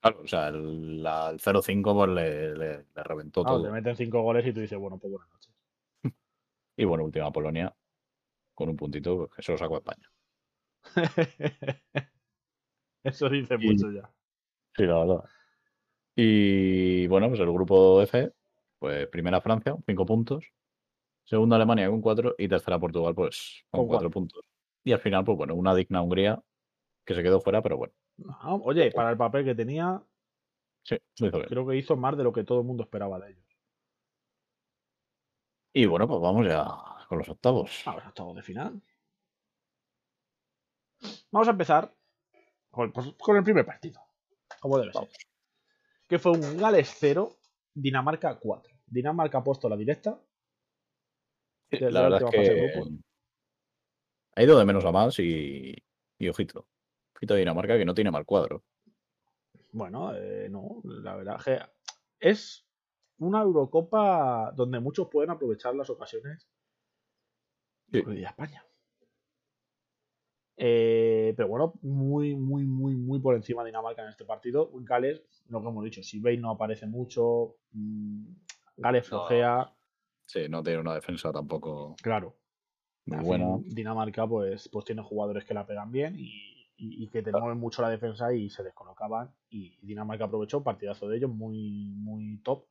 Claro, 0.00 0.20
o 0.22 0.26
sea, 0.26 0.48
el, 0.48 1.02
la- 1.02 1.30
el 1.30 1.40
0-5 1.40 1.94
pues 1.94 2.10
le, 2.10 2.54
le- 2.56 2.84
le 2.94 3.02
reventó 3.02 3.42
Claro, 3.42 3.58
todo. 3.58 3.66
te 3.66 3.72
meten 3.72 3.96
5 3.96 4.22
goles 4.22 4.46
y 4.46 4.52
tú 4.52 4.60
dices, 4.60 4.78
bueno, 4.78 4.98
pues 4.98 5.10
buenas 5.12 5.30
noches. 5.30 5.53
Y 6.76 6.84
bueno, 6.84 7.04
última 7.04 7.30
Polonia, 7.32 7.74
con 8.54 8.68
un 8.68 8.76
puntito 8.76 9.16
pues, 9.16 9.30
que 9.36 9.42
se 9.42 9.52
lo 9.52 9.58
sacó 9.58 9.76
a 9.76 9.78
España. 9.78 10.10
Eso 13.04 13.28
dice 13.28 13.56
Y- 13.60 13.68
mucho 13.68 13.90
ya. 13.90 14.10
Sí, 14.76 14.84
la 14.84 14.98
verdad. 14.98 15.24
Y 16.16 17.06
bueno, 17.06 17.28
pues 17.28 17.40
el 17.40 17.52
grupo 17.52 18.02
F, 18.02 18.32
pues 18.78 19.06
primera 19.08 19.40
Francia, 19.40 19.76
cinco 19.86 20.06
puntos. 20.06 20.44
Segunda 21.24 21.56
Alemania 21.56 21.88
con 21.88 22.00
cuatro 22.00 22.34
y 22.38 22.48
tercera 22.48 22.78
Portugal, 22.78 23.14
pues 23.14 23.64
con 23.70 23.82
Con 23.82 23.88
cuatro 23.88 24.10
puntos. 24.10 24.44
Y 24.84 24.92
al 24.92 25.00
final, 25.00 25.24
pues 25.24 25.38
bueno, 25.38 25.54
una 25.54 25.74
digna 25.74 26.02
Hungría 26.02 26.42
que 27.04 27.14
se 27.14 27.22
quedó 27.22 27.40
fuera, 27.40 27.62
pero 27.62 27.76
bueno, 27.76 27.92
Ah, 28.28 28.54
Oye, 28.54 28.90
para 28.92 29.10
el 29.10 29.16
papel 29.16 29.44
que 29.44 29.54
tenía, 29.54 30.02
sí, 30.82 30.96
lo 31.18 31.28
hizo 31.28 31.38
bien. 31.38 31.48
creo 31.48 31.66
que 31.66 31.76
hizo 31.76 31.96
más 31.96 32.16
de 32.16 32.24
lo 32.24 32.32
que 32.32 32.44
todo 32.44 32.60
el 32.60 32.66
mundo 32.66 32.84
esperaba 32.84 33.18
de 33.18 33.30
ellos. 33.32 33.43
Y 35.76 35.86
bueno, 35.86 36.06
pues 36.06 36.20
vamos 36.20 36.46
ya 36.46 36.64
con 37.08 37.18
los 37.18 37.28
octavos. 37.28 37.82
Ahora 37.84 38.08
octavos 38.08 38.36
de 38.36 38.42
final. 38.42 38.80
Vamos 41.32 41.48
a 41.48 41.50
empezar 41.50 41.92
con, 42.70 42.92
pues, 42.92 43.12
con 43.18 43.36
el 43.36 43.42
primer 43.42 43.66
partido. 43.66 44.00
Como 44.60 44.78
debe 44.78 44.92
ser. 44.92 45.08
Que 46.06 46.20
fue 46.20 46.30
un 46.30 46.56
Gales 46.56 46.94
0, 46.96 47.36
Dinamarca 47.74 48.38
4. 48.38 48.72
Dinamarca 48.86 49.38
ha 49.38 49.44
puesto 49.44 49.68
la 49.68 49.76
directa. 49.76 50.20
De 51.70 51.90
la 51.90 51.90
la 51.90 52.02
verdad 52.02 52.34
es 52.34 52.48
de 52.48 52.54
que 52.54 52.98
ha 54.36 54.42
ido 54.42 54.56
de 54.56 54.64
menos 54.64 54.84
a 54.84 54.92
más 54.92 55.18
y, 55.18 55.74
y 56.18 56.28
ojito. 56.28 56.68
Ojito 57.16 57.34
a 57.34 57.36
Dinamarca 57.36 57.76
que 57.76 57.84
no 57.84 57.94
tiene 57.94 58.12
mal 58.12 58.24
cuadro. 58.24 58.62
Bueno, 59.72 60.14
eh, 60.14 60.48
no, 60.48 60.80
la 60.84 61.16
verdad 61.16 61.40
que 61.44 61.60
es 62.20 62.64
una 63.18 63.42
Eurocopa 63.42 64.52
donde 64.56 64.80
muchos 64.80 65.08
pueden 65.08 65.30
aprovechar 65.30 65.74
las 65.74 65.90
ocasiones. 65.90 66.48
Sí. 67.90 67.98
incluida 67.98 68.28
España. 68.28 68.64
Eh, 70.56 71.34
pero 71.36 71.48
bueno, 71.48 71.74
muy, 71.82 72.36
muy, 72.36 72.64
muy, 72.64 72.94
muy 72.94 73.18
por 73.18 73.34
encima 73.34 73.62
de 73.62 73.68
Dinamarca 73.70 74.02
en 74.02 74.08
este 74.10 74.24
partido. 74.24 74.70
Gales, 74.72 75.22
lo 75.48 75.60
que 75.60 75.68
hemos 75.68 75.84
dicho, 75.84 76.02
si 76.02 76.20
Bale 76.20 76.38
no 76.38 76.50
aparece 76.50 76.86
mucho, 76.86 77.56
mm, 77.72 78.26
Gales 78.76 79.04
No. 79.04 79.08
flojea, 79.18 79.74
Sí, 80.26 80.48
no 80.48 80.62
tiene 80.62 80.80
una 80.80 80.94
defensa 80.94 81.30
tampoco 81.32 81.96
claro. 82.02 82.34
muy 83.04 83.22
buena. 83.24 83.58
Dinamarca 83.66 84.26
pues, 84.26 84.68
pues 84.70 84.84
tiene 84.86 85.02
jugadores 85.02 85.44
que 85.44 85.52
la 85.52 85.66
pegan 85.66 85.92
bien 85.92 86.14
y, 86.18 86.70
y- 86.76 87.04
y 87.04 87.08
que 87.08 87.22
te 87.22 87.30
Claro. 87.30 87.44
mueven 87.44 87.60
mucho 87.60 87.82
la 87.82 87.90
defensa 87.90 88.32
y 88.32 88.48
se 88.48 88.62
descolocaban. 88.62 89.34
Y 89.50 89.76
Dinamarca 89.84 90.24
aprovechó, 90.24 90.62
partidazo 90.62 91.08
de 91.08 91.18
ellos, 91.18 91.30
muy, 91.30 91.84
muy 91.94 92.38
top. 92.38 92.64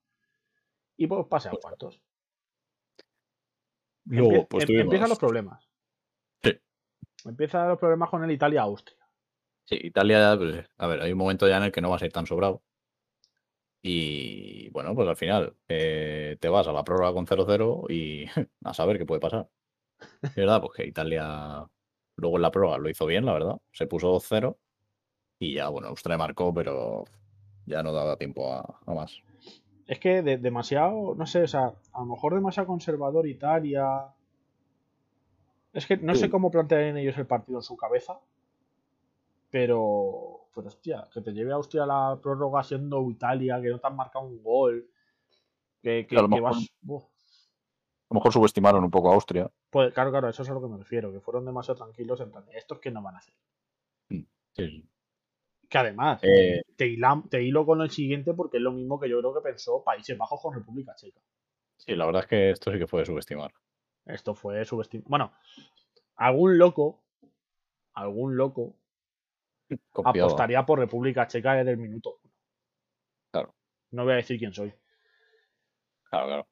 Y 0.97 1.08
pues 1.08 1.25
pase 1.27 1.49
a 1.49 1.51
cuartos. 1.51 2.01
Luego, 4.06 4.32
Empie- 4.32 4.47
pues 4.47 4.63
em- 4.63 4.67
tuvimos... 4.67 4.84
Empiezan 4.86 5.10
los 5.10 5.19
problemas. 5.19 5.69
Sí. 6.43 6.60
Empiezan 7.25 7.69
los 7.69 7.79
problemas 7.79 8.10
con 8.10 8.23
el 8.23 8.32
Italia-Austria. 8.32 8.97
Sí, 9.65 9.79
Italia, 9.82 10.36
pues, 10.38 10.65
a 10.77 10.88
ver, 10.88 11.01
hay 11.01 11.12
un 11.13 11.17
momento 11.17 11.47
ya 11.47 11.58
en 11.58 11.63
el 11.63 11.71
que 11.71 11.82
no 11.82 11.89
vas 11.89 12.01
a 12.01 12.06
ir 12.06 12.12
tan 12.12 12.27
sobrado. 12.27 12.62
Y 13.82 14.69
bueno, 14.69 14.95
pues 14.95 15.08
al 15.10 15.15
final 15.17 15.56
eh, 15.67 16.38
te 16.39 16.49
vas 16.49 16.67
a 16.67 16.71
la 16.73 16.84
prórroga 16.84 17.13
con 17.13 17.25
0-0 17.27 17.86
y 17.89 18.25
a 18.63 18.73
saber 18.73 18.97
qué 18.97 19.06
puede 19.06 19.19
pasar. 19.21 19.49
Es 20.21 20.36
verdad, 20.36 20.62
pues 20.62 20.73
que 20.75 20.88
Italia 20.88 21.65
luego 22.15 22.36
en 22.38 22.41
la 22.41 22.51
prórroga 22.51 22.77
lo 22.77 22.89
hizo 22.89 23.06
bien, 23.06 23.25
la 23.25 23.34
verdad. 23.34 23.58
Se 23.71 23.88
puso 23.88 24.08
2-0 24.10 24.58
y 25.39 25.56
ya, 25.56 25.69
bueno, 25.69 25.88
Austria 25.89 26.17
marcó, 26.17 26.53
pero 26.53 27.06
ya 27.65 27.84
no 27.84 27.91
daba 27.91 28.17
tiempo 28.17 28.53
a, 28.53 28.79
a 28.86 28.93
más. 28.93 29.21
Es 29.88 30.00
que 30.00 30.22
de- 30.22 30.38
demasiado, 30.38 31.13
no 31.15 31.26
sé, 31.26 31.43
o 31.43 31.48
sea, 31.48 31.74
a 31.91 32.00
lo 32.00 32.06
mejor 32.06 32.34
demasiado 32.36 32.67
conservador 32.67 33.28
Italia. 33.28 34.08
Es 35.74 35.86
que 35.88 35.98
no 35.98 36.13
sé 36.15 36.30
cómo 36.30 36.52
plantean 36.52 36.98
ellos 36.98 37.17
el 37.17 37.26
partido 37.28 37.58
en 37.60 37.63
su 37.63 37.76
cabeza. 37.76 38.19
Pero, 39.50 40.48
pero 40.56 40.67
hostia, 40.67 41.08
que 41.13 41.22
te 41.22 41.32
lleve 41.32 41.52
a 41.52 41.56
Austria 41.56 41.86
la 41.86 42.17
prórroga 42.22 42.63
siendo 42.63 43.08
Italia, 43.10 43.62
que 43.62 43.69
no 43.69 43.80
te 43.80 43.88
han 43.88 43.96
marcado 43.96 44.26
un 44.26 44.41
gol. 44.41 44.88
Que, 45.82 46.08
que, 46.08 46.17
A 46.17 46.22
lo 46.22 46.30
que 46.30 46.36
mejor- 46.36 46.52
vas. 46.54 46.74
Uf. 46.88 47.04
A 47.04 48.13
lo 48.13 48.15
mejor 48.19 48.34
subestimaron 48.34 48.84
un 48.84 48.91
poco 48.91 49.12
a 49.12 49.15
Austria. 49.15 49.50
Pues 49.69 49.93
claro, 49.93 50.12
claro, 50.12 50.30
eso 50.30 50.43
es 50.43 50.50
a 50.50 50.54
lo 50.54 50.62
que 50.62 50.67
me 50.67 50.78
refiero, 50.78 51.12
que 51.12 51.19
fueron 51.19 51.46
demasiado 51.46 51.78
tranquilos 51.84 52.19
en 52.22 52.32
plan, 52.32 52.46
estos 52.54 52.80
que 52.80 52.91
no 52.91 53.02
van 53.02 53.15
a 53.15 53.17
hacer. 53.17 53.34
Sí. 54.56 54.88
Que 55.74 55.80
además, 55.80 56.20
Eh, 56.22 56.62
te, 56.76 56.86
hila- 56.86 57.24
te 57.32 57.42
hilo 57.42 57.66
con 57.66 57.82
el 57.82 57.90
siguiente 57.90 58.36
porque 58.36 58.58
es 58.58 58.64
lo 58.64 58.72
mismo 58.72 59.00
que 59.00 59.10
yo 59.10 59.18
creo 59.20 59.34
que 59.34 59.42
pensó 59.42 59.84
Países 59.84 60.16
Bajos 60.16 60.40
con 60.40 60.54
República 60.54 60.94
Checa. 60.96 61.20
sí, 61.78 61.96
la 61.96 62.06
verdad 62.06 62.22
es 62.22 62.28
que 62.28 62.50
esto 62.52 62.72
sí 62.72 62.78
que 62.78 62.86
fue 62.86 63.04
subestimar. 63.04 63.52
Esto 64.06 64.36
fue 64.36 64.64
subestimado. 64.66 65.10
Bueno, 65.10 65.34
algún 66.18 66.60
loco, 66.60 67.02
algún 67.96 68.38
loco 68.38 68.76
apostaría 70.04 70.64
por 70.64 70.78
República 70.78 71.26
Checa 71.26 71.56
desde 71.56 71.72
el 71.72 71.78
minuto. 71.78 72.20
uno. 72.24 72.34
Claro. 73.32 73.56
No 73.90 74.04
voy 74.04 74.14
a 74.14 74.18
decir 74.18 74.38
quién 74.38 74.54
soy. 74.54 74.72
Claro, 76.04 76.28
claro. 76.28 76.48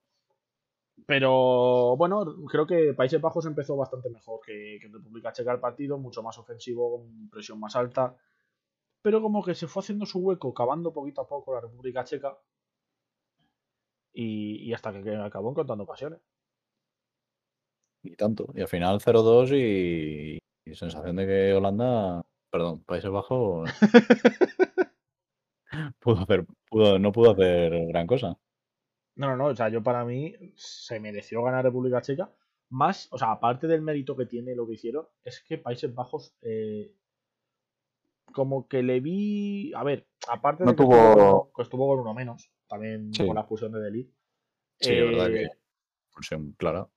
Pero 1.05 1.95
bueno, 1.95 2.25
creo 2.49 2.65
que 2.65 2.93
Países 2.95 3.21
Bajos 3.21 3.45
empezó 3.45 3.75
bastante 3.77 4.09
mejor 4.09 4.39
que, 4.43 4.79
que 4.81 4.87
República 4.87 5.31
Checa 5.31 5.51
el 5.53 5.59
partido, 5.59 5.99
mucho 5.99 6.23
más 6.23 6.39
ofensivo, 6.39 6.97
con 6.97 7.29
presión 7.29 7.59
más 7.59 7.75
alta. 7.75 8.15
Pero 9.01 9.21
como 9.21 9.43
que 9.43 9.55
se 9.55 9.67
fue 9.67 9.81
haciendo 9.81 10.05
su 10.05 10.19
hueco, 10.19 10.53
cavando 10.53 10.93
poquito 10.93 11.21
a 11.21 11.27
poco 11.27 11.53
la 11.53 11.61
República 11.61 12.03
Checa. 12.03 12.37
Y, 14.13 14.63
y 14.63 14.73
hasta 14.73 14.91
que 15.01 15.15
acabó 15.15 15.51
encontrando 15.51 15.83
ocasiones. 15.83 16.21
Y 18.03 18.15
tanto. 18.15 18.47
Y 18.55 18.61
al 18.61 18.67
final 18.67 18.99
0-2 18.99 19.55
y, 19.55 20.39
y 20.65 20.75
sensación 20.75 21.15
de 21.15 21.25
que 21.25 21.53
Holanda, 21.53 22.21
perdón, 22.51 22.83
Países 22.83 23.11
Bajos 23.11 23.69
pudo 25.99 26.21
hacer, 26.21 26.45
pudo, 26.69 26.99
no 26.99 27.11
pudo 27.11 27.31
hacer 27.31 27.87
gran 27.87 28.07
cosa. 28.07 28.37
No, 29.15 29.27
no, 29.27 29.37
no. 29.37 29.45
O 29.47 29.55
sea, 29.55 29.69
yo 29.69 29.83
para 29.83 30.05
mí 30.05 30.33
se 30.55 30.99
mereció 30.99 31.43
ganar 31.43 31.65
República 31.65 32.01
Checa. 32.01 32.31
Más, 32.69 33.09
o 33.11 33.17
sea, 33.17 33.31
aparte 33.31 33.67
del 33.67 33.81
mérito 33.81 34.15
que 34.15 34.25
tiene 34.25 34.55
lo 34.55 34.65
que 34.65 34.75
hicieron, 34.75 35.05
es 35.23 35.43
que 35.43 35.57
Países 35.57 35.93
Bajos, 35.93 36.33
eh, 36.41 36.95
como 38.31 38.67
que 38.67 38.83
le 38.83 38.99
vi. 38.99 39.73
A 39.75 39.83
ver, 39.83 40.07
aparte 40.27 40.63
No 40.63 40.71
de 40.71 40.75
que, 40.77 40.83
tuvo- 40.83 40.95
estuvo, 40.95 41.43
con, 41.43 41.53
que 41.55 41.61
estuvo 41.63 41.87
con 41.87 41.99
uno 41.99 42.13
menos, 42.13 42.51
también 42.67 43.13
Sí. 43.13 43.25
con 43.25 43.35
la 43.35 43.41
expulsión 43.41 43.71
de 43.71 43.79
Delit. 43.81 44.09
Sí, 44.79 44.93
es 44.93 45.05
verdad 45.05 45.29
Eh, 45.29 45.33
que 45.33 45.47
expulsión 46.07 46.53
clara. 46.53 46.87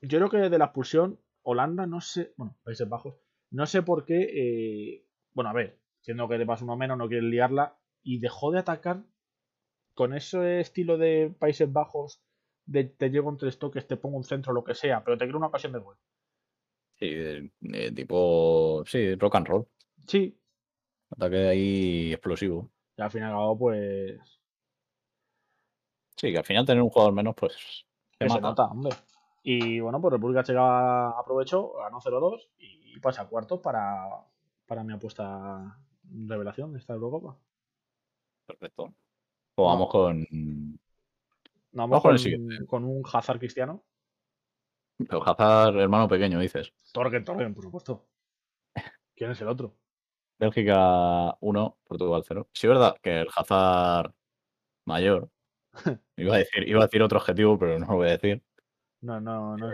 Yo 0.00 0.18
creo 0.18 0.30
que 0.30 0.48
de 0.50 0.58
la 0.58 0.66
expulsión, 0.66 1.18
Holanda, 1.42 1.86
no 1.86 2.00
sé. 2.00 2.32
Bueno, 2.36 2.56
Países 2.62 2.88
Bajos, 2.88 3.16
no 3.50 3.66
sé 3.66 3.82
por 3.82 4.04
qué. 4.04 4.20
eh, 4.94 5.06
bueno, 5.32 5.50
a 5.50 5.52
ver, 5.52 5.78
siendo 6.00 6.28
que 6.28 6.38
le 6.38 6.46
pasa 6.46 6.64
uno 6.64 6.76
menos, 6.76 6.96
no 6.98 7.08
quieren 7.08 7.30
liarla. 7.30 7.76
Y 8.02 8.18
dejó 8.18 8.50
de 8.50 8.58
atacar 8.60 9.04
con 9.94 10.14
ese 10.14 10.60
estilo 10.60 10.98
de 10.98 11.34
Países 11.38 11.72
Bajos. 11.72 12.22
De 12.64 12.84
te 12.84 13.10
llevo 13.10 13.30
en 13.30 13.36
tres 13.38 13.58
toques, 13.58 13.86
te 13.88 13.96
pongo 13.96 14.16
un 14.16 14.24
centro, 14.24 14.52
lo 14.52 14.62
que 14.64 14.74
sea, 14.74 15.02
pero 15.04 15.18
te 15.18 15.24
creo 15.26 15.36
una 15.38 15.48
ocasión 15.48 15.72
de 15.72 15.80
gol. 15.80 15.96
Sí, 17.02 17.50
tipo, 17.94 18.84
sí, 18.86 19.14
rock 19.16 19.34
and 19.36 19.46
roll. 19.48 19.66
Sí, 20.06 20.38
Ataque 21.10 21.48
ahí 21.48 22.12
explosivo. 22.12 22.70
y 22.96 23.02
al 23.02 23.10
fin 23.10 23.22
y 23.22 23.24
al 23.24 23.32
cabo, 23.32 23.58
pues. 23.58 24.20
Sí, 26.16 26.30
que 26.30 26.38
al 26.38 26.44
final 26.44 26.64
tener 26.64 26.82
un 26.82 26.90
jugador 26.90 27.12
menos, 27.12 27.34
pues. 27.34 27.84
que 28.18 28.28
se 28.28 28.40
nota, 28.40 28.64
hombre. 28.66 28.94
Y 29.42 29.80
bueno, 29.80 30.00
pues 30.00 30.12
República 30.12 30.44
Checa 30.44 31.08
aprovechó, 31.18 31.72
ganó 31.74 32.00
0-2 32.00 32.48
y 32.58 33.00
pasa 33.00 33.22
a 33.22 33.28
cuartos 33.28 33.58
para, 33.60 34.08
para 34.66 34.84
mi 34.84 34.92
apuesta 34.92 35.76
revelación 36.04 36.72
de 36.72 36.78
esta 36.78 36.92
Eurocopa. 36.94 37.36
Perfecto. 38.46 38.94
O 39.56 39.62
No. 39.62 39.64
vamos 39.64 39.88
con. 39.90 40.20
No, 41.72 41.88
Vamos 41.88 41.90
vamos 41.90 42.02
con 42.02 42.10
el 42.12 42.16
con, 42.16 42.18
siguiente. 42.18 42.66
con 42.66 42.84
un 42.84 43.02
Hazard 43.12 43.38
cristiano. 43.40 43.82
Pero 44.98 45.28
Hazard, 45.28 45.78
hermano 45.78 46.08
pequeño, 46.08 46.38
dices. 46.40 46.72
Torgen, 46.92 47.24
Torgen, 47.24 47.54
por 47.54 47.64
supuesto. 47.64 48.06
¿Quién 49.14 49.30
es 49.30 49.40
el 49.40 49.48
otro? 49.48 49.76
Bélgica 50.38 51.36
1, 51.40 51.78
Portugal 51.84 52.22
0. 52.26 52.48
Sí, 52.52 52.66
es 52.66 52.72
verdad 52.72 52.96
que 53.02 53.20
el 53.20 53.28
Hazard 53.34 54.12
mayor. 54.86 55.30
Iba 56.16 56.34
a 56.34 56.38
decir, 56.38 56.68
iba 56.68 56.80
a 56.80 56.86
decir 56.86 57.02
otro 57.02 57.18
objetivo, 57.18 57.58
pero 57.58 57.78
no 57.78 57.86
lo 57.86 57.96
voy 57.96 58.08
a 58.08 58.12
decir. 58.18 58.42
No, 59.00 59.20
no, 59.20 59.56
no. 59.56 59.68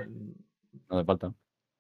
No 0.89 0.97
me 0.97 1.05
falta. 1.05 1.35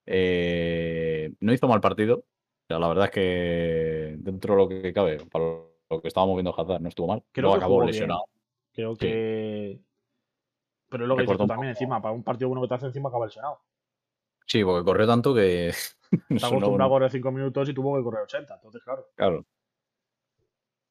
Eh, 0.06 1.32
no 1.40 1.52
hizo 1.52 1.68
mal 1.68 1.80
partido. 1.80 2.18
O 2.18 2.66
sea, 2.66 2.78
la 2.78 2.88
verdad 2.88 3.06
es 3.06 3.10
que 3.10 4.16
dentro 4.18 4.54
de 4.54 4.58
lo 4.60 4.68
que 4.68 4.92
cabe, 4.92 5.24
para 5.26 5.44
lo 5.44 6.02
que 6.02 6.08
estábamos 6.08 6.36
viendo 6.36 6.54
Hazard, 6.58 6.80
no 6.80 6.88
estuvo 6.88 7.06
mal. 7.06 7.22
Creo 7.32 7.44
Luego 7.44 7.54
que 7.54 7.64
acabó 7.64 7.76
bien. 7.80 7.86
lesionado. 7.88 8.24
Creo 8.72 8.96
que. 8.96 9.80
Pero 10.88 11.04
es 11.04 11.08
lo 11.08 11.16
que 11.16 11.22
dices 11.22 11.36
tú 11.38 11.46
también, 11.46 11.70
encima, 11.70 12.00
para 12.00 12.14
un 12.14 12.22
partido 12.24 12.48
bueno 12.48 12.62
que 12.62 12.68
te 12.68 12.74
hace 12.74 12.86
encima 12.86 13.08
acaba 13.08 13.26
lesionado. 13.26 13.60
Sí, 14.46 14.64
porque 14.64 14.84
corrió 14.84 15.06
tanto 15.06 15.34
que. 15.34 15.68
Está 16.30 16.46
acostumbrado 16.46 16.90
a 16.90 16.94
correr 16.94 17.10
5 17.10 17.30
minutos 17.32 17.68
y 17.68 17.74
tuvo 17.74 17.96
que 17.96 18.02
correr 18.02 18.22
80. 18.22 18.54
Entonces, 18.54 18.82
claro. 18.82 19.06
Claro. 19.14 19.46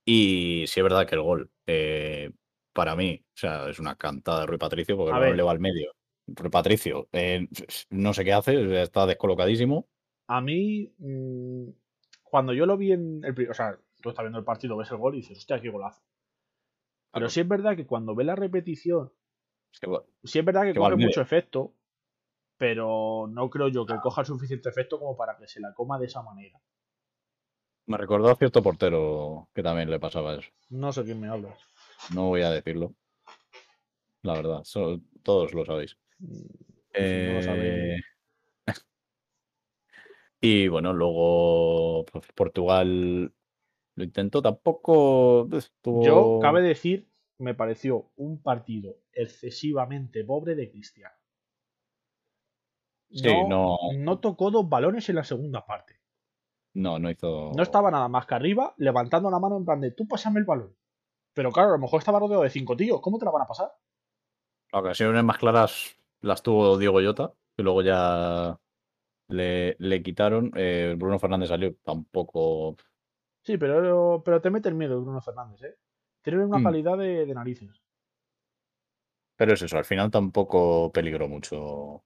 Y 0.05 0.63
sí 0.67 0.79
es 0.79 0.83
verdad 0.83 1.05
que 1.05 1.15
el 1.15 1.21
gol, 1.21 1.51
eh, 1.65 2.31
para 2.73 2.95
mí, 2.95 3.19
o 3.25 3.37
sea, 3.37 3.69
es 3.69 3.79
una 3.79 3.95
cantada 3.95 4.41
de 4.41 4.45
Rui 4.45 4.57
Patricio, 4.57 4.95
porque 4.95 5.13
el 5.13 5.19
ver. 5.19 5.35
le 5.35 5.43
va 5.43 5.51
al 5.51 5.59
medio. 5.59 5.91
Rui 6.27 6.49
Patricio, 6.49 7.07
eh, 7.11 7.47
no 7.89 8.13
sé 8.13 8.23
qué 8.23 8.33
hace, 8.33 8.81
está 8.81 9.05
descolocadísimo. 9.05 9.87
A 10.27 10.39
mí, 10.41 10.93
mm, 10.99 11.69
cuando 12.23 12.53
yo 12.53 12.65
lo 12.65 12.77
vi 12.77 12.91
en 12.91 13.21
el 13.23 13.49
O 13.49 13.53
sea, 13.53 13.77
tú 14.01 14.09
estás 14.09 14.23
viendo 14.23 14.39
el 14.39 14.45
partido, 14.45 14.77
ves 14.77 14.91
el 14.91 14.97
gol 14.97 15.15
y 15.15 15.17
dices, 15.17 15.37
hostia, 15.39 15.59
qué 15.59 15.69
golazo. 15.69 16.01
Pero 17.11 17.21
Claro. 17.23 17.29
sí 17.29 17.39
es 17.39 17.47
verdad 17.47 17.75
que 17.75 17.87
cuando 17.87 18.13
ves 18.13 18.27
la 18.27 18.35
repetición, 18.35 19.11
Es 19.71 19.79
que, 19.79 19.87
sí 20.23 20.39
es 20.39 20.45
verdad 20.45 20.63
que 20.63 20.73
Que 20.73 20.79
coge 20.79 20.95
mucho 20.95 21.21
efecto, 21.21 21.73
pero 22.57 23.27
no 23.29 23.49
creo 23.49 23.67
yo 23.67 23.85
que 23.85 23.99
coja 24.01 24.25
suficiente 24.25 24.69
efecto 24.69 24.99
como 24.99 25.15
para 25.15 25.37
que 25.37 25.47
se 25.47 25.59
la 25.59 25.73
coma 25.73 25.99
de 25.99 26.07
esa 26.07 26.21
manera. 26.21 26.59
me 27.85 27.97
recordó 27.97 28.29
a 28.29 28.35
cierto 28.35 28.61
portero 28.61 29.47
que 29.53 29.63
también 29.63 29.89
le 29.89 29.99
pasaba 29.99 30.35
eso. 30.35 30.49
No 30.69 30.91
sé 30.91 31.03
quién 31.03 31.21
me 31.21 31.29
hablas. 31.29 31.57
No 32.13 32.27
voy 32.27 32.41
a 32.41 32.51
decirlo. 32.51 32.93
La 34.23 34.33
verdad, 34.33 34.63
so- 34.63 34.99
todos 35.23 35.53
lo 35.53 35.65
sabéis. 35.65 35.97
Mm, 36.19 37.27
no 37.27 37.33
lo 37.35 37.41
sabéis. 37.41 37.73
Eh, 37.73 37.97
y 40.41 40.67
bueno, 40.67 40.91
luego 40.93 42.05
pues, 42.11 42.25
Portugal 42.35 43.31
lo 43.95 44.03
intentó, 44.03 44.41
tampoco. 44.41 45.47
Yo, 45.85 46.39
cabe 46.41 46.61
decir, 46.61 47.07
me 47.39 47.53
pareció 47.53 48.11
un 48.15 48.41
partido 48.41 48.97
excesivamente 49.11 50.23
pobre 50.23 50.55
de 50.55 50.69
Cristiano. 50.69 51.15
Sí, 53.09 53.29
no, 53.47 53.77
no 53.95 54.19
tocó 54.19 54.51
dos 54.51 54.67
balones 54.67 55.07
en 55.09 55.15
la 55.15 55.23
segunda 55.23 55.65
parte. 55.65 55.95
no, 56.73 56.99
no 56.99 57.09
hizo... 57.09 57.51
No 57.55 57.63
estaba 57.63 57.89
nada 57.89 58.07
más 58.07 58.25
que 58.25 58.35
arriba, 58.35 58.73
levantando 58.77 59.31
la 59.31 59.39
mano 59.39 59.57
en 59.57 59.65
plan 59.65 59.79
de 59.81 59.91
tú 59.91 60.07
pásame 60.07 60.39
el 60.39 60.45
balón. 60.45 60.75
Pero 61.33 61.51
claro, 61.51 61.69
a 61.69 61.73
lo 61.73 61.79
mejor 61.79 61.99
estaba 61.99 62.19
rodeado 62.19 62.43
de 62.43 62.49
cinco 62.49 62.75
tíos. 62.75 62.99
¿Cómo 63.01 63.17
te 63.17 63.25
la 63.25 63.31
van 63.31 63.43
a 63.43 63.47
pasar? 63.47 63.71
Las 64.71 64.81
ocasiones 64.81 65.23
más 65.23 65.37
claras 65.37 65.97
las 66.21 66.41
tuvo 66.43 66.77
Diego 66.77 66.99
Llota, 66.99 67.33
que 67.55 67.63
luego 67.63 67.81
ya 67.81 68.59
le, 69.29 69.75
le 69.79 70.03
quitaron. 70.03 70.51
Eh, 70.55 70.95
Bruno 70.97 71.19
Fernández 71.19 71.49
salió 71.49 71.75
tampoco. 71.83 72.75
Sí, 73.43 73.57
pero, 73.57 74.21
pero 74.25 74.41
te 74.41 74.49
mete 74.49 74.67
el 74.69 74.75
miedo 74.75 75.01
Bruno 75.01 75.21
Fernández, 75.21 75.63
¿eh? 75.63 75.77
Tiene 76.21 76.45
una 76.45 76.59
Mm. 76.59 76.63
calidad 76.63 76.97
de, 76.97 77.25
de 77.25 77.33
narices. 77.33 77.81
Pero 79.35 79.53
es 79.53 79.61
eso, 79.61 79.77
al 79.77 79.85
final 79.85 80.09
tampoco 80.11 80.91
peligró 80.91 81.27
mucho 81.27 82.03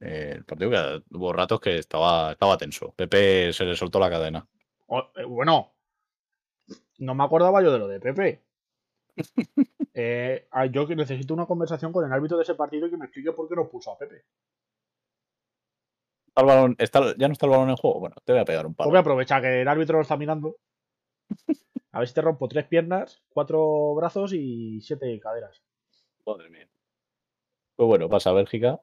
eh, 0.00 0.32
el 0.36 0.44
partido. 0.44 0.70
Que 0.70 1.02
hubo 1.16 1.32
ratos 1.32 1.60
que 1.60 1.78
estaba, 1.78 2.32
estaba 2.32 2.56
tenso. 2.58 2.92
Pepe 2.94 3.52
se 3.52 3.64
le 3.64 3.76
soltó 3.76 3.98
la 4.00 4.10
cadena. 4.10 4.46
Eh, 5.16 5.24
bueno, 5.24 5.72
no 6.98 7.14
me 7.14 7.24
acordaba 7.24 7.62
yo 7.62 7.72
de 7.72 7.78
lo 7.78 7.88
de 7.88 8.00
Pepe. 8.00 8.42
Eh, 9.96 10.48
ah, 10.50 10.66
yo 10.66 10.88
necesito 10.88 11.34
una 11.34 11.46
conversación 11.46 11.92
con 11.92 12.04
el 12.04 12.12
árbitro 12.12 12.36
de 12.36 12.42
ese 12.42 12.56
partido 12.56 12.88
y 12.88 12.90
que 12.90 12.96
me 12.96 13.04
explique 13.04 13.30
por 13.30 13.48
qué 13.48 13.54
no 13.54 13.68
puso 13.68 13.92
a 13.92 13.96
Pepe. 13.96 14.24
Está 16.26 16.40
el 16.40 16.46
balón- 16.48 16.74
está- 16.80 17.16
¿Ya 17.16 17.28
no 17.28 17.32
está 17.32 17.46
el 17.46 17.50
balón 17.52 17.70
en 17.70 17.76
juego? 17.76 18.00
Bueno, 18.00 18.16
te 18.24 18.32
voy 18.32 18.40
a 18.40 18.44
pegar 18.44 18.66
un 18.66 18.72
Pues 18.74 18.78
palo. 18.78 18.90
voy 18.90 18.96
a 18.96 19.00
aprovechar 19.02 19.40
que 19.40 19.62
el 19.62 19.68
árbitro 19.68 19.98
lo 19.98 20.02
está 20.02 20.16
mirando. 20.16 20.56
A 21.92 21.98
ver 22.00 22.08
si 22.08 22.14
te 22.14 22.22
rompo 22.22 22.48
tres 22.48 22.66
piernas, 22.66 23.22
cuatro 23.28 23.94
brazos 23.94 24.32
y 24.32 24.80
siete 24.80 25.18
caderas. 25.20 25.62
Madre 26.26 26.50
mía. 26.50 26.68
Pues 27.76 27.86
bueno, 27.86 28.08
pasa 28.08 28.30
a 28.30 28.34
Bélgica 28.34 28.80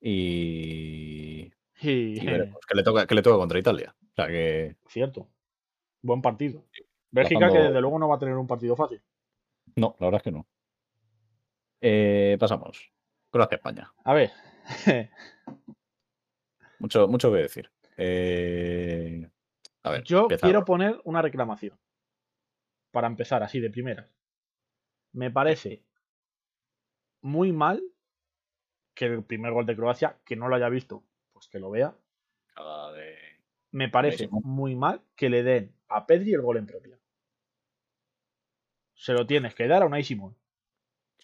y, 0.00 1.50
Y, 1.80 2.20
y 2.20 2.26
veremos. 2.26 2.58
Que 2.66 2.74
le, 2.74 2.82
toca, 2.82 3.06
que 3.06 3.14
le 3.14 3.22
toca 3.22 3.36
contra 3.38 3.58
Italia. 3.58 3.94
O 4.00 4.14
sea 4.14 4.26
que 4.28 4.76
Cierto. 4.88 5.28
Buen 6.02 6.20
partido. 6.20 6.64
Bélgica 7.10 7.40
Bajando- 7.46 7.54
que 7.54 7.66
desde 7.68 7.80
luego 7.80 7.98
no 7.98 8.08
va 8.08 8.16
a 8.16 8.18
tener 8.18 8.34
un 8.36 8.46
partido 8.46 8.76
fácil. 8.76 9.00
no, 9.76 9.96
la 9.98 10.06
verdad 10.06 10.18
es 10.20 10.22
que 10.24 10.32
no. 10.32 10.46
Eh, 11.80 12.36
pasamos. 12.38 12.90
Croacia-España. 13.30 13.92
A 14.04 14.12
ver. 14.14 14.30
Mucho, 16.78 17.06
mucho 17.08 17.30
que 17.30 17.38
decir. 17.38 17.70
Eh, 17.96 19.28
a 19.84 19.90
ver, 19.90 20.04
Yo 20.04 20.28
quiero 20.28 20.64
poner 20.64 21.00
una 21.04 21.22
reclamación. 21.22 21.78
Para 22.90 23.06
empezar, 23.06 23.42
así 23.42 23.58
de 23.60 23.70
primeras. 23.70 24.06
Me 25.12 25.30
parece 25.30 25.82
muy 27.22 27.52
mal 27.52 27.82
que 28.94 29.06
el 29.06 29.24
primer 29.24 29.52
gol 29.52 29.66
de 29.66 29.76
Croacia, 29.76 30.18
que 30.24 30.36
no 30.36 30.48
lo 30.48 30.56
haya 30.56 30.68
visto, 30.68 31.04
pues 31.32 31.48
que 31.48 31.58
lo 31.58 31.70
vea. 31.70 31.96
Cada 32.54 32.92
de- 32.92 33.16
Me 33.70 33.88
parece 33.88 34.28
muy 34.30 34.74
mal 34.74 35.02
que 35.16 35.30
le 35.30 35.42
den 35.42 35.74
a 35.88 36.06
Pedri 36.06 36.34
el 36.34 36.42
gol 36.42 36.58
en 36.58 36.66
propia. 36.66 36.98
Se 38.94 39.12
lo 39.14 39.26
tienes 39.26 39.54
que 39.54 39.66
dar 39.66 39.82
a 39.82 39.86
Unai 39.86 40.04
Simón. 40.04 40.36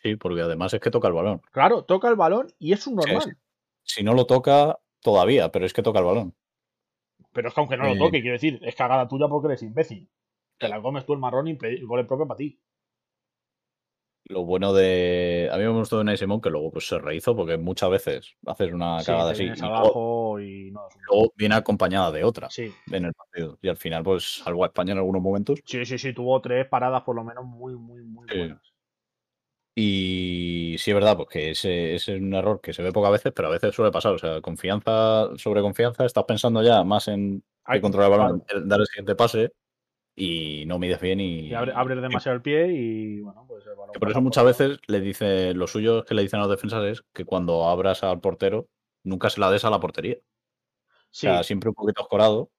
Sí, 0.02 0.16
porque 0.16 0.40
además 0.42 0.72
es 0.72 0.80
que 0.80 0.90
toca 0.90 1.09
el 1.09 1.14
balón. 1.14 1.42
Claro, 1.52 1.84
toca 1.84 2.09
el 2.09 2.16
balón 2.16 2.52
y 2.59 2.72
es 2.72 2.86
un 2.86 3.00
Sí, 3.02 3.09
normal. 3.11 3.22
sí. 3.30 3.40
Si 3.82 4.02
no 4.02 4.14
lo 4.14 4.26
toca, 4.26 4.78
todavía, 5.00 5.50
pero 5.50 5.66
es 5.66 5.72
que 5.72 5.82
toca 5.82 5.98
el 5.98 6.04
balón. 6.06 6.34
Pero 7.32 7.48
es 7.48 7.54
que 7.54 7.60
aunque 7.60 7.76
no 7.76 7.84
lo 7.84 7.94
Eh. 7.94 7.98
toque, 7.98 8.20
quiero 8.20 8.34
decir, 8.34 8.58
es 8.62 8.74
cagada 8.74 9.06
tuya 9.08 9.28
porque 9.28 9.48
eres 9.48 9.62
imbécil. 9.62 10.08
Te 10.58 10.68
la 10.68 10.80
comes 10.82 11.06
tú 11.06 11.12
el 11.12 11.20
marrón 11.20 11.48
y 11.48 11.58
el 11.60 11.86
gol 11.86 12.06
propio 12.06 12.26
para 12.26 12.38
ti. 12.38 12.60
Lo 14.24 14.44
bueno 14.44 14.74
de. 14.74 15.48
A 15.50 15.56
mí 15.56 15.62
me 15.62 15.70
gustó 15.70 16.04
de 16.04 16.16
Simón 16.16 16.40
que 16.42 16.50
luego 16.50 16.70
pues, 16.70 16.86
se 16.86 16.98
rehizo 16.98 17.34
porque 17.34 17.56
muchas 17.56 17.88
veces 17.88 18.34
haces 18.44 18.72
una 18.74 18.98
cagada 19.04 19.30
así 19.30 19.42
y 19.42 19.46
vienes 19.46 19.60
luego, 19.60 19.76
abajo 19.76 20.40
y 20.40 20.70
no 20.70 20.82
luego 21.08 21.32
viene 21.34 21.54
acompañada 21.54 22.12
de 22.12 22.24
otra 22.24 22.50
Sí, 22.50 22.70
en 22.92 23.06
el 23.06 23.14
partido. 23.14 23.58
Y 23.62 23.68
al 23.68 23.78
final, 23.78 24.02
pues 24.02 24.40
salvo 24.44 24.64
a 24.64 24.66
España 24.66 24.92
en 24.92 24.98
algunos 24.98 25.22
momentos. 25.22 25.60
sí, 25.64 25.86
sí, 25.86 25.96
sí, 25.96 26.12
tuvo 26.12 26.42
tres 26.42 26.66
paradas 26.66 27.02
por 27.04 27.16
lo 27.16 27.24
menos 27.24 27.44
muy, 27.46 27.74
muy, 27.76 28.02
muy 28.02 28.26
buenas. 28.26 28.60
Y 29.80 30.74
sí 30.76 30.90
es 30.90 30.94
verdad, 30.96 31.16
pues 31.16 31.28
que 31.28 31.50
ese, 31.50 31.94
ese 31.94 32.16
es 32.16 32.20
un 32.20 32.34
error 32.34 32.60
que 32.60 32.72
se 32.72 32.82
ve 32.82 32.90
pocas 32.90 33.12
veces, 33.12 33.32
pero 33.32 33.46
a 33.46 33.52
veces 33.52 33.72
suele 33.72 33.92
pasar. 33.92 34.12
O 34.12 34.18
sea, 34.18 34.40
confianza 34.40 35.28
sobre 35.36 35.60
confianza, 35.60 36.04
estás 36.04 36.24
pensando 36.24 36.64
ya 36.64 36.82
más 36.82 37.06
en 37.06 37.44
Hay- 37.62 37.78
que 37.78 37.82
controlar 37.82 38.10
el 38.10 38.18
balón, 38.18 38.44
en 38.48 38.68
dar 38.68 38.80
el 38.80 38.86
siguiente 38.88 39.14
pase 39.14 39.52
y 40.16 40.64
no 40.66 40.80
mides 40.80 41.00
bien 41.00 41.20
y, 41.20 41.46
Y 41.46 41.54
abre, 41.54 41.70
abres 41.76 42.02
demasiado 42.02 42.34
el 42.34 42.42
pie 42.42 42.72
y 42.72 43.20
bueno, 43.20 43.44
pues 43.46 43.64
el 43.68 43.76
balón 43.76 43.92
que 43.92 44.00
por 44.00 44.10
eso 44.10 44.20
muchas 44.20 44.44
veces 44.46 44.80
le 44.88 45.00
dice, 45.00 45.54
lo 45.54 45.68
suyo 45.68 46.04
que 46.04 46.14
le 46.14 46.22
dicen 46.22 46.40
a 46.40 46.42
los 46.42 46.50
defensas 46.50 46.82
es 46.84 47.04
que 47.14 47.24
cuando 47.24 47.68
abras 47.68 48.02
al 48.02 48.20
portero, 48.20 48.66
nunca 49.04 49.30
se 49.30 49.40
la 49.40 49.48
des 49.48 49.64
a 49.64 49.70
la 49.70 49.78
portería. 49.78 50.16
Sí, 51.12 51.28
O 51.28 51.30
sea, 51.30 51.44
siempre 51.44 51.68
un 51.68 51.76
poquito 51.76 52.02
escorado. 52.02 52.50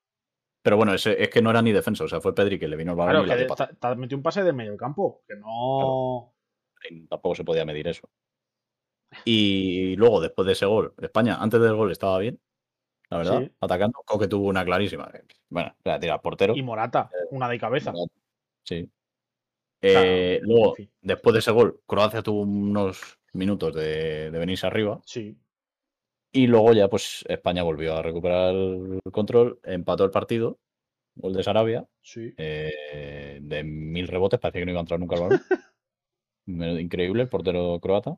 Pero 0.62 0.78
bueno, 0.78 0.94
ese, 0.94 1.22
es 1.22 1.30
que 1.30 1.42
no 1.42 1.50
era 1.50 1.62
ni 1.62 1.74
defensa, 1.74 2.06
o 2.06 2.08
sea, 2.08 2.22
fue 2.22 2.34
Pedri 2.34 2.58
que 2.60 2.70
le 2.70 2.78
vino 2.78 2.92
el 2.92 2.98
balón 2.98 3.12
claro, 3.12 3.26
y 3.26 3.28
la 3.28 3.56
que 3.58 3.66
te, 3.66 3.76
te 3.76 3.88
has 3.88 3.98
metido 3.98 4.18
un 4.18 4.24
pase 4.24 4.42
de 4.42 4.54
medio 4.54 4.78
campo, 4.78 5.22
que 5.28 5.36
no... 5.36 6.34
tampoco 7.10 7.36
se 7.36 7.44
podía 7.44 7.66
medir 7.66 7.88
eso. 7.88 8.10
Y 9.26 9.96
luego, 9.96 10.22
después 10.22 10.46
de 10.46 10.54
ese 10.54 10.66
gol, 10.66 10.94
España, 11.02 11.36
antes 11.40 11.60
del 11.60 11.76
gol 11.76 11.92
estaba 11.92 12.20
bien, 12.20 12.40
la 13.10 13.18
verdad, 13.18 13.42
Sí. 13.42 13.52
atacando. 13.60 14.00
Coque 14.06 14.28
tuvo 14.28 14.48
una 14.48 14.64
clarísima. 14.64 15.10
que, 15.12 15.24
Bueno, 15.50 15.76
la 15.84 16.00
tira 16.00 16.14
al 16.16 16.22
portero. 16.22 16.56
Y 16.56 16.62
Morata, 16.62 17.10
una 17.32 17.50
de 17.50 17.60
cabeza. 17.60 17.92
Sí. 18.64 18.88
Eh, 19.82 20.40
luego, 20.44 20.70
en 20.72 20.76
fin. 20.76 20.92
después 21.02 21.34
de 21.34 21.40
ese 21.40 21.52
gol, 21.52 21.82
Croacia 21.88 22.22
tuvo 22.22 22.42
unos 22.42 23.18
minutos 23.34 23.74
de, 23.74 24.30
de 24.30 24.40
venirse 24.40 24.68
arriba. 24.68 25.02
Sí, 25.06 25.38
Y 26.32 26.46
luego 26.48 26.74
ya, 26.74 26.88
pues, 26.90 27.26
España 27.28 27.64
volvió 27.64 27.96
a 27.96 28.02
recuperar 28.04 28.54
el 28.54 29.00
control, 29.12 29.60
empató 29.64 30.04
el 30.04 30.12
partido, 30.12 30.60
gol 31.16 31.34
de 31.34 31.42
Sarabia, 31.44 31.88
sí. 32.02 32.34
eh, 32.38 33.40
de 33.42 33.64
mil 33.64 34.08
rebotes, 34.08 34.40
parecía 34.40 34.62
que 34.62 34.66
no 34.66 34.72
iba 34.72 34.80
a 34.80 34.84
entrar 34.84 35.00
nunca 35.00 35.16
el 35.16 35.22
balón. 35.22 35.42
Increíble, 36.50 37.22
el 37.24 37.30
portero 37.30 37.80
croata. 37.80 38.18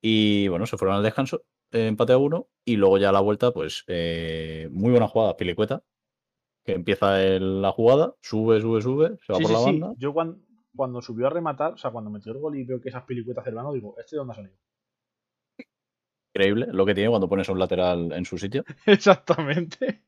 Y 0.00 0.48
bueno, 0.48 0.66
se 0.66 0.76
fueron 0.76 0.96
al 0.96 1.02
descanso, 1.02 1.42
eh, 1.70 1.86
empate 1.86 2.12
a 2.12 2.18
uno, 2.18 2.48
y 2.64 2.76
luego 2.76 2.98
ya 2.98 3.10
a 3.10 3.12
la 3.12 3.20
vuelta, 3.20 3.52
pues, 3.52 3.84
eh, 3.86 4.68
muy 4.70 4.90
buena 4.90 5.08
jugada, 5.08 5.36
Pilicueta, 5.36 5.82
que 6.64 6.72
empieza 6.74 7.22
el- 7.24 7.62
la 7.62 7.72
jugada, 7.72 8.14
sube, 8.22 8.60
sube, 8.60 8.82
sube, 8.82 9.18
se 9.26 9.32
va 9.32 9.38
Sí, 9.38 9.42
por 9.42 9.50
sí, 9.50 9.54
la 9.54 9.60
sí. 9.60 9.64
banda. 9.80 9.94
Yo 9.98 10.12
cuando, 10.14 10.38
cuando 10.76 11.02
subió 11.02 11.26
a 11.28 11.30
rematar, 11.30 11.74
o 11.74 11.78
sea, 11.78 11.90
cuando 11.90 12.10
metió 12.10 12.32
el 12.32 12.38
gol 12.38 12.56
y 12.58 12.64
veo 12.64 12.80
que 12.80 12.90
esas 12.90 13.04
pelicuetas 13.04 13.44
Cervano, 13.44 13.72
digo, 13.72 13.96
¿este 13.98 14.16
de 14.16 14.18
dónde 14.18 14.32
ha 14.32 14.36
salido? 14.36 14.56
Increíble 16.34 16.66
lo 16.72 16.84
que 16.86 16.94
tiene 16.94 17.08
cuando 17.10 17.28
pones 17.28 17.48
a 17.48 17.52
un 17.52 17.58
lateral 17.58 18.12
en 18.12 18.24
su 18.26 18.36
sitio, 18.38 18.64
Exactamente. 18.86 20.02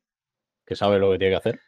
que 0.67 0.77
sabe 0.77 0.99
lo 0.99 1.11
que 1.13 1.19
tiene 1.19 1.33
que 1.33 1.39
hacer. 1.39 1.61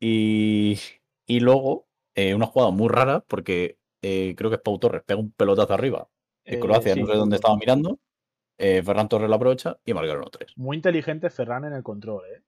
Y, 0.00 0.78
y 1.26 1.40
luego, 1.40 1.86
eh, 2.14 2.34
una 2.34 2.46
jugada 2.46 2.70
muy 2.72 2.88
rara, 2.88 3.20
porque 3.28 3.78
eh, 4.02 4.34
creo 4.36 4.50
que 4.50 4.56
es 4.56 4.62
Pau 4.62 4.78
Torres, 4.78 5.02
pega 5.06 5.20
un 5.20 5.32
pelotazo 5.32 5.72
arriba. 5.74 6.08
En 6.44 6.54
Eh, 6.54 6.60
Croacia, 6.60 6.94
sí, 6.94 7.00
no 7.00 7.06
sé 7.06 7.14
dónde 7.14 7.36
estaba 7.36 7.56
mirando. 7.56 7.98
eh, 8.58 8.82
Ferran 8.82 9.08
Torres 9.08 9.30
la 9.30 9.36
aprovecha 9.36 9.78
y 9.84 9.94
marcaron 9.94 10.20
los 10.22 10.30
tres. 10.30 10.52
Muy 10.56 10.76
inteligente 10.76 11.30
Ferran 11.30 11.64
en 11.64 11.72
el 11.72 11.82
control, 11.82 12.22
¿eh? 12.26 12.42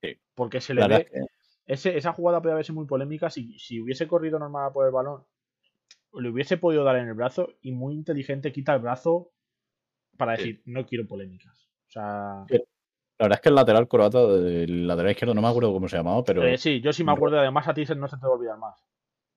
Sí. 0.00 0.20
Porque 0.34 0.60
se 0.60 0.74
le 0.74 0.80
La 0.82 0.88
ve. 0.88 1.10
Ese, 1.66 1.96
esa 1.96 2.12
jugada 2.12 2.40
puede 2.42 2.52
haber 2.54 2.64
sido 2.64 2.76
muy 2.76 2.86
polémica 2.86 3.30
si, 3.30 3.58
si 3.58 3.80
hubiese 3.80 4.06
corrido 4.08 4.38
normal 4.38 4.72
por 4.72 4.84
el 4.86 4.92
balón. 4.92 5.24
Le 6.14 6.28
hubiese 6.28 6.58
podido 6.58 6.84
dar 6.84 6.96
en 6.96 7.08
el 7.08 7.14
brazo 7.14 7.48
y 7.62 7.72
muy 7.72 7.94
inteligente 7.94 8.52
quita 8.52 8.74
el 8.74 8.80
brazo 8.82 9.30
para 10.18 10.36
Sí. 10.36 10.42
decir, 10.42 10.62
no 10.66 10.84
quiero 10.86 11.06
polémicas. 11.06 11.68
O 11.88 11.90
sea. 11.90 12.44
La 13.18 13.26
verdad 13.26 13.36
es 13.38 13.40
que 13.40 13.48
el 13.50 13.54
lateral 13.54 13.88
croata, 13.88 14.18
el 14.20 14.86
lateral 14.86 15.12
izquierdo, 15.12 15.34
no 15.34 15.42
me 15.42 15.48
acuerdo 15.48 15.72
cómo 15.72 15.88
se 15.88 15.96
llamaba, 15.96 16.24
pero. 16.24 16.42
eh, 16.42 16.58
sí, 16.58 16.80
yo 16.80 16.92
sí 16.92 17.04
me 17.04 17.12
acuerdo. 17.12 17.38
Además, 17.38 17.68
a 17.68 17.74
ti 17.74 17.86
se- 17.86 17.94
no 17.94 18.08
se 18.08 18.16
te 18.16 18.22
va 18.26 18.32
a 18.32 18.36
olvidar 18.36 18.58
más. 18.58 18.74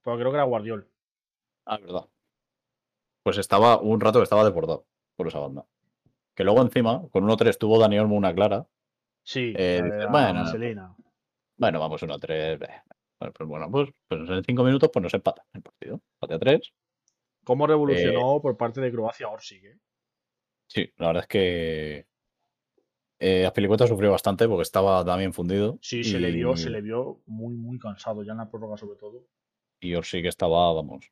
Porque 0.01 0.19
creo 0.21 0.31
que 0.31 0.37
era 0.37 0.43
Guardiol. 0.45 0.89
Ah, 1.65 1.77
verdad. 1.77 2.07
Pues 3.23 3.37
estaba 3.37 3.79
un 3.79 3.99
rato 3.99 4.19
que 4.19 4.23
estaba 4.23 4.43
desbordado 4.45 4.85
por 5.15 5.27
esa 5.27 5.39
banda. 5.39 5.65
Que 6.35 6.43
luego 6.43 6.61
encima, 6.61 7.07
con 7.09 7.23
1-3 7.23 7.57
tuvo 7.57 7.79
Dani 7.79 7.97
Olmo 7.99 8.15
una 8.15 8.33
clara. 8.33 8.67
Sí, 9.23 9.53
Eh, 9.57 9.81
la 9.81 9.97
la 9.97 10.11
bueno. 10.11 10.95
Bueno, 11.57 11.79
vamos 11.79 12.03
1-3. 12.03 12.61
eh. 12.61 12.81
Bueno, 13.19 13.33
pues 13.33 13.49
bueno, 13.49 13.71
pues, 13.71 13.89
pues 14.07 14.29
en 14.29 14.43
5 14.43 14.63
minutos 14.63 14.89
pues 14.93 15.01
nos 15.01 15.13
empata 15.13 15.45
el 15.53 15.61
partido. 15.61 16.01
Empate 16.21 16.33
a 16.33 16.39
3. 16.39 16.73
¿Cómo 17.45 17.65
revolucionó 17.65 18.41
por 18.41 18.57
parte 18.57 18.81
de 18.81 18.91
Croacia 18.91 19.29
Orsic? 19.29 19.63
eh? 19.63 19.79
Sí, 20.67 20.91
la 20.97 21.07
verdad 21.07 21.23
es 21.23 21.27
que 21.27 22.07
eh, 23.19 23.45
Azpilicueta 23.45 23.87
sufrió 23.87 24.11
bastante 24.11 24.47
porque 24.47 24.63
estaba 24.63 25.05
también 25.05 25.31
fundido. 25.31 25.77
Sí, 25.81 26.03
se 26.03 26.19
le 26.19 26.31
vio, 26.31 26.57
se 26.57 26.69
le 26.69 26.81
vio 26.81 27.21
muy, 27.27 27.55
muy 27.55 27.79
cansado, 27.79 28.23
ya 28.23 28.33
en 28.33 28.39
la 28.39 28.49
prórroga 28.49 28.77
sobre 28.77 28.97
todo. 28.97 29.27
Y 29.79 29.95
Orsi 29.95 30.21
que 30.21 30.27
estaba, 30.27 30.73
vamos, 30.73 31.11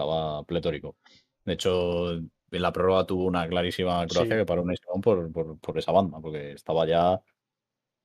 estaba 0.00 0.42
pletórico. 0.44 0.96
De 1.44 1.52
hecho, 1.54 2.12
en 2.12 2.30
la 2.50 2.72
prórroga 2.72 3.04
tuvo 3.06 3.24
una 3.24 3.46
clarísima 3.48 4.06
Croacia 4.06 4.34
Sí. 4.34 4.40
que 4.40 4.46
paró 4.46 4.62
un 4.62 4.74
Simón 4.76 5.00
por, 5.00 5.32
por, 5.32 5.58
por 5.58 5.78
esa 5.78 5.92
banda, 5.92 6.18
porque 6.20 6.52
estaba 6.52 6.86
ya 6.86 7.20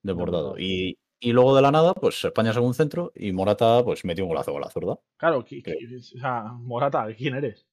desbordado. 0.02 0.58
Y, 0.60 0.98
y 1.20 1.32
luego 1.32 1.56
de 1.56 1.62
la 1.62 1.72
nada, 1.72 1.94
pues 1.94 2.24
España 2.24 2.54
sacó 2.54 2.66
un 2.66 2.74
centro 2.74 3.12
y 3.16 3.32
Morata 3.32 3.84
pues 3.84 4.06
metió 4.06 4.24
un 4.26 4.30
golazo 4.30 4.52
con 4.52 4.62
la 4.62 4.70
zurda. 4.70 5.00
Claro, 5.18 5.44
qui- 5.46 5.64
o 5.66 6.20
sea, 6.20 6.44
Morata, 6.60 7.08
¿quién 7.18 7.36
eres? 7.36 7.66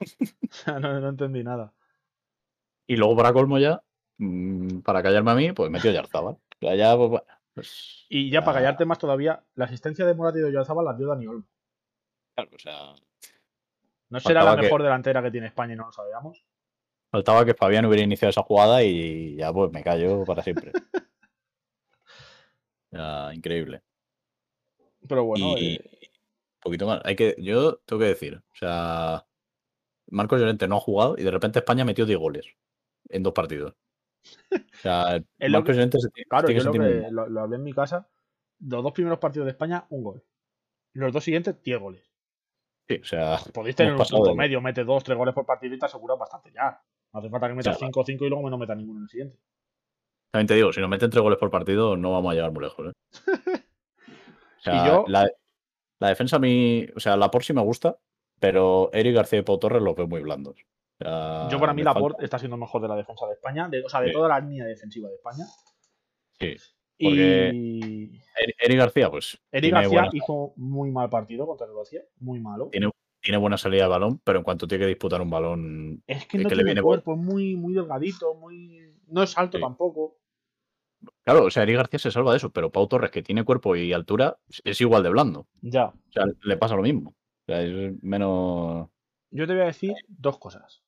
O 0.50 0.54
sea, 0.54 0.78
no, 0.78 1.00
no 1.00 1.08
entendí 1.08 1.42
nada. 1.42 1.72
Y 2.86 2.96
luego 2.96 3.16
para 3.16 3.32
colmo 3.32 3.58
ya, 3.58 3.82
mm, 4.18 4.80
para 4.80 5.02
callarme 5.02 5.30
a 5.32 5.34
mí, 5.34 5.52
pues 5.52 5.70
metió 5.70 5.90
Yarzabal. 5.90 6.34
O 6.34 6.40
sea, 6.60 6.74
ya, 6.76 6.96
pues 6.96 7.10
bueno, 7.10 7.24
pues, 7.54 8.06
Y 8.08 8.30
ya 8.30 8.42
para 8.44 8.58
callarte 8.60 8.84
más 8.84 8.98
todavía, 8.98 9.44
la 9.56 9.64
asistencia 9.66 10.06
de 10.06 10.14
Morata 10.14 10.38
y 10.38 10.42
de 10.42 10.48
Oyarzabal 10.48 10.84
la 10.84 10.94
dio 10.94 11.08
Dani 11.08 11.26
Olmo. 11.26 11.44
claro, 12.34 12.50
o 12.54 12.58
sea, 12.58 12.94
No 14.10 14.20
será 14.20 14.42
la 14.44 14.56
que- 14.56 14.62
mejor 14.62 14.82
delantera 14.82 15.22
que 15.22 15.30
tiene 15.30 15.46
España 15.48 15.74
y 15.74 15.76
no 15.76 15.86
lo 15.86 15.92
sabíamos. 15.92 16.44
faltaba 17.10 17.44
que 17.44 17.54
Fabián 17.54 17.84
hubiera 17.86 18.04
iniciado 18.04 18.30
esa 18.30 18.42
jugada 18.42 18.82
y 18.82 19.36
ya 19.36 19.52
pues 19.52 19.70
me 19.72 19.82
callo 19.82 20.24
para 20.24 20.42
siempre. 20.42 20.72
Ya, 22.90 23.34
increíble. 23.34 23.82
Pero 25.06 25.24
bueno, 25.24 25.56
y 25.58 25.74
eh, 25.74 25.80
un 26.00 26.60
poquito 26.60 26.86
más. 26.86 27.00
Hay 27.04 27.16
que, 27.16 27.34
yo 27.38 27.76
tengo 27.84 28.00
que 28.00 28.08
decir, 28.08 28.36
o 28.36 28.56
sea, 28.56 29.26
Marcos 30.06 30.40
Llorente 30.40 30.66
no 30.68 30.76
ha 30.76 30.80
jugado 30.80 31.14
y 31.18 31.22
de 31.22 31.30
repente 31.30 31.58
España 31.58 31.84
metió 31.84 32.06
10 32.06 32.18
goles 32.18 32.46
en 33.10 33.22
dos 33.22 33.32
partidos. 33.34 33.74
O 34.54 34.56
sea, 34.80 35.22
Marcos 35.38 35.66
que- 35.66 35.72
Llorente 35.74 35.98
se, 36.00 36.08
tiene- 36.10 36.28
claro, 36.28 36.46
tiene 36.46 36.60
yo 36.60 36.66
lo, 36.66 36.72
que 36.72 36.78
que, 36.78 37.10
lo, 37.10 37.28
lo 37.28 37.40
hablé 37.42 37.56
en 37.56 37.62
mi 37.64 37.72
casa. 37.72 38.08
Los 38.60 38.82
dos 38.82 38.92
primeros 38.92 39.18
partidos 39.18 39.44
de 39.46 39.50
España, 39.52 39.86
un 39.90 40.02
gol. 40.02 40.24
Los 40.94 41.12
dos 41.12 41.22
siguientes, 41.22 41.62
10 41.62 41.78
goles. 41.78 42.07
Sí, 42.88 43.00
o 43.02 43.04
sea, 43.04 43.38
Podéis 43.52 43.76
tener 43.76 43.92
un 43.92 43.98
punto 43.98 44.30
de- 44.30 44.34
medio, 44.34 44.60
mete 44.60 44.82
dos, 44.84 45.04
tres 45.04 45.16
goles 45.18 45.34
por 45.34 45.44
partido 45.44 45.74
y 45.74 45.78
te 45.78 45.86
aseguras 45.86 46.18
bastante 46.18 46.50
ya. 46.52 46.80
No 47.12 47.20
hace 47.20 47.28
falta 47.30 47.48
que 47.48 47.54
metas 47.54 47.76
Sí, 47.78 47.84
5 47.84 48.00
o 48.00 48.04
5 48.04 48.24
y 48.24 48.28
luego 48.30 48.48
no 48.48 48.56
metas 48.58 48.76
ninguno 48.76 48.98
en 49.00 49.04
el 49.04 49.08
siguiente. 49.10 49.38
también 50.30 50.46
te 50.46 50.54
digo, 50.54 50.72
si 50.72 50.80
nos 50.80 50.90
meten 50.90 51.10
tres 51.10 51.22
goles 51.22 51.38
por 51.38 51.50
partido, 51.50 51.96
no 51.96 52.12
vamos 52.12 52.32
a 52.32 52.34
llegar 52.34 52.52
muy 52.52 52.62
lejos. 52.64 52.88
¿eh? 52.88 52.92
O 54.58 54.60
sea, 54.60 54.86
yo- 54.86 55.04
la, 55.06 55.30
la 56.00 56.08
defensa 56.08 56.36
a 56.36 56.38
mí, 56.40 56.86
o 56.96 57.00
sea, 57.00 57.16
la 57.16 57.30
por 57.30 57.44
sí 57.44 57.52
me 57.52 57.62
gusta, 57.62 57.96
pero 58.40 58.90
Eric 58.92 59.14
García 59.14 59.38
y 59.38 59.42
Pau 59.42 59.58
Torres 59.58 59.80
los 59.82 59.94
veo 59.94 60.06
muy 60.08 60.20
blandos. 60.20 60.56
O 61.00 61.04
sea, 61.04 61.48
Yo 61.48 61.60
para 61.60 61.72
mí 61.72 61.82
Laporte 61.82 62.14
falta- 62.16 62.24
está 62.24 62.38
siendo 62.40 62.56
el 62.56 62.60
mejor 62.60 62.82
de 62.82 62.88
la 62.88 62.96
defensa 62.96 63.26
de 63.26 63.34
España, 63.34 63.68
de, 63.68 63.84
o 63.84 63.88
sea, 63.88 64.00
de 64.00 64.08
Sí. 64.08 64.12
toda 64.12 64.28
la 64.28 64.40
línea 64.40 64.64
defensiva 64.64 65.08
de 65.08 65.14
España. 65.14 65.44
Sí, 66.40 66.56
Porque- 67.00 67.50
Y 67.54 68.04
Eri- 68.10 68.54
Eric 68.60 68.78
García, 68.78 69.10
pues. 69.10 69.40
Eric 69.52 69.72
García 69.72 69.88
buena- 70.02 70.10
hizo 70.12 70.52
muy 70.56 70.90
mal 70.90 71.08
partido 71.10 71.46
contra 71.46 71.66
Croacia, 71.66 72.02
muy 72.20 72.40
malo. 72.40 72.68
Tiene, 72.70 72.90
tiene 73.20 73.38
buena 73.38 73.56
salida 73.58 73.84
de 73.84 73.88
balón, 73.88 74.20
pero 74.24 74.38
en 74.38 74.44
cuanto 74.44 74.66
tiene 74.68 74.84
que 74.84 74.88
disputar 74.88 75.20
un 75.20 75.30
balón. 75.30 76.02
Es 76.06 76.26
que 76.26 76.36
es 76.38 76.42
no 76.44 76.48
que 76.48 76.54
le 76.54 76.62
tiene 76.62 76.70
viene 76.74 76.82
cuerpo, 76.82 77.14
es 77.14 77.18
muy, 77.18 77.56
muy 77.56 77.74
delgadito, 77.74 78.34
muy. 78.34 78.92
No 79.08 79.22
es 79.22 79.36
alto 79.38 79.58
Sí. 79.58 79.62
tampoco. 79.62 80.18
Claro, 81.24 81.44
o 81.44 81.50
sea, 81.50 81.62
Eric 81.62 81.76
García 81.76 81.98
se 82.00 82.10
salva 82.10 82.32
de 82.32 82.38
eso, 82.38 82.50
pero 82.50 82.70
Pau 82.72 82.86
Torres, 82.88 83.10
que 83.10 83.22
tiene 83.22 83.44
cuerpo 83.44 83.76
y 83.76 83.92
altura, 83.92 84.36
es 84.64 84.80
igual 84.80 85.02
de 85.04 85.10
blando. 85.10 85.46
Ya. 85.62 85.86
O 85.86 86.12
sea, 86.12 86.24
le 86.42 86.56
pasa 86.56 86.74
lo 86.76 86.82
mismo. 86.82 87.10
O 87.10 87.44
sea, 87.46 87.62
es 87.62 88.02
menos. 88.02 88.88
Yo 89.30 89.46
te 89.46 89.52
voy 89.52 89.62
a 89.62 89.66
decir 89.66 89.94
dos 90.08 90.38
cosas. 90.38 90.82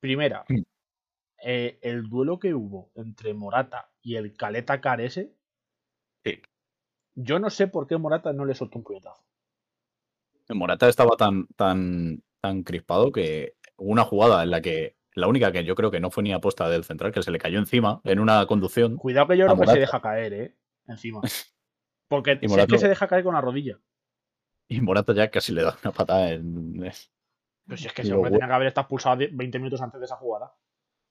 Primera, 0.00 0.44
Mm. 0.48 0.62
Eh, 1.42 1.78
el 1.82 2.08
duelo 2.08 2.38
que 2.38 2.54
hubo 2.54 2.90
entre 2.94 3.34
Morata 3.34 3.90
y 4.02 4.16
el 4.16 4.36
Caleta 4.36 4.80
Carese. 4.80 5.34
Sí. 6.24 6.40
Yo 7.14 7.38
no 7.38 7.50
sé 7.50 7.66
por 7.66 7.86
qué 7.86 7.96
Morata 7.98 8.32
no 8.32 8.44
le 8.44 8.54
soltó 8.54 8.78
un 8.78 8.84
puñetazo. 8.84 9.22
Morata 10.50 10.88
estaba 10.88 11.16
tan, 11.16 11.46
tan, 11.56 12.22
tan 12.40 12.62
crispado 12.64 13.12
que 13.12 13.56
hubo 13.76 13.90
una 13.90 14.04
jugada 14.04 14.42
en 14.42 14.50
la 14.50 14.60
que. 14.60 14.96
La 15.14 15.26
única 15.26 15.50
que 15.50 15.64
yo 15.64 15.74
creo 15.74 15.90
que 15.90 15.98
no 15.98 16.10
fue 16.12 16.22
ni 16.22 16.32
aposta 16.32 16.68
del 16.68 16.84
central, 16.84 17.10
que 17.12 17.22
se 17.22 17.32
le 17.32 17.38
cayó 17.40 17.58
encima 17.58 18.00
en 18.04 18.20
una 18.20 18.46
conducción. 18.46 18.96
Cuidado 18.96 19.26
que 19.28 19.36
yo 19.38 19.44
creo 19.46 19.56
que 19.56 19.60
se 19.62 19.66
Morata. 19.66 19.80
deja 19.80 20.00
caer, 20.00 20.32
¿eh? 20.32 20.56
Encima. 20.86 21.20
Porque 22.08 22.38
si 22.38 22.46
es 22.46 22.50
Morata- 22.50 22.72
que 22.72 22.78
se 22.78 22.88
deja 22.88 23.08
caer 23.08 23.24
con 23.24 23.34
la 23.34 23.40
rodilla. 23.40 23.78
Y 24.68 24.80
Morata 24.80 25.12
ya 25.12 25.28
casi 25.30 25.52
le 25.52 25.62
da 25.62 25.76
una 25.82 25.92
patada 25.92 26.30
en. 26.30 26.74
Pero 27.66 27.76
si 27.76 27.86
es 27.88 27.92
que 27.92 28.04
lo 28.04 28.16
hombre 28.16 28.30
tenía 28.30 28.46
que 28.46 28.52
haber 28.52 28.68
estado 28.68 28.84
expulsado 28.84 29.16
de- 29.16 29.30
20 29.32 29.58
minutos 29.58 29.80
antes 29.82 30.00
de 30.00 30.04
esa 30.06 30.16
jugada. 30.16 30.54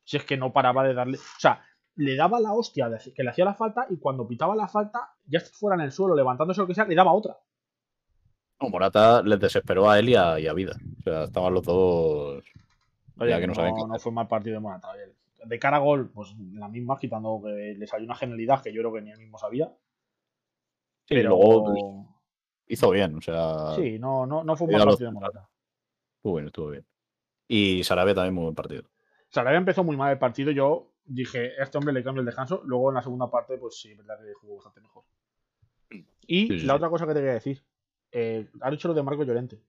Si 0.09 0.17
es 0.17 0.25
que 0.25 0.37
no 0.37 0.51
paraba 0.51 0.83
de 0.83 0.95
darle. 0.95 1.17
O 1.19 1.39
sea, 1.39 1.63
le 1.97 2.15
daba 2.15 2.39
la 2.39 2.53
hostia 2.53 2.89
que 3.13 3.21
le 3.21 3.29
hacía 3.29 3.45
la 3.45 3.53
falta 3.53 3.85
y 3.91 3.97
cuando 3.99 4.27
pitaba 4.27 4.55
la 4.55 4.67
falta, 4.67 5.13
ya 5.27 5.39
fuera 5.39 5.75
en 5.75 5.81
el 5.81 5.91
suelo, 5.91 6.15
levantándose 6.15 6.59
o 6.59 6.63
lo 6.63 6.67
que 6.67 6.73
sea, 6.73 6.85
le 6.85 6.95
daba 6.95 7.13
otra. 7.13 7.37
No, 8.59 8.69
Morata 8.69 9.21
les 9.21 9.39
desesperó 9.39 9.87
a 9.87 9.99
él 9.99 10.09
y 10.09 10.15
a, 10.15 10.39
y 10.39 10.47
a 10.47 10.53
Vida. 10.53 10.75
O 10.97 11.03
sea, 11.03 11.25
estaban 11.25 11.53
los 11.53 11.63
dos. 11.63 12.43
Oye, 13.19 13.29
Ya 13.29 13.39
que 13.39 13.45
no 13.45 13.53
no, 13.53 13.75
qué 13.75 13.87
no 13.87 13.99
fue 13.99 14.11
mal 14.11 14.27
partido 14.27 14.55
de 14.55 14.61
Morata. 14.61 14.89
oye. 14.89 15.13
De 15.45 15.59
cara 15.59 15.77
a 15.77 15.79
gol, 15.79 16.09
pues 16.09 16.35
la 16.53 16.67
misma, 16.69 16.97
quitando 16.97 17.39
que 17.43 17.75
le 17.77 17.85
salió 17.85 18.05
una 18.05 18.15
genialidad 18.15 18.63
que 18.63 18.73
yo 18.73 18.81
creo 18.81 18.93
que 18.93 19.01
ni 19.01 19.11
él 19.11 19.19
mismo 19.19 19.37
sabía. 19.37 19.67
Sí, 21.05 21.13
pero 21.13 21.29
luego 21.29 22.07
hizo 22.67 22.89
bien. 22.89 23.15
O 23.15 23.21
sea, 23.21 23.75
sí, 23.75 23.99
no, 23.99 24.25
no, 24.25 24.43
no 24.43 24.55
fue 24.57 24.65
un 24.65 24.73
mal 24.73 24.85
los 24.85 24.95
partido 24.95 25.11
de 25.11 25.13
Morata. 25.13 25.49
estuvo 26.15 26.33
bien, 26.33 26.47
estuvo 26.47 26.69
bien. 26.71 26.85
Y 27.47 27.83
Sarabia 27.83 28.15
también 28.15 28.33
muy 28.33 28.45
buen 28.45 28.55
partido. 28.55 28.88
Sarabia 29.29 29.57
empezó 29.57 29.83
muy 29.83 29.95
mal 29.95 30.11
el 30.11 30.17
partido. 30.19 30.51
Yo 30.51 30.91
dije, 31.05 31.59
a 31.59 31.63
este 31.63 31.77
hombre 31.77 31.93
le 31.93 32.03
cambio 32.03 32.21
el 32.21 32.25
descanso. 32.25 32.61
Luego 32.65 32.89
en 32.89 32.95
la 32.95 33.01
segunda 33.01 33.29
parte, 33.29 33.57
pues 33.57 33.79
sí, 33.79 33.91
es 33.91 33.97
verdad 33.97 34.17
que 34.23 34.33
jugó 34.33 34.55
bastante 34.55 34.81
mejor. 34.81 35.03
Y 36.27 36.47
Sí, 36.47 36.59
sí, 36.59 36.65
la 36.65 36.73
sí. 36.73 36.77
otra 36.77 36.89
cosa 36.89 37.05
que 37.07 37.13
te 37.13 37.19
quería 37.19 37.33
decir, 37.33 37.63
eh, 38.11 38.47
has 38.61 38.71
dicho 38.71 38.87
lo 38.87 38.93
de 38.93 39.03
Marco 39.03 39.23
Llorente. 39.23 39.59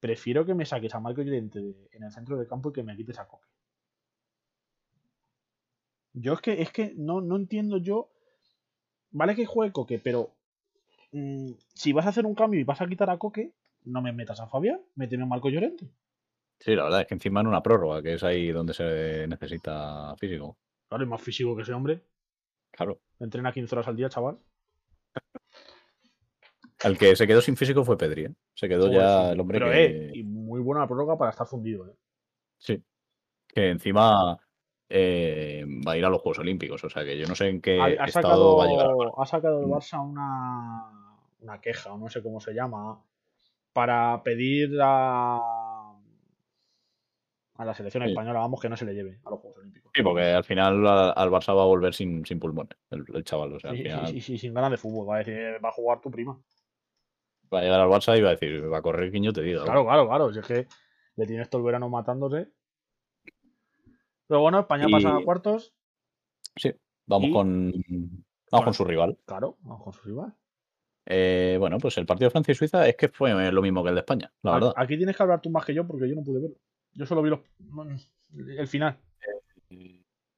Prefiero 0.00 0.46
que 0.46 0.54
me 0.54 0.64
saques 0.64 0.94
a 0.94 1.00
Marco 1.00 1.22
Llorente 1.22 1.58
en 1.92 2.02
el 2.02 2.10
centro 2.12 2.36
del 2.36 2.48
campo 2.48 2.70
y 2.70 2.72
que 2.72 2.82
me 2.82 2.96
quites 2.96 3.18
a 3.18 3.26
Coque. 3.28 3.48
Yo 6.12 6.32
es 6.34 6.40
que, 6.40 6.62
es 6.62 6.72
que 6.72 6.92
no, 6.96 7.20
no 7.20 7.36
entiendo 7.36 7.76
yo. 7.78 8.10
Vale 9.12 9.34
que 9.34 9.46
juegue 9.46 9.72
Coque, 9.72 9.98
pero 9.98 10.30
mm, 11.12 11.52
si 11.74 11.92
vas 11.92 12.06
a 12.06 12.10
hacer 12.10 12.26
un 12.26 12.34
cambio 12.34 12.60
y 12.60 12.64
vas 12.64 12.80
a 12.80 12.86
quitar 12.86 13.10
a 13.10 13.18
Coque, 13.18 13.52
no 13.84 14.00
me 14.02 14.12
metas 14.12 14.40
a 14.40 14.46
Fabián, 14.46 14.80
méteme 14.94 15.24
a 15.24 15.26
Marco 15.26 15.48
Llorente. 15.50 15.88
Sí, 16.60 16.74
la 16.76 16.84
verdad 16.84 17.00
es 17.00 17.06
que 17.06 17.14
encima 17.14 17.40
en 17.40 17.46
una 17.46 17.62
prórroga, 17.62 18.02
que 18.02 18.14
es 18.14 18.22
ahí 18.22 18.50
donde 18.52 18.74
se 18.74 19.26
necesita 19.26 20.14
físico. 20.16 20.58
Claro, 20.88 21.04
es 21.04 21.10
más 21.10 21.22
físico 21.22 21.56
que 21.56 21.62
ese 21.62 21.72
hombre. 21.72 22.04
Claro. 22.70 23.00
Entrena 23.18 23.50
15 23.52 23.74
horas 23.74 23.88
al 23.88 23.96
día, 23.96 24.08
chaval. 24.10 24.38
El 26.82 26.96
que 26.98 27.14
se 27.16 27.26
quedó 27.26 27.40
sin 27.40 27.56
físico 27.56 27.84
fue 27.84 27.98
Pedri. 27.98 28.24
¿eh? 28.26 28.34
Se 28.54 28.68
quedó 28.68 28.86
Joder, 28.86 29.00
ya 29.00 29.26
sí. 29.26 29.32
el 29.32 29.40
hombre 29.40 29.58
Pero, 29.58 29.70
que. 29.70 29.84
eh, 29.84 30.10
y 30.14 30.22
muy 30.22 30.60
buena 30.60 30.86
prórroga 30.86 31.16
para 31.18 31.30
estar 31.30 31.46
fundido, 31.46 31.86
eh. 31.88 31.94
Sí. 32.58 32.82
Que 33.48 33.70
encima 33.70 34.38
eh, 34.88 35.64
va 35.86 35.92
a 35.92 35.96
ir 35.98 36.04
a 36.04 36.08
los 36.10 36.20
Juegos 36.22 36.38
Olímpicos. 36.38 36.82
O 36.84 36.88
sea 36.90 37.04
que 37.04 37.18
yo 37.18 37.26
no 37.26 37.34
sé 37.34 37.48
en 37.48 37.60
qué 37.60 37.78
Ha, 37.80 37.84
ha 37.84 37.90
estado 38.06 38.10
sacado, 38.28 38.56
va 38.56 38.64
a 38.64 38.68
llegar. 38.68 38.86
ha 39.16 39.26
sacado 39.26 39.60
el 39.60 39.66
Mm. 39.66 39.72
Barça 39.72 40.00
una, 40.02 41.18
una 41.40 41.60
queja 41.60 41.92
o 41.92 41.98
no 41.98 42.08
sé 42.08 42.22
cómo 42.22 42.40
se 42.40 42.52
llama, 42.54 43.02
para 43.72 44.22
pedir 44.22 44.70
a, 44.82 45.38
a 47.60 47.64
la 47.66 47.74
selección 47.74 48.02
Sí. 48.04 48.10
española, 48.10 48.40
vamos, 48.40 48.60
que 48.60 48.68
no 48.68 48.76
se 48.76 48.84
le 48.86 48.94
lleve 48.94 49.20
a 49.24 49.30
los 49.30 49.38
Juegos 49.40 49.58
Olímpicos. 49.58 49.90
Sí, 49.94 50.02
porque 50.02 50.22
al 50.32 50.44
final 50.44 50.86
al 50.86 51.30
Barça 51.30 51.54
va 51.54 51.62
a 51.62 51.66
volver 51.66 51.92
sin, 51.92 52.24
sin 52.24 52.38
pulmones, 52.40 52.78
el, 52.90 53.04
el 53.14 53.22
chaval. 53.24 53.52
O 53.54 53.60
sea, 53.60 53.70
Sí, 53.72 53.76
sí, 53.78 53.82
final 53.82 54.06
sí, 54.08 54.20
sí, 54.20 54.38
sin 54.38 54.54
ganas 54.54 54.70
de 54.70 54.76
fútbol, 54.78 55.08
va 55.08 55.16
a 55.16 55.18
decir, 55.18 55.34
"Eh, 55.34 55.58
va 55.58 55.68
a 55.68 55.72
jugar 55.72 56.00
tu 56.00 56.10
prima. 56.10 56.40
va 57.52 57.58
a 57.58 57.62
llegar 57.62 57.80
al 57.80 57.88
Barça 57.88 58.16
y 58.16 58.22
va 58.22 58.28
a 58.28 58.36
decir, 58.36 58.72
va 58.72 58.78
a 58.78 58.82
correr 58.82 59.10
quiño, 59.10 59.32
te 59.32 59.42
diga. 59.42 59.64
Claro, 59.64 59.84
claro, 59.84 60.06
claro, 60.08 60.32
si 60.32 60.38
es 60.38 60.46
que 60.46 60.68
le 61.16 61.26
tienes 61.26 61.50
todo 61.50 61.58
el 61.60 61.66
verano 61.66 61.88
matándose. 61.88 62.48
Pero 64.26 64.40
bueno, 64.40 64.60
España 64.60 64.86
pasa 64.90 65.16
a 65.16 65.20
Y- 65.20 65.24
cuartos, 65.24 65.74
Sí, 66.56 66.72
vamos 67.06 67.28
Y- 67.28 67.32
con, 67.32 67.70
vamos 67.72 67.82
con- 68.50 68.64
con 68.64 68.74
su 68.74 68.84
rival. 68.84 69.18
claro, 69.26 69.56
vamos 69.62 69.82
con 69.84 69.92
su 69.92 70.02
rival. 70.02 70.34
Eh, 71.06 71.56
bueno, 71.58 71.78
pues 71.78 71.96
el 71.98 72.06
partido 72.06 72.26
de 72.28 72.30
Francia 72.30 72.52
y 72.52 72.54
Suiza 72.54 72.86
es 72.88 72.96
que 72.96 73.08
fue 73.08 73.32
lo 73.50 73.62
mismo 73.62 73.82
que 73.82 73.88
el 73.88 73.94
de 73.96 74.00
España, 74.00 74.32
la 74.42 74.52
verdad. 74.52 74.72
Aquí 74.76 74.96
tienes 74.96 75.16
que 75.16 75.22
hablar 75.22 75.40
tú 75.40 75.50
más 75.50 75.64
que 75.64 75.74
yo 75.74 75.84
porque 75.86 76.08
yo 76.08 76.14
no 76.14 76.22
pude 76.22 76.40
verlo. 76.40 76.56
Yo 76.94 77.06
solo 77.06 77.22
vi 77.22 77.30
los, 77.30 77.40
el 78.34 78.68
final. 78.68 78.98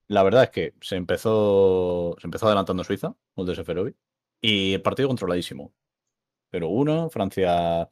La 0.09 0.23
verdad 0.23 0.45
es 0.45 0.51
que 0.51 0.75
se 0.81 0.97
empezó, 0.97 2.17
se 2.21 2.27
empezó 2.27 2.47
adelantando 2.47 2.85
Suiza, 2.85 3.15
gol 3.35 3.47
de 3.47 3.55
Seferovic, 3.55 3.97
y 4.41 4.75
el 4.75 4.83
partido 4.83 5.09
controladísimo. 5.09 5.73
Pero 6.51 6.69
uno, 6.69 7.09
Francia 7.11 7.89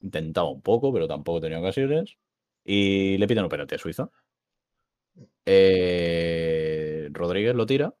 intentaba 0.00 0.50
un 0.50 0.62
poco, 0.62 0.92
pero 0.92 1.06
tampoco 1.08 1.40
tenía 1.40 1.60
ocasiones, 1.60 2.16
y 2.64 3.18
le 3.18 3.26
pitan 3.28 3.44
un 3.44 3.50
penalti 3.50 3.74
a 3.74 3.78
Suiza. 3.78 4.10
Eh, 5.44 7.08
Rodríguez 7.12 7.54
lo 7.54 7.66
tira 7.66 7.94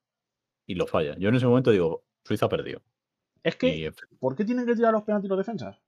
y 0.66 0.74
lo 0.74 0.86
falla. 0.86 1.16
Yo 1.18 1.28
en 1.28 1.34
ese 1.34 1.46
momento 1.46 1.70
digo, 1.70 2.04
Suiza 2.24 2.48
perdió. 2.48 2.82
Es 3.42 3.56
que, 3.56 3.68
Y, 3.68 3.90
¿por 4.18 4.36
qué 4.36 4.44
tienen 4.44 4.66
que 4.66 4.74
tirar 4.74 4.92
los 4.92 5.02
penaltis 5.02 5.28
los 5.28 5.38
defensas? 5.38 5.80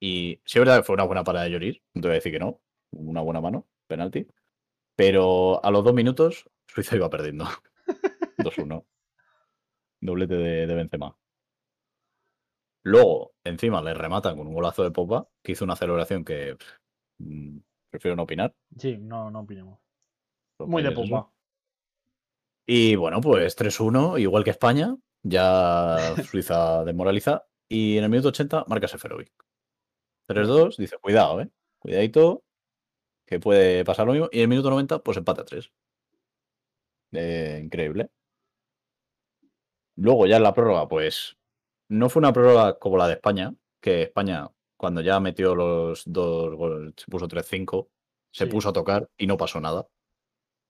y 0.00 0.40
sí 0.44 0.58
es 0.58 0.60
verdad 0.60 0.78
que 0.78 0.84
fue 0.84 0.94
una 0.94 1.04
buena 1.04 1.24
parada 1.24 1.44
de 1.46 1.50
Lloris, 1.50 1.82
no 1.94 2.02
te 2.02 2.08
voy 2.08 2.12
a 2.12 2.14
decir 2.14 2.32
que 2.32 2.38
no, 2.38 2.60
una 2.92 3.20
buena 3.20 3.40
mano, 3.40 3.66
penalti. 3.86 4.26
Pero 4.96 5.64
a 5.64 5.70
los 5.70 5.84
dos 5.84 5.94
minutos, 5.94 6.48
Suiza 6.66 6.96
iba 6.96 7.10
perdiendo. 7.10 7.46
2-1. 8.38 8.84
Doblete 10.00 10.34
de, 10.34 10.66
de 10.66 10.74
Benzema. 10.74 11.16
Luego, 12.84 13.34
encima, 13.44 13.82
le 13.82 13.94
rematan 13.94 14.36
con 14.36 14.46
un 14.46 14.54
golazo 14.54 14.82
de 14.82 14.90
Popa, 14.90 15.28
que 15.42 15.52
hizo 15.52 15.64
una 15.64 15.76
celebración 15.76 16.24
que 16.24 16.56
pff, 16.56 16.66
mm, 17.18 17.58
prefiero 17.90 18.16
no 18.16 18.22
opinar. 18.22 18.54
Sí, 18.76 18.96
no, 18.98 19.30
no 19.30 19.40
opinemos. 19.40 19.78
Muy 20.60 20.82
de 20.82 20.90
popa. 20.92 21.30
Y 22.66 22.96
bueno, 22.96 23.20
pues 23.20 23.56
3-1, 23.56 24.18
igual 24.20 24.44
que 24.44 24.50
España, 24.50 24.96
ya 25.22 26.14
Suiza 26.24 26.84
desmoraliza. 26.84 27.46
Y 27.68 27.98
en 27.98 28.04
el 28.04 28.10
minuto 28.10 28.28
80 28.28 28.64
marca 28.66 28.88
Seferovic. 28.88 29.32
3-2, 30.28 30.76
dice, 30.76 30.98
cuidado, 30.98 31.40
eh. 31.40 31.50
Cuidadito, 31.78 32.44
que 33.28 33.38
puede 33.38 33.84
pasar 33.84 34.06
lo 34.06 34.12
mismo. 34.14 34.28
Y 34.32 34.38
en 34.38 34.42
el 34.42 34.48
minuto 34.48 34.70
90, 34.70 35.00
pues 35.00 35.18
empate 35.18 35.42
a 35.42 35.44
3. 35.44 35.70
Eh, 37.12 37.60
increíble. 37.62 38.10
Luego 39.96 40.26
ya 40.26 40.36
en 40.36 40.42
la 40.44 40.54
prórroga, 40.54 40.88
pues 40.88 41.36
no 41.90 42.08
fue 42.08 42.20
una 42.20 42.32
prórroga 42.32 42.78
como 42.78 42.96
la 42.96 43.06
de 43.08 43.14
España, 43.14 43.54
que 43.80 44.02
España, 44.02 44.48
cuando 44.76 45.00
ya 45.00 45.18
metió 45.20 45.54
los 45.54 46.04
dos 46.06 46.54
goles, 46.54 46.94
se 46.96 47.06
puso 47.10 47.26
3-5, 47.28 47.88
se 48.32 48.44
Sí. 48.44 48.50
puso 48.50 48.68
a 48.68 48.72
tocar 48.72 49.08
y 49.18 49.26
no 49.26 49.36
pasó 49.36 49.60
nada. 49.60 49.86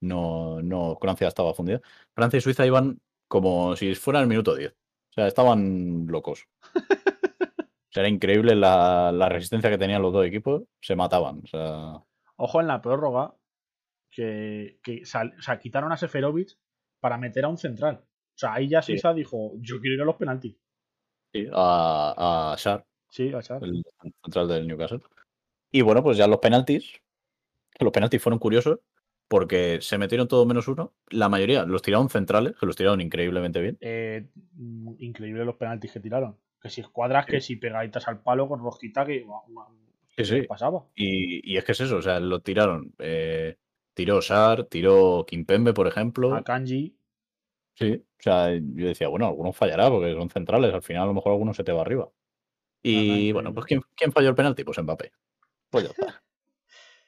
No, 0.00 0.62
no, 0.62 0.96
Francia 1.00 1.28
estaba 1.28 1.54
fundida. 1.54 1.80
Francia 2.14 2.38
y 2.38 2.40
Suiza 2.40 2.64
iban 2.66 3.00
como 3.28 3.76
si 3.76 3.94
fuera 3.94 4.20
el 4.20 4.26
minuto 4.28 4.54
10. 4.54 4.72
O 4.72 5.12
sea, 5.12 5.26
estaban 5.26 6.06
locos. 6.06 6.46
O 6.62 6.70
sea, 7.90 8.02
era 8.02 8.09
increíble 8.09 8.54
la, 8.54 9.12
la 9.12 9.28
resistencia 9.28 9.70
que 9.70 9.78
tenían 9.78 10.02
los 10.02 10.12
dos 10.12 10.24
equipos. 10.26 10.62
Se 10.80 10.94
mataban. 10.96 11.40
O 11.44 11.46
sea, 11.46 12.02
Ojo 12.41 12.61
en 12.61 12.66
la 12.68 12.80
prórroga 12.80 13.34
que, 14.11 14.78
que 14.82 15.05
sal- 15.05 15.34
o 15.39 15.43
sea, 15.43 15.59
quitaron 15.59 15.93
a 15.93 15.97
Seferovic 15.97 16.57
para 17.01 17.18
meter 17.18 17.45
a 17.45 17.49
un 17.49 17.59
central. 17.59 17.97
O 18.05 18.39
sea, 18.39 18.55
ahí 18.55 18.68
ya 18.68 18.80
Sí. 18.82 18.93
Suiza 18.93 19.12
dijo, 19.12 19.53
yo 19.59 19.80
quiero 19.80 19.97
ir 19.97 20.03
a 20.03 20.05
los 20.05 20.16
penaltis. 20.16 20.57
sí, 21.32 21.47
a, 21.53 22.53
a 22.53 22.57
Shar, 22.57 22.84
Sí, 23.11 23.32
a 23.34 23.39
el 23.61 23.82
central 24.22 24.49
del 24.49 24.66
Newcastle. 24.68 25.01
Y 25.72 25.82
bueno, 25.82 26.03
pues 26.03 26.16
ya 26.16 26.26
los 26.26 26.39
penaltis. 26.39 27.01
Los 27.80 27.93
penaltis 27.93 28.22
fueron 28.22 28.39
curiosos 28.39 28.80
porque 29.28 29.78
se 29.82 29.99
metieron 29.99 30.26
todos 30.28 30.47
menos 30.47 30.68
uno. 30.68 30.95
La 31.11 31.28
mayoría 31.28 31.64
los 31.64 31.82
tiraron 31.82 32.09
centrales, 32.09 32.55
que 32.59 32.66
los 32.66 32.76
tiraron 32.76 33.01
increíblemente 33.01 33.61
bien. 33.61 33.76
Eh, 33.80 34.30
mm, 34.55 34.95
increíble 34.99 35.45
los 35.45 35.57
penaltis 35.57 35.93
que 35.93 36.01
tiraron. 36.01 36.39
Que 36.61 36.70
si 36.70 36.80
escuadras, 36.80 37.26
que 37.26 37.41
si 37.41 37.57
pegaditas 37.57 38.09
al 38.09 38.22
palo 38.22 38.49
con 38.49 38.61
rosquita, 38.61 39.05
que 39.07 39.24
Sí, 40.25 40.35
¿qué 40.35 40.41
sí. 40.43 40.47
pasaba? 40.47 40.85
Y, 40.95 41.53
y 41.53 41.57
es 41.57 41.64
que 41.64 41.73
es 41.73 41.81
eso, 41.81 41.97
o 41.97 42.03
sea, 42.03 42.21
lo 42.21 42.41
tiraron. 42.41 42.95
eh, 42.99 43.57
tiró 43.95 44.23
Sar, 44.23 44.64
tiró 44.64 45.25
Kimpembe, 45.27 45.73
por 45.73 45.87
ejemplo. 45.87 46.35
A 46.35 46.43
Kanji, 46.43 46.97
Sí, 47.75 47.95
o 47.95 48.23
sea, 48.23 48.53
yo 48.55 48.89
decía, 48.89 49.07
bueno, 49.09 49.27
algunos 49.27 49.57
fallará 49.57 49.89
porque 49.89 50.12
son 50.12 50.29
centrales, 50.31 50.75
al 50.75 50.83
final 50.83 51.05
a 51.05 51.07
lo 51.07 51.14
mejor 51.14 51.33
alguno 51.33 51.55
se 51.55 51.62
te 51.62 51.71
va 51.73 51.83
arriba. 51.83 52.09
Y 52.83 53.33
bueno, 53.33 53.55
pues 53.55 53.66
¿quién, 53.66 53.83
quién 53.95 54.12
falló 54.12 54.31
el 54.31 54.35
penalti? 54.35 54.64
Pues 54.64 54.83
Mbappé. 54.83 55.12
Pues 55.71 55.85
ya 55.85 55.91
está. 55.91 56.23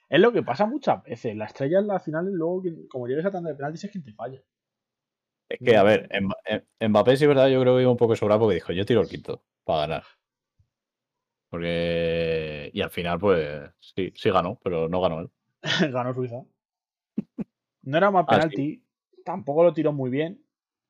Es 0.09 0.21
lo 0.21 0.33
que 0.33 0.43
pasa 0.43 0.67
muchas 0.67 1.05
veces. 1.05 1.37
La 1.37 1.45
estrella 1.45 1.79
en 1.79 1.87
las 1.87 2.03
finales, 2.03 2.33
luego, 2.33 2.65
como 2.89 3.07
llegues 3.07 3.25
a 3.27 3.31
tanda 3.31 3.51
de 3.51 3.55
penaltis, 3.57 3.85
es 3.85 3.91
quien 3.93 4.03
te 4.03 4.13
falla. 4.13 4.43
Es 5.49 5.61
que, 5.65 5.77
a 5.77 5.85
ver, 5.85 6.09
em- 6.11 6.29
Mbappé 6.89 7.17
sí 7.17 7.25
es 7.25 7.29
verdad, 7.29 7.49
yo 7.49 7.61
creo 7.61 7.77
que 7.77 7.83
iba 7.83 7.91
un 7.93 7.97
poco 7.97 8.17
sobrado 8.17 8.41
porque 8.41 8.57
dijo, 8.57 8.73
yo 8.73 8.85
tiro 8.85 9.03
el 9.03 9.09
quinto 9.09 9.45
para 9.65 9.83
ganar. 9.83 10.05
Porque... 11.51 12.71
Y 12.73 12.81
al 12.81 12.91
final, 12.91 13.19
pues, 13.19 13.71
sí, 13.81 14.13
sí 14.15 14.31
ganó, 14.31 14.59
pero 14.63 14.89
no 14.89 15.01
ganó 15.01 15.21
él. 15.21 15.31
Ganó 15.93 16.15
Suiza. 16.15 16.43
No 17.83 17.97
era 17.97 18.11
mal 18.11 18.25
Ah, 18.29 18.35
sí. 18.35 18.39
penalti, 18.41 18.85
tampoco 19.25 19.65
lo 19.65 19.73
tiró 19.75 19.93
muy 19.93 20.11
bien. 20.11 20.43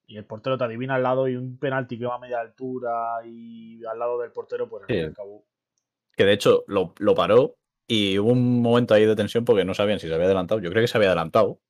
Y 0.06 0.16
el 0.16 0.24
portero 0.24 0.58
te 0.58 0.64
adivina 0.64 0.96
al 0.96 1.02
lado 1.04 1.28
y 1.28 1.36
un 1.36 1.56
penalti 1.58 1.98
que 1.98 2.04
va 2.06 2.16
a 2.16 2.18
media 2.18 2.40
altura 2.40 3.20
y 3.24 3.84
al 3.84 3.98
lado 3.98 4.20
del 4.20 4.32
portero, 4.32 4.68
pues 4.68 4.84
Sí. 4.88 5.12
cabo. 5.14 5.44
Que 6.16 6.24
de 6.24 6.32
hecho 6.32 6.64
lo, 6.66 6.94
lo 6.98 7.14
paró 7.14 7.56
y 7.86 8.18
hubo 8.18 8.32
un 8.32 8.60
momento 8.60 8.92
ahí 8.94 9.06
de 9.06 9.14
tensión 9.16 9.44
porque 9.44 9.64
no 9.64 9.72
sabían 9.72 9.98
si 10.00 10.08
se 10.08 10.14
había 10.14 10.26
adelantado. 10.26 10.60
Yo 10.60 10.68
creo 10.70 10.82
que 10.82 10.88
se 10.88 10.98
había 10.98 11.08
adelantado, 11.10 11.60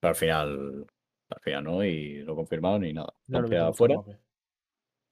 pero 0.00 0.10
al 0.10 0.16
final, 0.16 0.86
al 1.28 1.40
final 1.42 1.64
no, 1.64 1.84
y 1.84 2.22
lo 2.22 2.34
confirmaron 2.34 2.84
y 2.86 2.92
nada. 2.94 3.12
Ya 3.26 3.40
lo 3.40 3.74
fuera. 3.74 3.96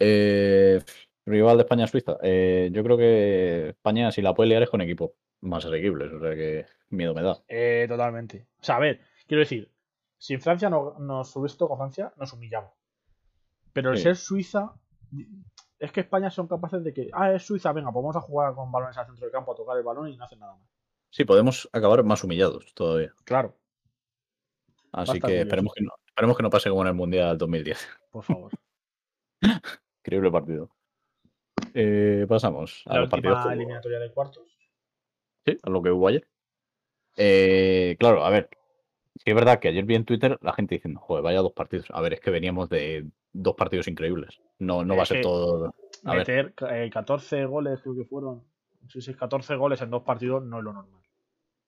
Eh, 0.00 0.80
rival 1.28 1.56
de 1.56 1.62
España-Suiza. 1.62 2.16
Eh, 2.22 2.70
yo 2.72 2.82
creo 2.82 2.96
que 2.96 3.68
España, 3.70 4.10
si 4.10 4.22
la 4.22 4.34
puede 4.34 4.48
liar, 4.50 4.62
es 4.62 4.70
con 4.70 4.80
equipos 4.80 5.10
más 5.40 5.64
asequibles. 5.64 6.12
O 6.12 6.20
sea 6.20 6.34
que 6.34 6.66
miedo 6.90 7.14
me 7.14 7.22
da. 7.22 7.38
Eh, 7.48 7.86
totalmente. 7.88 8.46
O 8.60 8.64
sea, 8.64 8.76
a 8.76 8.80
ver, 8.80 9.00
quiero 9.26 9.40
decir, 9.40 9.70
si 10.16 10.34
en 10.34 10.40
Francia 10.40 10.68
no, 10.70 10.96
nos 10.98 11.34
hubiese 11.36 11.56
tocado 11.58 11.78
Francia, 11.78 12.12
nos 12.16 12.32
humillamos. 12.32 12.72
Pero 13.72 13.90
el 13.92 13.96
Sí. 13.98 14.04
ser 14.04 14.16
Suiza, 14.16 14.72
es 15.78 15.92
que 15.92 16.00
España 16.00 16.30
son 16.30 16.48
capaces 16.48 16.82
de 16.82 16.92
que, 16.92 17.08
ah, 17.12 17.32
es 17.32 17.44
Suiza, 17.44 17.72
venga, 17.72 17.92
pues 17.92 18.02
vamos 18.02 18.16
a 18.16 18.20
jugar 18.20 18.54
con 18.54 18.72
balones 18.72 18.96
al 18.98 19.06
centro 19.06 19.24
del 19.26 19.32
campo, 19.32 19.52
a 19.52 19.56
tocar 19.56 19.76
el 19.76 19.84
balón 19.84 20.08
y 20.08 20.16
no 20.16 20.24
hacen 20.24 20.40
nada 20.40 20.56
más. 20.56 20.68
Sí, 21.10 21.24
podemos 21.24 21.68
acabar 21.72 22.02
más 22.04 22.24
humillados 22.24 22.74
todavía. 22.74 23.12
Claro, 23.24 23.56
Así 24.90 25.20
que 25.20 25.40
esperemos 25.42 25.72
que, 25.74 25.84
no, 25.84 25.90
esperemos 26.06 26.36
que 26.36 26.42
no 26.42 26.50
pase 26.50 26.70
como 26.70 26.82
en 26.82 26.88
el 26.88 26.94
Mundial 26.94 27.36
2010. 27.38 27.88
por 28.10 28.24
favor. 28.24 28.52
Increíble 30.02 30.30
partido. 30.30 30.70
Eh, 31.74 32.26
pasamos 32.28 32.82
a 32.86 32.94
La 32.94 33.00
los 33.00 33.10
partidos. 33.10 33.36
última 33.38 33.54
eliminatoria 33.54 33.98
de 33.98 34.10
cuartos. 34.12 34.44
Sí, 35.46 35.58
a 35.62 35.70
lo 35.70 35.82
que 35.82 35.90
hubo 35.90 36.08
ayer. 36.08 36.26
Eh, 37.16 37.96
claro, 37.98 38.24
a 38.24 38.30
ver. 38.30 38.48
Sí 39.14 39.24
es 39.30 39.34
verdad 39.34 39.58
que 39.58 39.68
ayer 39.68 39.84
vi 39.84 39.96
en 39.96 40.04
Twitter 40.04 40.38
la 40.42 40.52
gente 40.52 40.76
diciendo, 40.76 41.00
joder, 41.00 41.24
vaya 41.24 41.40
dos 41.40 41.52
partidos. 41.52 41.86
A 41.90 42.00
ver, 42.00 42.12
es 42.14 42.20
que 42.20 42.30
veníamos 42.30 42.68
de 42.68 43.06
dos 43.32 43.56
partidos 43.56 43.88
increíbles. 43.88 44.40
No, 44.58 44.84
no 44.84 44.96
va 44.96 45.02
a 45.02 45.06
ser 45.06 45.22
todo. 45.22 45.74
A 46.04 46.10
ver, 46.14 46.18
Meter 46.18 46.54
eh, 46.70 46.88
14 46.90 47.44
goles, 47.46 47.80
creo 47.82 47.96
que 47.96 48.04
fueron. 48.04 48.44
Sí, 48.88 49.00
sí, 49.00 49.14
14 49.14 49.56
goles 49.56 49.82
en 49.82 49.90
dos 49.90 50.02
partidos 50.04 50.44
no 50.44 50.58
es 50.58 50.64
lo 50.64 50.72
normal. 50.72 51.02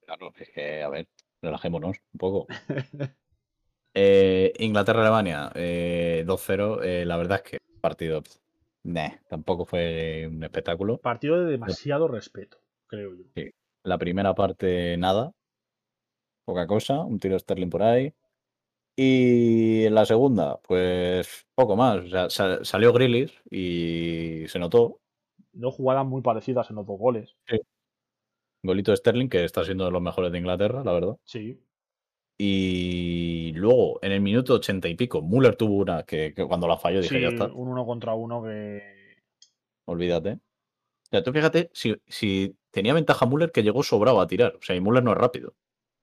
claro, 0.07 0.33
es 0.39 0.49
que, 0.51 0.83
a 0.83 0.89
ver, 0.89 1.09
relajémonos 1.43 1.97
un 2.13 2.19
poco. 2.19 2.47
Eh, 3.93 4.53
Inglaterra-Alemania, 4.61 5.51
eh, 5.57 6.23
2-0. 6.25 6.81
eh, 6.85 7.05
la 7.05 7.17
verdad 7.17 7.43
es 7.45 7.51
que 7.51 7.59
partido, 7.81 8.23
nah, 8.85 9.11
tampoco 9.29 9.65
fue 9.67 10.27
un 10.31 10.43
espectáculo. 10.43 10.99
Partido 10.99 11.45
de 11.45 11.51
demasiado 11.53 12.09
respeto, 12.09 12.59
creo 12.87 13.15
yo. 13.15 13.25
La 13.85 13.99
primera 13.99 14.35
parte, 14.35 14.97
nada. 14.99 15.33
Poca 16.45 16.67
cosa, 16.67 17.01
un 17.01 17.19
tiro 17.19 17.35
de 17.35 17.41
Sterling 17.41 17.71
por 17.71 17.83
ahí. 17.83 18.13
Y 18.97 19.85
en 19.85 19.95
la 19.95 20.05
segunda, 20.05 20.59
pues 20.61 21.47
poco 21.55 21.77
más. 21.77 21.99
O 22.05 22.09
sea, 22.09 22.29
sa- 22.29 22.65
salió 22.65 22.93
Grillis 22.93 23.33
y 23.51 24.45
se 24.49 24.59
notó. 24.59 25.01
Dos 25.53 25.75
jugadas 25.75 26.05
muy 26.05 26.21
parecidas 26.23 26.69
en 26.71 26.77
los 26.77 26.87
dos 26.87 26.99
goles. 26.99 27.37
Golito 28.63 28.91
de 28.91 28.97
Sterling, 28.99 29.29
que 29.29 29.45
está 29.45 29.65
siendo 29.65 29.87
de 29.87 29.91
los 29.91 30.03
mejores 30.03 30.33
de 30.33 30.39
Inglaterra, 30.39 30.83
la 30.85 30.93
verdad. 30.93 31.17
Sí. 31.25 31.59
Y 32.39 33.40
luego, 33.53 33.99
en 34.03 34.13
el 34.13 34.21
minuto 34.21 34.55
ochenta 34.55 34.89
y 34.89 34.95
pico, 34.95 35.23
Müller 35.23 35.57
tuvo 35.57 35.77
una 35.79 36.03
que, 36.05 36.33
que 36.35 36.47
cuando 36.47 36.67
la 36.69 36.77
falló 36.77 37.01
dije, 37.01 37.17
Sí, 37.17 37.21
ya 37.21 37.29
está. 37.29 37.47
un 37.47 37.69
uno 37.69 37.85
contra 37.87 38.15
uno 38.15 38.43
que. 38.43 38.83
Olvídate. 39.87 40.33
O 40.33 40.41
sea, 41.11 41.23
tú 41.23 41.33
fíjate, 41.33 41.71
si, 41.73 41.97
si 42.07 42.57
tenía 42.71 42.95
ventaja 42.95 43.27
Müller 43.27 43.51
que 43.53 43.63
llegó 43.63 43.83
sobrado 43.83 44.21
a 44.21 44.27
tirar. 44.27 44.55
O 44.57 44.63
sea, 44.63 44.77
y 44.77 44.81
Müller 44.81 45.03
no 45.03 45.13
es 45.13 45.19
rápido. 45.19 45.55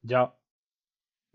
Ya. 0.02 0.34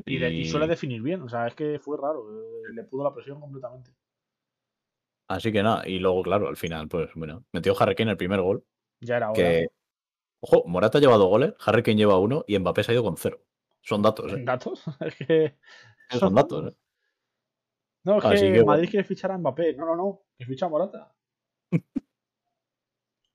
Y, 0.04 0.18
de- 0.18 0.30
y 0.32 0.44
suele 0.46 0.66
Y- 0.66 0.68
definir 0.68 1.00
bien. 1.02 1.22
O 1.22 1.28
sea, 1.28 1.46
es 1.46 1.54
que 1.54 1.78
fue 1.78 1.96
raro. 1.96 2.26
eh, 2.30 2.72
Le 2.74 2.84
pudo 2.84 3.04
la 3.04 3.14
presión 3.14 3.40
completamente. 3.40 3.92
Así 5.28 5.50
que 5.52 5.62
nada, 5.62 5.88
y 5.88 5.98
luego, 5.98 6.22
claro, 6.22 6.48
al 6.48 6.56
final, 6.56 6.88
pues 6.88 7.10
bueno, 7.14 7.44
metió 7.52 7.74
Harry 7.80 7.94
Kane 7.94 8.10
el 8.10 8.16
primer 8.18 8.40
gol. 8.42 8.64
Ya 9.00 9.16
era 9.16 9.30
hora. 9.30 9.34
Que, 9.40 9.68
ojo, 10.40 10.64
Morata 10.66 10.98
lleva 10.98 11.16
dos 11.16 11.28
goles, 11.28 11.54
Harry 11.64 11.82
Kane 11.82 11.96
lleva 11.96 12.18
uno 12.18 12.44
y 12.46 12.58
Mbappé 12.58 12.82
se 12.82 12.90
ha 12.92 12.94
ido 12.94 13.04
con 13.04 13.16
cero. 13.16 13.40
Son 13.80 14.02
datos, 14.02 14.30
¿eh? 14.32 14.42
¿Datos? 14.44 14.84
es 15.00 15.14
que. 15.16 15.56
Son 16.18 16.34
datos, 16.34 16.72
¿eh? 16.72 16.76
No, 18.04 18.18
es 18.18 18.24
Así 18.24 18.46
que 18.46 18.52
que, 18.54 18.64
Madrid 18.64 18.90
quiere 18.90 19.04
fichar 19.04 19.30
a 19.30 19.38
Mbappé. 19.38 19.74
No, 19.74 19.86
no, 19.86 19.96
no. 19.96 20.22
Que 20.36 20.44
ficha 20.44 20.66
a 20.66 20.68
Morata. 20.68 21.14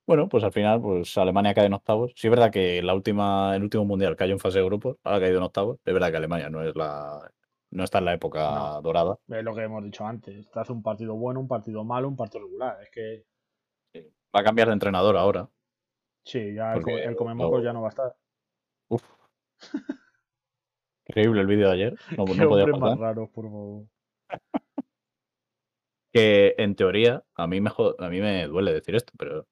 Bueno, 0.06 0.30
pues 0.30 0.42
al 0.46 0.54
final, 0.54 0.82
pues 0.82 1.18
Alemania 1.18 1.54
cae 1.54 1.66
en 1.66 1.74
octavos. 1.74 2.14
Sí 2.16 2.28
es 2.28 2.32
verdad 2.32 2.50
que 2.50 2.82
la 2.82 2.94
última, 2.96 3.54
el 3.58 3.64
último 3.64 3.84
mundial 3.84 4.16
cayó 4.16 4.32
en 4.32 4.40
fase 4.40 4.60
de 4.60 4.64
grupos, 4.64 4.96
ahora 5.04 5.18
ha 5.18 5.20
caído 5.20 5.40
en 5.40 5.44
octavos. 5.44 5.80
Es 5.84 5.94
verdad 5.94 6.12
que 6.12 6.16
Alemania 6.16 6.50
no 6.50 6.64
es 6.64 6.74
la, 6.78 7.30
no 7.72 7.84
está 7.84 7.98
en 7.98 8.06
la 8.06 8.14
época 8.14 8.40
No. 8.56 8.82
dorada. 8.82 9.20
Es 9.28 9.44
lo 9.44 9.54
que 9.54 9.64
hemos 9.64 9.84
dicho 9.84 10.06
antes. 10.06 10.50
Te 10.50 10.60
hace 10.62 10.72
un 10.72 10.82
partido 10.82 11.16
bueno, 11.16 11.42
un 11.42 11.48
partido 11.50 11.84
malo, 11.84 12.08
un 12.08 12.16
partido 12.16 12.46
regular. 12.46 12.78
Es 12.82 12.90
que. 12.90 13.26
Va 14.34 14.40
a 14.40 14.44
cambiar 14.46 14.68
de 14.70 14.76
entrenador 14.76 15.18
ahora. 15.18 15.50
Sí, 16.24 16.54
ya 16.54 16.72
el, 16.74 16.82
Porque 16.82 17.04
el 17.04 17.16
comemocos 17.18 17.60
no- 17.60 17.66
ya 17.66 17.74
no 17.74 17.82
va 17.82 17.88
a 17.88 17.90
estar. 17.90 18.16
Uf. 18.88 19.04
Increíble 21.08 21.42
el 21.42 21.48
vídeo 21.48 21.68
de 21.68 21.74
ayer. 21.74 21.96
No, 22.18 22.26
Qué 22.26 22.36
no 22.36 22.50
podía 22.50 22.66
más 22.68 22.98
por 23.34 23.46
favor. 23.46 23.86
Que 26.14 26.56
en 26.58 26.76
teoría, 26.76 27.24
a 27.36 27.48
mí 27.48 27.62
me, 27.62 27.70
a 28.00 28.10
mí 28.10 28.22
me 28.22 28.48
duele 28.48 28.74
decir 28.74 28.96
esto, 28.96 29.14
pero 29.20 29.46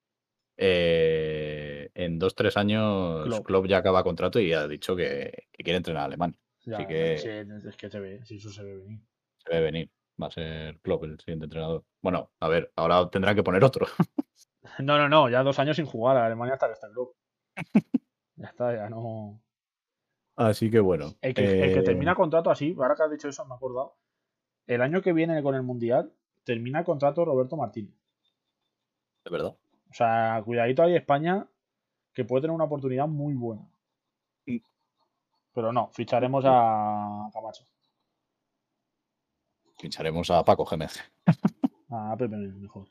eh, 0.58 1.89
en 1.93 2.18
dos, 2.18 2.34
tres 2.34 2.56
años 2.58 3.24
Klopp. 3.26 3.45
Klopp 3.45 3.66
ya 3.68 3.78
acaba 3.78 4.03
contrato 4.03 4.39
y 4.39 4.53
ha 4.53 4.68
dicho 4.68 4.95
que, 4.95 5.47
que 5.51 5.64
quiere 5.64 5.78
entrenar 5.78 6.03
a 6.03 6.06
Alemania. 6.06 6.39
Ya, 6.66 6.78
Así 6.78 6.88
que- 6.88 7.18
sí, 7.18 7.30
es 7.68 7.76
que 7.78 7.89
se 7.89 7.99
ve, 7.99 8.26
si 8.26 8.38
eso 8.38 8.49
se 8.49 8.64
ve 8.64 8.78
venir. 8.78 9.01
Se 9.45 9.49
ve 9.53 9.62
venir. 9.62 9.91
Va 10.22 10.28
a 10.28 10.32
ser 10.32 10.80
Klopp 10.80 11.03
el 11.03 11.20
siguiente 11.20 11.43
entrenador. 11.45 11.84
Bueno, 12.01 12.32
a 12.39 12.47
ver, 12.47 12.72
ahora 12.78 13.10
tendrá 13.10 13.36
que 13.36 13.43
poner 13.43 13.64
otro. 13.64 13.86
No, 14.80 14.97
no, 14.97 15.08
no, 15.08 15.30
ya 15.30 15.43
dos 15.43 15.60
años 15.60 15.76
sin 15.76 15.86
jugar. 15.86 16.18
Alemania 16.18 16.56
hasta 16.56 16.66
que 16.68 16.74
está 16.74 16.88
el 16.88 16.93
club. 16.93 17.14
Ya 18.36 18.47
está, 18.47 18.74
ya 18.76 18.89
no. 18.89 19.39
Así 20.36 20.69
que 20.69 20.79
bueno. 20.79 21.15
El 21.21 21.33
que, 21.33 21.63
el 21.63 21.73
que 21.73 21.79
eh, 21.79 21.83
termina 21.83 22.15
contrato 22.15 22.49
así, 22.49 22.75
ahora 22.77 22.95
que 22.95 23.03
has 23.03 23.11
dicho 23.11 23.29
eso, 23.29 23.45
me 23.45 23.53
he 23.53 23.55
acordado. 23.55 23.95
El 24.67 24.81
año 24.81 25.01
que 25.01 25.13
viene 25.13 25.41
con 25.41 25.55
el 25.55 25.63
Mundial, 25.63 26.11
termina 26.43 26.83
contrato 26.83 27.23
Roberto 27.23 27.55
Martínez. 27.55 27.93
De 29.23 29.31
verdad. 29.31 29.55
O 29.89 29.93
sea, 29.93 30.41
cuidadito 30.43 30.83
ahí 30.83 30.95
España, 30.95 31.47
que 32.13 32.25
puede 32.25 32.41
tener 32.41 32.55
una 32.55 32.65
oportunidad 32.65 33.07
muy 33.07 33.33
buena. 33.33 33.67
Sí. 34.45 34.61
Pero 35.53 35.71
no, 35.71 35.89
ficharemos 35.93 36.43
a 36.45 37.29
Camacho. 37.31 37.63
Pincharemos 39.79 40.29
a 40.31 40.43
Paco 40.43 40.65
Gémez. 40.65 40.99
A 41.89 42.15
Pepe 42.17 42.36
mejor. 42.36 42.88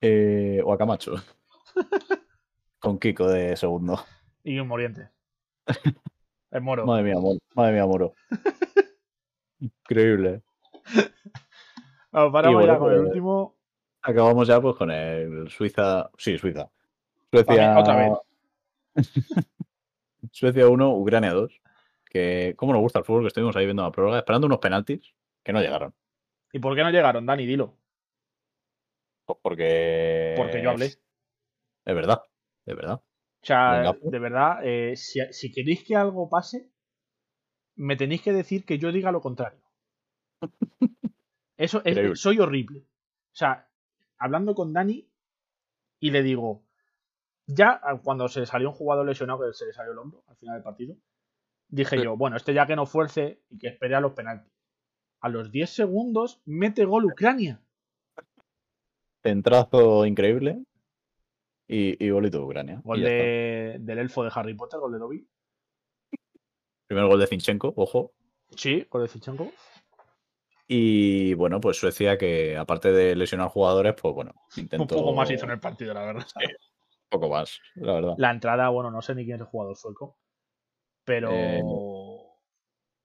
Eh, 0.00 0.60
o 0.64 0.72
a 0.72 0.78
Camacho. 0.78 1.14
Con 2.78 2.98
Kiko 2.98 3.28
de 3.28 3.56
segundo. 3.56 4.04
Y 4.42 4.58
un 4.58 4.68
Moriente. 4.68 5.10
El 6.50 6.60
Moro. 6.60 6.86
Madre 6.86 7.04
mía, 7.04 7.14
Moro. 7.18 7.38
Madre 7.54 7.72
mía, 7.72 7.86
Moro. 7.86 8.14
Increíble. 9.60 10.42
Vamos, 12.10 12.32
paramos 12.32 12.60
bueno, 12.60 12.72
ya 12.72 12.78
con 12.78 12.92
el 12.92 12.98
pues, 12.98 13.08
último. 13.08 13.56
Acabamos 14.02 14.48
ya 14.48 14.60
pues 14.60 14.76
con 14.76 14.90
el 14.90 15.48
Suiza. 15.48 16.10
Sí, 16.18 16.36
Suiza. 16.36 16.70
Suecia. 17.30 17.78
otra 17.78 17.96
vez. 17.96 18.12
Suecia 20.32 20.68
1, 20.68 20.96
Ucrania 20.96 21.32
2. 21.32 21.60
Que, 22.04 22.54
¿cómo 22.56 22.72
nos 22.72 22.82
gusta 22.82 22.98
el 22.98 23.04
fútbol? 23.06 23.22
Que 23.22 23.28
estuvimos 23.28 23.56
ahí 23.56 23.64
viendo 23.64 23.82
la 23.82 23.90
prórroga, 23.90 24.18
esperando 24.18 24.46
unos 24.46 24.58
penaltis 24.58 25.14
que 25.42 25.52
no 25.52 25.60
llegaron. 25.60 25.94
¿Y 26.52 26.58
por 26.58 26.74
qué 26.74 26.82
no 26.82 26.90
llegaron, 26.90 27.24
Dani? 27.24 27.46
Dilo. 27.46 27.74
Pues 29.24 29.38
porque. 29.40 30.34
Porque 30.36 30.62
yo 30.62 30.70
hablé. 30.70 30.86
Es 30.86 31.94
verdad, 31.94 32.22
es 32.66 32.76
verdad. 32.76 33.00
O 33.42 33.44
sea, 33.44 33.94
pues. 34.00 34.12
de 34.12 34.18
verdad, 34.18 34.58
eh, 34.62 34.94
si, 34.96 35.20
si 35.32 35.50
queréis 35.50 35.82
que 35.84 35.96
algo 35.96 36.28
pase, 36.28 36.70
me 37.74 37.96
tenéis 37.96 38.22
que 38.22 38.32
decir 38.32 38.64
que 38.64 38.78
yo 38.78 38.92
diga 38.92 39.10
lo 39.10 39.20
contrario. 39.20 39.60
Eso 41.56 41.82
es, 41.84 42.20
soy 42.20 42.38
horrible. 42.38 42.80
O 42.80 43.34
sea, 43.34 43.68
hablando 44.18 44.54
con 44.54 44.72
Dani 44.72 45.08
y 45.98 46.10
le 46.10 46.22
digo, 46.22 46.64
ya 47.46 47.80
ah, 47.82 48.00
cuando 48.02 48.28
se 48.28 48.46
salió 48.46 48.70
un 48.70 48.74
jugador 48.74 49.06
lesionado 49.06 49.40
que 49.40 49.52
se 49.52 49.66
le 49.66 49.72
salió 49.72 49.92
el 49.92 49.98
hombro 49.98 50.24
al 50.28 50.36
final 50.36 50.56
del 50.56 50.62
partido, 50.62 50.96
dije 51.68 51.96
Sí. 51.96 52.04
yo, 52.04 52.16
bueno, 52.16 52.36
este 52.36 52.54
ya 52.54 52.66
que 52.66 52.76
no 52.76 52.86
fuerce 52.86 53.42
y 53.50 53.58
que 53.58 53.68
espere 53.68 53.94
a 53.94 54.00
los 54.00 54.12
penaltis. 54.12 54.52
A 55.20 55.28
los 55.28 55.50
10 55.50 55.70
segundos 55.70 56.40
mete 56.44 56.84
gol 56.84 57.06
Ucrania. 57.06 57.60
Centrazo 59.22 60.04
increíble. 60.04 60.64
Y, 61.72 62.04
y 62.04 62.10
golito 62.10 62.38
de 62.38 62.44
Ucrania. 62.44 62.80
y 62.84 62.86
Gol 62.86 63.00
de, 63.02 63.76
del 63.80 63.98
elfo 63.98 64.22
de 64.24 64.30
Harry 64.34 64.54
Potter, 64.54 64.78
gol 64.80 64.92
de 64.92 64.98
Dobby. 64.98 65.28
Primer 66.86 67.06
gol 67.06 67.18
de 67.20 67.26
Zinchenko, 67.26 67.72
ojo. 67.76 68.12
Sí, 68.56 68.86
gol 68.90 69.02
de 69.02 69.08
Zichenko. 69.08 69.50
Y 70.68 71.34
bueno, 71.34 71.60
pues 71.60 71.78
Suecia, 71.78 72.16
que 72.18 72.56
aparte 72.56 72.92
de 72.92 73.16
lesionar 73.16 73.48
jugadores, 73.48 73.94
pues 74.00 74.14
bueno, 74.14 74.32
Un 74.56 74.62
intentó. 74.62 74.96
poco 74.96 75.12
más 75.14 75.30
hizo 75.30 75.44
en 75.46 75.52
el 75.52 75.60
partido, 75.60 75.94
la 75.94 76.02
verdad. 76.04 76.26
Sí. 76.26 76.44
Un 76.44 77.20
poco 77.20 77.28
más, 77.28 77.60
la 77.76 77.92
verdad. 77.94 78.14
La 78.18 78.30
entrada, 78.30 78.68
bueno, 78.70 78.90
no 78.90 79.02
sé 79.02 79.14
ni 79.14 79.24
quién 79.24 79.36
es 79.36 79.40
el 79.42 79.46
jugador 79.46 79.76
sueco. 79.76 80.18
Pero. 81.04 81.30
Eh, 81.32 81.62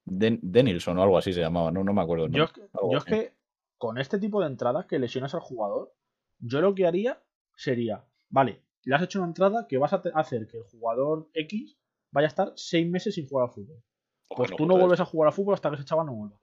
Den- 0.05 0.39
Denilson 0.41 0.97
o 0.97 1.03
algo 1.03 1.17
así 1.17 1.33
se 1.33 1.41
llamaba, 1.41 1.71
no, 1.71 1.83
no 1.83 1.93
me 1.93 2.01
acuerdo. 2.01 2.27
yo 2.29 2.45
es, 2.45 2.51
que, 2.53 2.61
yo 2.91 2.97
es 2.97 3.03
que 3.03 3.33
con 3.77 3.97
este 3.97 4.17
tipo 4.19 4.39
de 4.39 4.47
entradas 4.47 4.85
que 4.85 4.99
lesionas 4.99 5.33
al 5.33 5.41
jugador, 5.41 5.93
yo 6.39 6.61
lo 6.61 6.73
que 6.73 6.87
haría 6.87 7.21
sería, 7.55 8.05
vale, 8.29 8.63
le 8.83 8.95
has 8.95 9.01
hecho 9.03 9.19
una 9.19 9.27
entrada 9.27 9.67
que 9.67 9.77
vas 9.77 9.93
a 9.93 10.01
hacer 10.15 10.47
que 10.47 10.57
el 10.57 10.63
jugador 10.63 11.29
X 11.33 11.77
vaya 12.11 12.27
a 12.27 12.29
estar 12.29 12.53
seis 12.55 12.87
meses 12.89 13.15
sin 13.15 13.27
jugar 13.27 13.47
al 13.47 13.53
fútbol. 13.53 13.83
Pues 14.29 14.51
tú 14.55 14.65
no 14.65 14.77
vuelves 14.77 14.99
a 14.99 15.05
jugar 15.05 15.27
al 15.27 15.33
fútbol 15.33 15.53
hasta 15.53 15.69
que 15.69 15.75
ese 15.75 15.85
chaval 15.85 16.05
no 16.07 16.13
vuelva. 16.13 16.39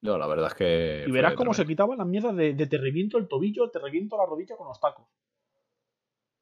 No, 0.00 0.16
la 0.16 0.26
verdad 0.26 0.46
es 0.48 0.54
que. 0.54 1.04
Y 1.06 1.10
verás 1.10 1.34
cómo 1.34 1.52
se 1.52 1.62
tremendo. 1.62 1.72
quitaba 1.84 1.96
la 1.96 2.04
mierda 2.04 2.32
de, 2.32 2.54
de 2.54 2.66
te 2.66 2.78
reviento 2.78 3.18
el 3.18 3.26
tobillo, 3.26 3.70
te 3.70 3.78
reviento 3.80 4.16
la 4.16 4.26
rodilla 4.26 4.56
con 4.56 4.68
los 4.68 4.80
tacos. 4.80 5.06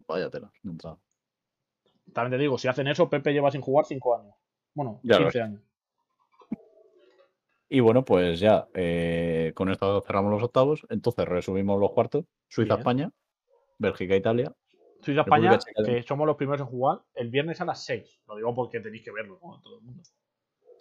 Vaya 0.07 0.31
tela. 0.31 0.53
de 0.63 0.71
entrada. 0.71 0.99
También 2.13 2.39
te 2.39 2.43
digo, 2.43 2.59
si 2.59 2.69
hacen 2.69 2.87
eso, 2.87 3.09
Pepe 3.11 3.33
lleva 3.33 3.51
sin 3.51 3.61
jugar 3.61 3.87
cinco 3.87 4.17
años. 4.17 4.35
Bueno, 4.75 5.01
Ya 5.03 5.19
lo 5.19 5.25
15 5.25 5.41
años. 5.41 5.63
Y 7.69 7.81
bueno, 7.81 8.05
pues 8.05 8.39
ya, 8.39 8.69
eh, 8.75 9.53
con 9.57 9.71
esto 9.71 10.01
cerramos 10.07 10.31
los 10.31 10.43
octavos. 10.43 10.87
Entonces 10.89 11.25
resumimos 11.27 11.81
los 11.81 11.91
cuartos: 11.93 12.25
Suiza-España, 12.49 13.11
Bélgica-Italia. 13.79 14.53
Suiza-España, 15.03 15.51
República 15.53 15.83
Checa. 15.83 15.95
que 15.97 16.03
somos 16.03 16.27
los 16.27 16.37
primeros 16.37 16.61
en 16.63 16.67
jugar, 16.67 17.01
el 17.15 17.31
viernes 17.31 17.61
a 17.61 17.65
las 17.65 17.85
6. 17.85 18.21
Lo 18.27 18.37
digo 18.37 18.55
porque 18.55 18.81
tenéis 18.81 19.05
que 19.05 19.13
verlo, 19.13 19.39
¿no? 19.43 19.61
Todo 19.61 19.79
el 19.79 19.85
mundo. 19.85 20.03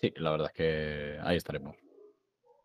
Sí, 0.01 0.13
la 0.17 0.31
verdad 0.31 0.47
es 0.47 0.53
que 0.53 1.19
ahí 1.21 1.37
estaremos. 1.37 1.75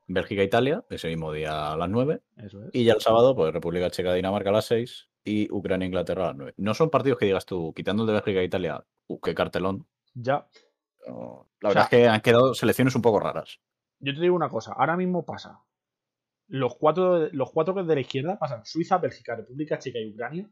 Bélgica-Italia, 0.06 0.84
ese 0.90 1.08
mismo 1.08 1.32
día 1.32 1.72
a 1.72 1.76
las 1.76 1.88
9. 1.88 2.20
Eso 2.38 2.64
es. 2.64 2.70
Y 2.72 2.84
ya 2.84 2.94
el 2.94 3.00
sábado, 3.00 3.34
pues 3.36 3.52
República 3.52 3.90
Checa-Dinamarca 3.90 4.50
a 4.50 4.54
las 4.54 4.64
6 4.66 5.08
y 5.24 5.50
Ucrania-Inglaterra 5.52 6.24
a 6.24 6.26
las 6.28 6.36
9. 6.36 6.54
No 6.56 6.74
son 6.74 6.90
partidos 6.90 7.18
que 7.18 7.26
digas 7.26 7.46
tú, 7.46 7.72
quitando 7.74 8.02
el 8.02 8.06
de 8.08 8.12
Bélgica 8.14 8.42
Italia, 8.42 8.84
uh, 9.06 9.20
qué 9.20 9.34
cartelón. 9.34 9.86
Ya. 10.14 10.46
La 11.06 11.12
O 11.12 11.46
sea- 11.60 11.68
verdad 11.68 11.82
es 11.84 11.88
que 11.90 12.08
han 12.08 12.20
quedado 12.20 12.54
selecciones 12.54 12.94
un 12.96 13.02
poco 13.02 13.20
raras. 13.20 13.60
Yo 14.00 14.14
te 14.14 14.20
digo 14.20 14.34
una 14.34 14.48
cosa, 14.48 14.72
ahora 14.72 14.96
mismo 14.96 15.24
pasa. 15.24 15.60
Los 16.52 16.76
cuatro, 16.76 17.28
los 17.32 17.50
cuatro 17.52 17.74
de 17.74 17.94
la 17.94 18.00
izquierda 18.00 18.38
pasan 18.38 18.64
Suiza, 18.66 18.98
Bélgica, 18.98 19.36
República 19.36 19.78
Checa 19.78 20.00
y 20.00 20.10
Ucrania. 20.12 20.50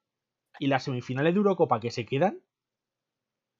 Y 0.60 0.68
las 0.68 0.84
semifinales 0.84 1.34
de 1.34 1.38
Eurocopa 1.38 1.80
que 1.80 1.90
se 1.90 2.06
quedan 2.06 2.40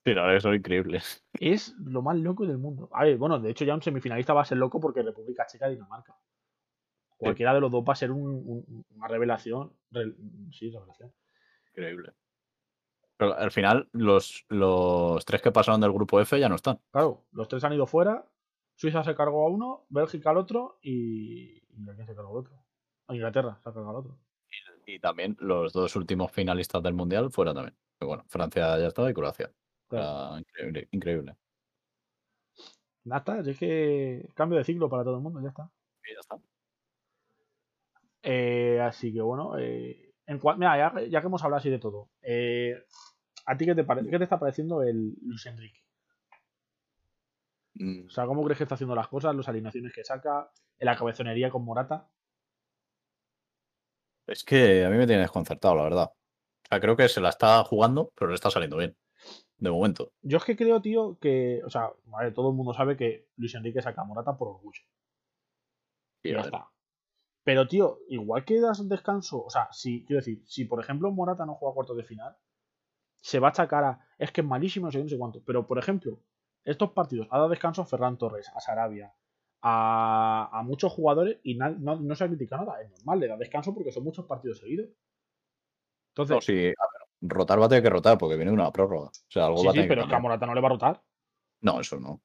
Sí, 0.05 0.15
la 0.15 0.23
verdad 0.23 0.37
que 0.37 0.41
son 0.41 0.55
increíbles. 0.55 1.27
es 1.35 1.75
lo 1.79 2.01
más 2.01 2.17
loco 2.17 2.47
del 2.47 2.57
mundo. 2.59 2.89
A 2.93 3.05
ver, 3.05 3.19
bueno, 3.19 3.39
de 3.41 3.51
hecho 3.51 3.65
ya 3.65 3.75
un 3.75 3.83
semifinalista 3.83 4.33
va 4.33 4.43
a 4.43 4.45
ser 4.47 4.57
loco 4.57 4.81
porque 4.81 5.03
República 5.03 5.45
Checa 5.47 5.69
y 5.69 5.75
Dinamarca. 5.75 6.17
Cualquiera 7.17 7.53
de 7.53 7.61
los 7.61 7.71
dos 7.73 7.85
va 7.87 7.93
a 7.93 7.97
ser 7.97 8.13
un- 8.13 8.23
un- 8.47 8.85
una 8.95 9.09
revelación. 9.09 9.73
re- 9.91 10.15
sí, 10.53 10.71
revelación. 10.71 11.13
Increíble. 11.71 12.13
Pero 13.17 13.35
al 13.37 13.51
final, 13.51 13.89
los, 13.93 14.47
los 14.49 15.25
tres 15.25 15.43
que 15.43 15.51
pasaron 15.51 15.81
del 15.81 15.93
grupo 15.93 16.21
F 16.21 16.39
ya 16.39 16.49
no 16.49 16.55
están. 16.55 16.79
Claro, 16.93 17.25
los 17.33 17.49
tres 17.49 17.65
han 17.65 17.73
ido 17.73 17.87
fuera. 17.87 18.25
Suiza 18.77 19.03
se 19.03 19.17
cargó 19.17 19.45
a 19.45 19.51
uno, 19.51 19.85
Bélgica 19.89 20.31
al 20.31 20.37
otro 20.39 20.79
y. 20.83 21.61
¿y 21.87 21.91
a 21.91 21.95
quién 21.95 22.07
se 22.07 22.15
cargó 22.15 22.33
al 22.33 22.39
otro? 22.39 22.65
A 23.07 23.15
Inglaterra 23.15 23.59
se 23.63 23.69
ha 23.69 23.73
cargado 23.73 23.91
al 23.91 23.97
otro. 23.97 24.19
Y 24.87 24.99
también 25.01 25.37
los 25.41 25.73
dos 25.73 25.95
últimos 25.97 26.33
finalistas 26.33 26.83
del 26.83 26.95
Mundial 26.95 27.31
fuera 27.31 27.53
también. 27.53 27.77
Pero 27.99 28.09
bueno, 28.09 28.25
Francia 28.29 28.79
ya 28.79 28.87
estaba 28.87 29.11
y 29.11 29.15
Croacia. 29.15 29.53
Claro. 29.89 30.39
Increíble, 30.39 30.89
increíble. 30.93 31.37
Ya 33.05 33.17
está, 33.17 33.41
es 33.41 33.59
que 33.59 34.29
cambio 34.35 34.59
de 34.59 34.65
ciclo 34.65 34.89
para 34.89 35.05
todo 35.05 35.17
el 35.17 35.23
mundo, 35.23 35.41
ya 35.41 35.49
está. 35.49 35.71
Y 36.05 36.15
ya 36.15 36.21
está. 36.21 36.39
Eh, 38.23 38.81
así 38.81 39.13
que 39.13 39.21
bueno, 39.21 39.59
eh, 39.59 40.13
en 40.27 40.41
mira, 40.57 40.77
ya, 40.77 41.07
ya, 41.07 41.21
que 41.21 41.27
hemos 41.27 41.43
hablado 41.43 41.61
así 41.61 41.71
de 41.71 41.79
todo, 41.79 42.11
eh, 42.21 42.85
¿a 43.47 43.57
ti 43.57 43.65
qué 43.65 43.75
te, 43.75 43.85
parece, 43.85 44.11
qué 44.11 44.19
te 44.19 44.25
está 44.25 44.39
pareciendo 44.39 44.83
el 44.83 45.15
Luis 45.23 45.47
Enrique? 45.47 45.81
Mm. 47.75 48.07
O 48.07 48.11
sea, 48.11 48.27
¿cómo 48.27 48.45
crees 48.45 48.59
que 48.59 48.65
está 48.65 48.75
haciendo 48.75 48.95
las 48.95 49.09
cosas? 49.09 49.35
Las 49.35 49.49
alineaciones 49.49 49.93
que 49.95 50.05
saca, 50.05 50.51
en 50.79 50.87
la 50.87 50.97
cabezonería 50.97 51.51
con 51.51 51.65
Morata. 51.65 52.09
Es 54.27 54.45
que 54.45 54.85
a 54.85 54.91
mí 54.91 54.97
me 54.97 55.07
tiene 55.07 55.23
desconcertado, 55.23 55.75
la 55.75 55.85
verdad. 55.85 56.13
O 56.13 56.69
sea, 56.69 56.81
creo 56.81 56.97
que 56.97 57.09
se 57.09 57.21
la 57.21 57.31
está 57.31 57.65
jugando, 57.65 58.13
pero 58.15 58.29
le 58.29 58.35
está 58.35 58.51
saliendo 58.51 58.77
bien. 58.77 58.97
De 59.57 59.71
momento. 59.71 60.13
Yo 60.23 60.37
es 60.37 60.45
que 60.45 60.57
creo, 60.57 60.81
tío, 60.81 61.19
que. 61.19 61.63
O 61.65 61.71
sea, 61.71 61.91
vale, 62.05 62.31
todo 62.31 62.51
el 62.51 62.55
mundo 62.55 62.73
sabe 62.73 62.97
que 62.97 63.29
Luis 63.37 63.55
Enrique 63.55 63.83
saca 63.83 64.03
a 64.03 64.05
Morata 64.05 64.37
por 64.37 64.49
orgullo. 64.49 64.83
Y 66.23 66.33
ya 66.33 66.41
está. 66.41 66.69
Pero, 67.43 67.67
tío, 67.67 68.01
igual 68.09 68.45
que 68.45 68.61
das 68.61 68.87
descanso. 68.89 69.43
O 69.43 69.51
sea, 69.51 69.69
si, 69.73 70.05
quiero 70.05 70.21
decir, 70.21 70.43
si 70.47 70.67
por 70.67 70.81
ejemplo 70.81 71.11
Morata 71.11 71.47
no 71.47 71.55
juega 71.55 71.75
cuartos 71.75 71.97
de 71.97 72.05
final, 72.05 72.37
se 73.21 73.41
va 73.41 73.49
a 73.49 73.51
achacar 73.51 73.85
a. 73.85 74.07
Es 74.19 74.31
que 74.31 74.43
es 74.43 74.47
malísimo, 74.47 74.87
no 74.87 74.93
sé, 74.93 75.03
no 75.03 75.09
sé 75.09 75.19
cuánto. 75.19 75.43
Pero, 75.45 75.67
por 75.67 75.79
ejemplo, 75.79 76.21
estos 76.65 76.93
partidos 76.93 77.27
ha 77.31 77.39
dado 77.39 77.49
descanso 77.49 77.83
a 77.83 77.87
Ferran 77.87 78.19
Torres, 78.19 78.51
a 78.55 78.61
Sarabia, 78.61 79.15
a, 79.63 80.63
muchos 80.65 80.93
jugadores 80.93 81.39
y 81.43 81.55
no, 81.57 82.15
se 82.15 82.25
ha 82.25 82.29
criticado 82.29 82.65
nada. 82.65 82.83
Es 82.83 82.91
normal, 82.91 83.21
le 83.21 83.29
da 83.29 83.37
descanso 83.37 83.75
porque 83.75 83.93
son 83.93 84.05
muchos 84.05 84.27
partidos 84.27 84.59
seguidos. 84.59 84.89
Entonces, 86.11 86.35
no, 86.35 86.41
sí, 86.41 86.73
rotar 87.21 87.61
va 87.61 87.67
a 87.67 87.69
tener 87.69 87.83
que 87.83 87.91
rotar 87.91 88.19
porque 88.19 88.37
viene 88.37 88.51
una 88.51 88.73
prórroga. 88.73 89.09
O 89.09 89.31
sea, 89.31 89.47
algo 89.47 89.59
sí, 89.59 89.67
va 89.67 89.73
a 89.73 89.75
sí, 89.75 89.85
pero 89.89 90.03
es 90.03 90.09
que 90.09 90.15
a 90.15 90.21
Morata 90.21 90.47
no 90.47 90.55
le 90.55 90.61
va 90.61 90.69
a 90.69 90.73
rotar. 90.73 91.03
No, 91.61 91.81
eso 91.81 91.99
no. 91.99 92.23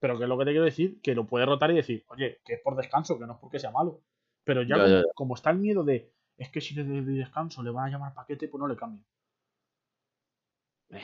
Pero 0.00 0.16
que 0.16 0.24
es 0.24 0.28
lo 0.28 0.38
que 0.38 0.44
te 0.44 0.50
quiero 0.52 0.64
decir, 0.64 1.00
que 1.02 1.14
lo 1.14 1.26
puede 1.26 1.46
rotar 1.46 1.70
y 1.70 1.74
decir, 1.74 2.04
oye, 2.08 2.40
que 2.44 2.54
es 2.54 2.60
por 2.60 2.76
descanso, 2.76 3.18
que 3.18 3.26
no 3.26 3.34
es 3.34 3.38
porque 3.38 3.58
sea 3.58 3.70
malo. 3.70 4.02
Pero 4.44 4.62
ya, 4.62 5.02
como, 5.14 5.34
está 5.34 5.50
el 5.50 5.58
miedo 5.58 5.84
de, 5.84 6.12
es 6.36 6.50
que 6.50 6.60
si 6.60 6.74
le 6.74 6.84
doy 6.84 7.16
descanso 7.16 7.62
le 7.62 7.70
van 7.70 7.86
a 7.86 7.90
llamar 7.90 8.14
paquete, 8.14 8.48
pues 8.48 8.60
no 8.60 8.68
le 8.68 8.76
cambio. 8.76 9.04
Eh. 10.90 11.02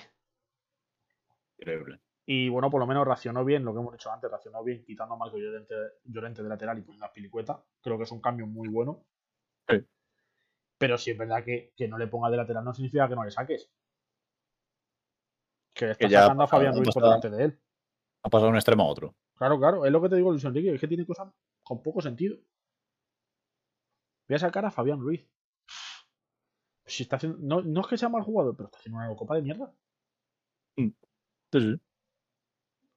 Increíble. 1.59 2.01
Y 2.27 2.49
bueno, 2.49 2.71
por 2.71 2.81
lo 2.81 2.87
menos 2.87 3.07
racionó 3.07 3.45
bien 3.45 3.65
lo 3.65 3.75
que 3.75 3.81
hemos 3.81 3.93
dicho 3.93 4.11
antes, 4.11 4.31
racionó 4.31 4.65
bien 4.65 4.83
quitando 4.85 5.15
a 5.15 5.19
Marco 5.19 5.37
Llorente, 5.37 5.75
Llorente 6.05 6.43
de 6.43 6.49
lateral 6.49 6.79
y 6.79 6.83
poniendo 6.83 7.07
a 7.07 7.13
Pilicueta. 7.13 7.63
Creo 7.83 7.99
que 7.99 8.05
es 8.05 8.13
un 8.13 8.21
cambio 8.21 8.47
muy 8.47 8.69
bueno. 8.69 9.05
Sí. 9.69 9.85
Pero 10.79 10.97
si 10.97 11.11
es 11.11 11.19
verdad 11.19 11.45
que, 11.45 11.73
que 11.77 11.87
no 11.87 11.99
le 11.99 12.07
ponga 12.07 12.31
de 12.31 12.39
lateral 12.39 12.65
no 12.65 12.73
significa 12.73 13.09
que 13.09 13.15
no 13.15 13.25
le 13.25 13.31
saques. 13.31 13.71
Que 15.75 15.91
está 15.91 16.09
sacando 16.09 16.45
a 16.45 16.47
Fabián 16.47 16.75
Ruiz 16.75 16.95
por 16.95 17.03
delante 17.03 17.29
de 17.29 17.45
él. 17.45 17.61
Ha 18.23 18.31
pasado 18.31 18.47
de 18.47 18.51
un 18.53 18.57
extremo 18.57 18.85
a 18.85 18.87
otro. 18.87 19.15
Claro, 19.35 19.59
claro, 19.59 19.85
es 19.85 19.93
lo 19.93 20.01
que 20.01 20.09
te 20.09 20.17
digo, 20.17 20.31
Luis 20.31 20.45
Enrique, 20.45 20.73
es 20.73 20.81
que 20.81 20.89
tiene 20.89 21.05
cosas 21.05 21.31
con 21.63 21.83
poco 21.83 22.01
sentido. 22.01 22.39
Voy 24.29 24.37
a 24.37 24.39
sacar 24.39 24.65
a 24.65 24.71
Fabián 24.71 25.01
Ruiz. 25.01 25.29
Si 26.87 27.03
está 27.03 27.17
haciendo, 27.17 27.39
no, 27.41 27.61
no 27.61 27.81
es 27.83 27.87
que 27.87 27.99
sea 27.99 28.09
mal 28.09 28.23
jugador, 28.23 28.57
pero 28.57 28.69
está 28.69 28.79
haciendo 28.79 28.99
una 28.99 29.15
copa 29.15 29.35
de 29.35 29.43
mierda. 29.43 29.75
Sí, 30.77 30.97
sí 31.53 31.81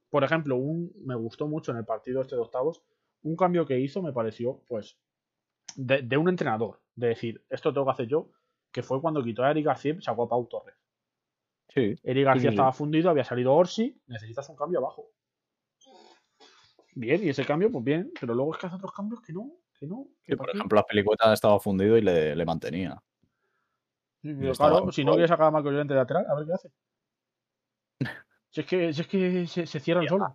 por 0.09 0.23
ejemplo, 0.23 0.55
un, 0.55 0.91
me 1.03 1.15
gustó 1.15 1.47
mucho 1.47 1.71
en 1.71 1.77
el 1.77 1.85
partido 1.85 2.21
este 2.21 2.35
de 2.35 2.41
octavos, 2.41 2.81
un 3.23 3.35
cambio 3.35 3.65
que 3.65 3.79
hizo 3.79 4.01
me 4.01 4.13
pareció, 4.13 4.61
pues, 4.67 4.97
de, 5.75 6.17
un 6.17 6.29
entrenador, 6.29 6.81
de 6.95 7.09
decir, 7.09 7.43
esto 7.49 7.73
tengo 7.73 7.85
que 7.85 7.91
hacer 7.91 8.07
yo, 8.07 8.31
que 8.71 8.83
fue 8.83 9.01
cuando 9.01 9.23
quitó 9.23 9.43
a 9.43 9.51
Eric 9.51 9.65
García 9.65 9.95
y 9.97 10.01
sacó 10.01 10.23
a 10.23 10.29
Pau 10.29 10.47
Torres. 10.47 10.75
Sí. 11.69 11.95
Eric 12.03 12.25
García 12.25 12.49
estaba 12.49 12.71
fundido, 12.71 13.09
había 13.09 13.23
salido 13.23 13.53
Orsi, 13.53 13.99
necesitas 14.07 14.47
un 14.49 14.55
cambio 14.55 14.79
abajo. 14.79 15.09
Bien, 16.95 17.23
y 17.23 17.29
ese 17.29 17.45
cambio, 17.45 17.71
pues 17.71 17.83
bien, 17.83 18.11
pero 18.19 18.33
luego 18.33 18.53
es 18.53 18.59
que 18.59 18.65
hace 18.65 18.75
otros 18.75 18.91
cambios 18.91 19.21
que 19.21 19.31
no, 19.31 19.51
que 19.77 19.85
no. 19.85 20.07
por 20.35 20.49
ejemplo, 20.49 20.75
las 20.75 20.85
pelicuetas 20.85 21.33
estaba 21.33 21.59
fundido 21.59 21.95
y 21.97 22.01
le, 22.01 22.45
mantenía. 22.45 22.99
claro, 24.55 24.91
si 24.91 25.05
no 25.05 25.11
quiere 25.11 25.27
sacar 25.27 25.47
a 25.47 25.51
Marco 25.51 25.69
Llorente 25.69 25.93
de 25.93 25.99
atrás, 25.99 26.25
a 26.27 26.33
ver 26.33 26.47
qué 26.47 26.53
hace. 26.53 26.71
Si 28.57 28.61
es 28.61 28.67
que, 28.67 28.89
es 28.89 29.07
que 29.07 29.45
se, 29.45 29.67
se 29.67 29.79
cierran 29.79 30.07
solos. 30.07 30.31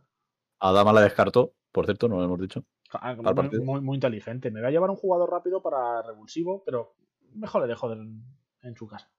Adama 0.60 0.92
la 0.92 1.00
descartó, 1.00 1.54
por 1.72 1.86
cierto, 1.86 2.06
no 2.06 2.18
lo 2.18 2.24
hemos 2.24 2.40
dicho. 2.40 2.64
Ah, 2.92 3.16
muy, 3.16 3.80
muy, 3.80 3.96
inteligente. 3.96 4.52
Me 4.52 4.60
va 4.60 4.68
a 4.68 4.70
llevar 4.70 4.90
un 4.90 4.96
jugador 4.96 5.28
rápido 5.28 5.60
para 5.60 6.02
revulsivo, 6.02 6.62
pero 6.64 6.94
mejor 7.34 7.62
le 7.62 7.66
dejo 7.66 7.92
en, 7.92 8.76
su 8.76 8.86
casa. 8.86 9.10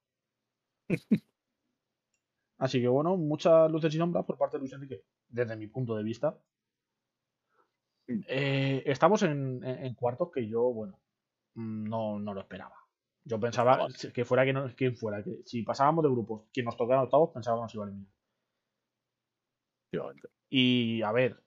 Así 2.60 2.80
que 2.80 2.88
bueno, 2.88 3.18
muchas 3.18 3.70
luces 3.70 3.94
y 3.94 3.98
sombras 3.98 4.24
por 4.24 4.38
parte 4.38 4.56
de 4.56 4.62
Luis 4.62 4.72
Enrique, 4.72 5.04
desde 5.28 5.58
mi 5.58 5.68
punto 5.68 5.98
de 5.98 6.04
vista. 6.04 6.38
Eh, 8.08 8.84
estamos 8.86 9.22
en, 9.24 9.96
cuartos 9.96 10.32
que 10.32 10.48
yo, 10.48 10.62
bueno, 10.72 10.98
no, 11.56 12.20
no 12.20 12.34
lo 12.34 12.40
esperaba. 12.40 12.78
Yo 13.26 13.38
pensaba 13.38 13.86
que 14.14 14.24
fuera 14.24 14.46
quien, 14.78 14.96
fuera, 14.96 15.22
que 15.22 15.42
si 15.44 15.64
pasábamos 15.64 16.06
de 16.06 16.10
grupos, 16.10 16.44
quien 16.54 16.68
nos 16.68 16.78
tocara 16.78 17.04
octavos, 17.04 17.32
pensaba 17.34 17.58
que 17.58 17.64
nos 17.64 17.76
iba 17.76 17.84
a 17.84 17.88
eliminar. 17.90 18.14
Y 20.50 21.02
a 21.02 21.12
ver, 21.12 21.44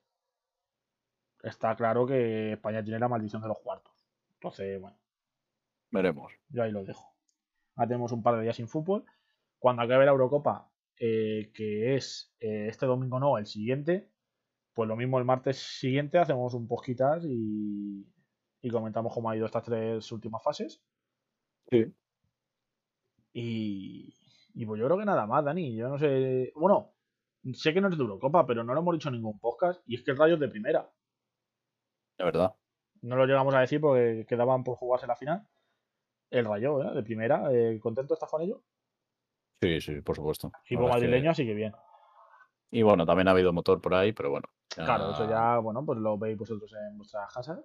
está 1.43 1.75
claro 1.75 2.05
que 2.05 2.53
España 2.53 2.83
tiene 2.83 2.99
la 2.99 3.07
maldición 3.07 3.41
de 3.41 3.47
los 3.47 3.59
cuartos. 3.59 3.93
Entonces, 4.33 4.79
bueno. 4.79 4.97
Veremos. 5.89 6.33
Yo 6.49 6.63
ahí 6.63 6.71
lo 6.71 6.83
dejo. 6.83 7.15
Ahora 7.75 7.87
tenemos 7.87 8.11
un 8.11 8.23
par 8.23 8.35
de 8.35 8.43
días 8.43 8.55
sin 8.55 8.67
fútbol. 8.67 9.05
Cuando 9.59 9.81
acabe 9.81 10.05
la 10.05 10.11
Eurocopa, 10.11 10.69
eh, 10.99 11.51
que 11.53 11.95
es 11.95 12.35
eh, 12.39 12.67
este 12.69 12.85
domingo 12.85 13.19
no, 13.19 13.37
el 13.37 13.45
siguiente, 13.45 14.09
pues 14.73 14.87
lo 14.87 14.95
mismo 14.95 15.17
el 15.17 15.25
martes 15.25 15.57
siguiente 15.57 16.17
hacemos 16.17 16.53
un 16.53 16.67
poquitas 16.67 17.23
y, 17.25 18.05
y 18.61 18.69
comentamos 18.69 19.13
cómo 19.13 19.29
ha 19.29 19.35
ido 19.35 19.45
estas 19.45 19.63
tres 19.63 20.11
últimas 20.11 20.43
fases. 20.43 20.83
Sí. 21.69 21.93
Y, 23.33 24.13
y 24.53 24.65
pues 24.65 24.79
yo 24.79 24.85
creo 24.85 24.97
que 24.97 25.05
nada 25.05 25.25
más, 25.25 25.45
Dani. 25.45 25.75
Yo 25.75 25.89
no 25.89 25.97
sé. 25.97 26.51
Bueno, 26.55 26.96
sé 27.53 27.73
que 27.73 27.81
no 27.81 27.89
es 27.89 27.97
de 27.97 28.03
Eurocopa, 28.03 28.45
pero 28.45 28.63
no 28.63 28.73
lo 28.73 28.79
hemos 28.79 28.95
dicho 28.95 29.09
en 29.09 29.15
ningún 29.15 29.39
podcast. 29.39 29.81
Y 29.85 29.95
es 29.95 30.03
que 30.03 30.11
el 30.11 30.17
Rayo 30.17 30.35
es 30.35 30.39
de 30.39 30.49
primera. 30.49 30.89
De 32.17 32.25
verdad. 32.25 32.55
No 33.01 33.15
lo 33.15 33.25
llegamos 33.25 33.53
a 33.53 33.59
decir 33.59 33.79
porque 33.79 34.25
quedaban 34.27 34.63
por 34.63 34.77
jugarse 34.77 35.07
la 35.07 35.15
final. 35.15 35.47
El 36.29 36.45
Rayo, 36.45 36.83
¿eh? 36.83 36.95
de 36.95 37.03
primera. 37.03 37.51
Eh, 37.51 37.79
¿Contento 37.79 38.13
estás 38.13 38.29
con 38.29 38.41
ello? 38.41 38.63
Sí, 39.61 39.81
sí, 39.81 40.01
por 40.01 40.15
supuesto. 40.15 40.51
Equipo 40.65 40.87
madrileño, 40.87 41.31
así 41.31 41.45
que 41.45 41.53
bien. 41.53 41.73
Y 42.69 42.81
bueno, 42.81 43.05
también 43.05 43.27
ha 43.27 43.31
habido 43.31 43.53
motor 43.53 43.81
por 43.81 43.93
ahí, 43.95 44.11
pero 44.13 44.29
bueno. 44.29 44.47
Claro, 44.67 45.11
eso 45.11 45.27
ya, 45.27 45.57
bueno, 45.59 45.85
pues 45.85 45.99
lo 45.99 46.17
veis 46.17 46.37
vosotros 46.37 46.71
en 46.73 46.97
vuestras 46.97 47.33
casas. 47.33 47.59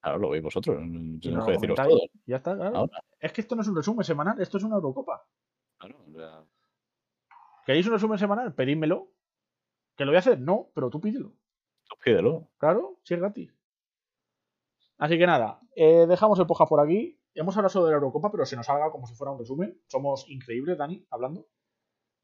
Claro, 0.00 0.18
lo 0.18 0.30
veis 0.30 0.42
vosotros. 0.42 0.78
No 0.80 1.18
tengo 1.20 1.44
que 1.44 1.52
deciros 1.52 1.76
todo. 1.76 2.00
Ya 2.26 2.36
está, 2.36 2.54
claro. 2.54 2.88
Es 3.18 3.32
que 3.32 3.40
esto 3.40 3.56
no 3.56 3.62
es 3.62 3.68
un 3.68 3.76
resumen 3.76 4.04
semanal, 4.04 4.40
esto 4.40 4.58
es 4.58 4.64
una 4.64 4.76
Eurocopa. 4.76 5.26
Claro, 5.78 5.98
ya... 6.08 6.44
¿Queréis 7.66 7.86
un 7.86 7.94
resumen 7.94 8.18
semanal? 8.18 8.54
Pedídmelo. 8.54 9.08
¿Que 9.96 10.04
lo 10.04 10.10
voy 10.10 10.16
a 10.16 10.20
hacer? 10.20 10.38
No, 10.38 10.70
pero 10.74 10.90
tú 10.90 11.00
pídelo. 11.00 11.32
Tú 11.88 11.96
pídelo. 12.04 12.50
Claro, 12.58 12.98
si 13.02 13.14
es 13.14 13.20
gratis. 13.20 13.54
Así 14.98 15.18
que 15.18 15.26
nada, 15.26 15.60
eh, 15.74 16.06
dejamos 16.06 16.38
el 16.38 16.46
podcast 16.46 16.68
por 16.68 16.80
aquí. 16.80 17.20
Hemos 17.34 17.56
hablado 17.56 17.70
sobre 17.70 17.90
la 17.90 17.96
Eurocopa, 17.96 18.30
pero 18.30 18.46
se 18.46 18.56
nos 18.56 18.68
haga 18.68 18.90
como 18.90 19.06
si 19.06 19.14
fuera 19.14 19.32
un 19.32 19.38
resumen. 19.38 19.78
Somos 19.86 20.28
increíbles, 20.30 20.78
Dani, 20.78 21.06
hablando. 21.10 21.46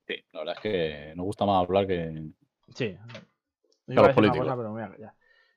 Sí, 0.07 0.15
la 0.33 0.41
verdad 0.41 0.55
es 0.57 0.63
que 0.63 1.13
nos 1.17 1.27
gusta 1.27 1.45
más 1.45 1.63
hablar 1.63 1.87
que. 1.87 2.31
Sí. 2.75 2.97
Claro, 3.87 4.15
político. 4.15 4.45
pero 4.45 4.99
ya. 4.99 5.15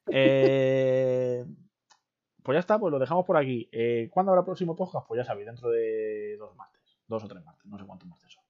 Eh, 0.08 1.46
pues 2.44 2.56
ya 2.56 2.60
está, 2.60 2.78
pues 2.78 2.92
lo 2.92 3.00
dejamos 3.00 3.26
por 3.26 3.38
aquí. 3.38 3.70
Eh, 3.72 4.10
¿Cuándo 4.12 4.32
habrá 4.32 4.42
el 4.42 4.46
próximo 4.46 4.76
podcast? 4.76 5.08
Pues 5.08 5.20
ya 5.20 5.24
sabéis, 5.24 5.48
dentro 5.48 5.70
de 5.70 6.36
dos 6.38 6.56
martes. 6.56 6.98
Dos 7.08 7.24
o 7.24 7.28
tres 7.28 7.44
martes, 7.44 7.66
no 7.66 7.78
sé 7.78 7.86
cuántos 7.86 8.08
martes 8.08 8.32
son. 8.32 8.44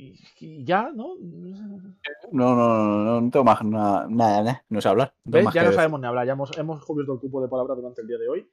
Y, 0.00 0.64
ya, 0.64 0.90
¿no? 0.94 1.14
No, 1.20 2.54
no, 2.54 3.04
no, 3.04 3.20
no 3.20 3.30
tengo 3.30 3.44
más 3.44 3.62
nada, 3.62 4.06
nada, 4.08 4.64
no 4.68 4.80
sé 4.80 4.88
hablar. 4.88 5.14
ya 5.24 5.62
no 5.62 5.72
sabemos 5.72 6.00
ni 6.00 6.06
hablar, 6.06 6.26
ya 6.26 6.32
hemos, 6.32 6.56
hemos 6.56 6.84
cubierto 6.84 7.12
el 7.14 7.20
cupo 7.20 7.42
de 7.42 7.48
palabras 7.48 7.76
durante 7.76 8.00
el 8.00 8.08
día 8.08 8.18
de 8.18 8.28
hoy. 8.28 8.50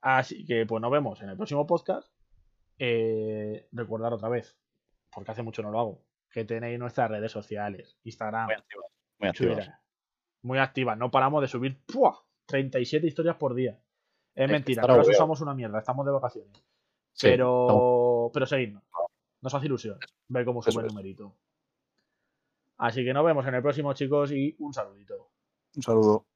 Así 0.00 0.46
que 0.46 0.64
pues 0.64 0.80
nos 0.80 0.90
vemos 0.90 1.20
en 1.22 1.28
el 1.28 1.36
próximo 1.36 1.66
podcast. 1.66 2.10
Eh, 2.78 3.68
recordar 3.72 4.14
otra 4.14 4.30
vez, 4.30 4.56
porque 5.12 5.32
hace 5.32 5.42
mucho 5.42 5.62
no 5.62 5.70
lo 5.70 5.80
hago, 5.80 6.04
que 6.30 6.46
tenéis 6.46 6.78
nuestras 6.78 7.10
redes 7.10 7.30
sociales, 7.30 7.98
Instagram, 8.04 8.46
muy 8.46 8.54
activas, 8.54 8.86
muy 9.18 9.28
activas. 9.28 9.70
muy 10.40 10.58
activas. 10.58 10.98
No 10.98 11.10
paramos 11.10 11.42
de 11.42 11.48
subir 11.48 11.82
37 12.46 13.06
historias 13.06 13.36
por 13.36 13.54
día. 13.54 13.78
Es, 14.34 14.50
mentira, 14.50 14.82
ahora 14.82 15.02
usamos 15.02 15.42
una 15.42 15.52
mierda, 15.52 15.80
estamos 15.80 16.06
de 16.06 16.12
vacaciones. 16.12 16.64
pero, 17.20 18.30
pero 18.32 18.46
seguidnos. 18.46 18.82
Nos 19.42 19.54
hace 19.54 19.66
ilusión 19.66 19.98
ver 20.28 20.44
cómo 20.44 20.62
sube 20.62 20.82
el 20.82 20.88
numerito. 20.88 21.36
Así 22.78 23.04
que 23.04 23.12
nos 23.12 23.24
vemos 23.24 23.46
en 23.46 23.54
el 23.54 23.62
próximo, 23.62 23.92
chicos, 23.92 24.32
y 24.32 24.56
un 24.58 24.72
saludito. 24.72 25.30
Un 25.76 25.82
saludo. 25.82 26.26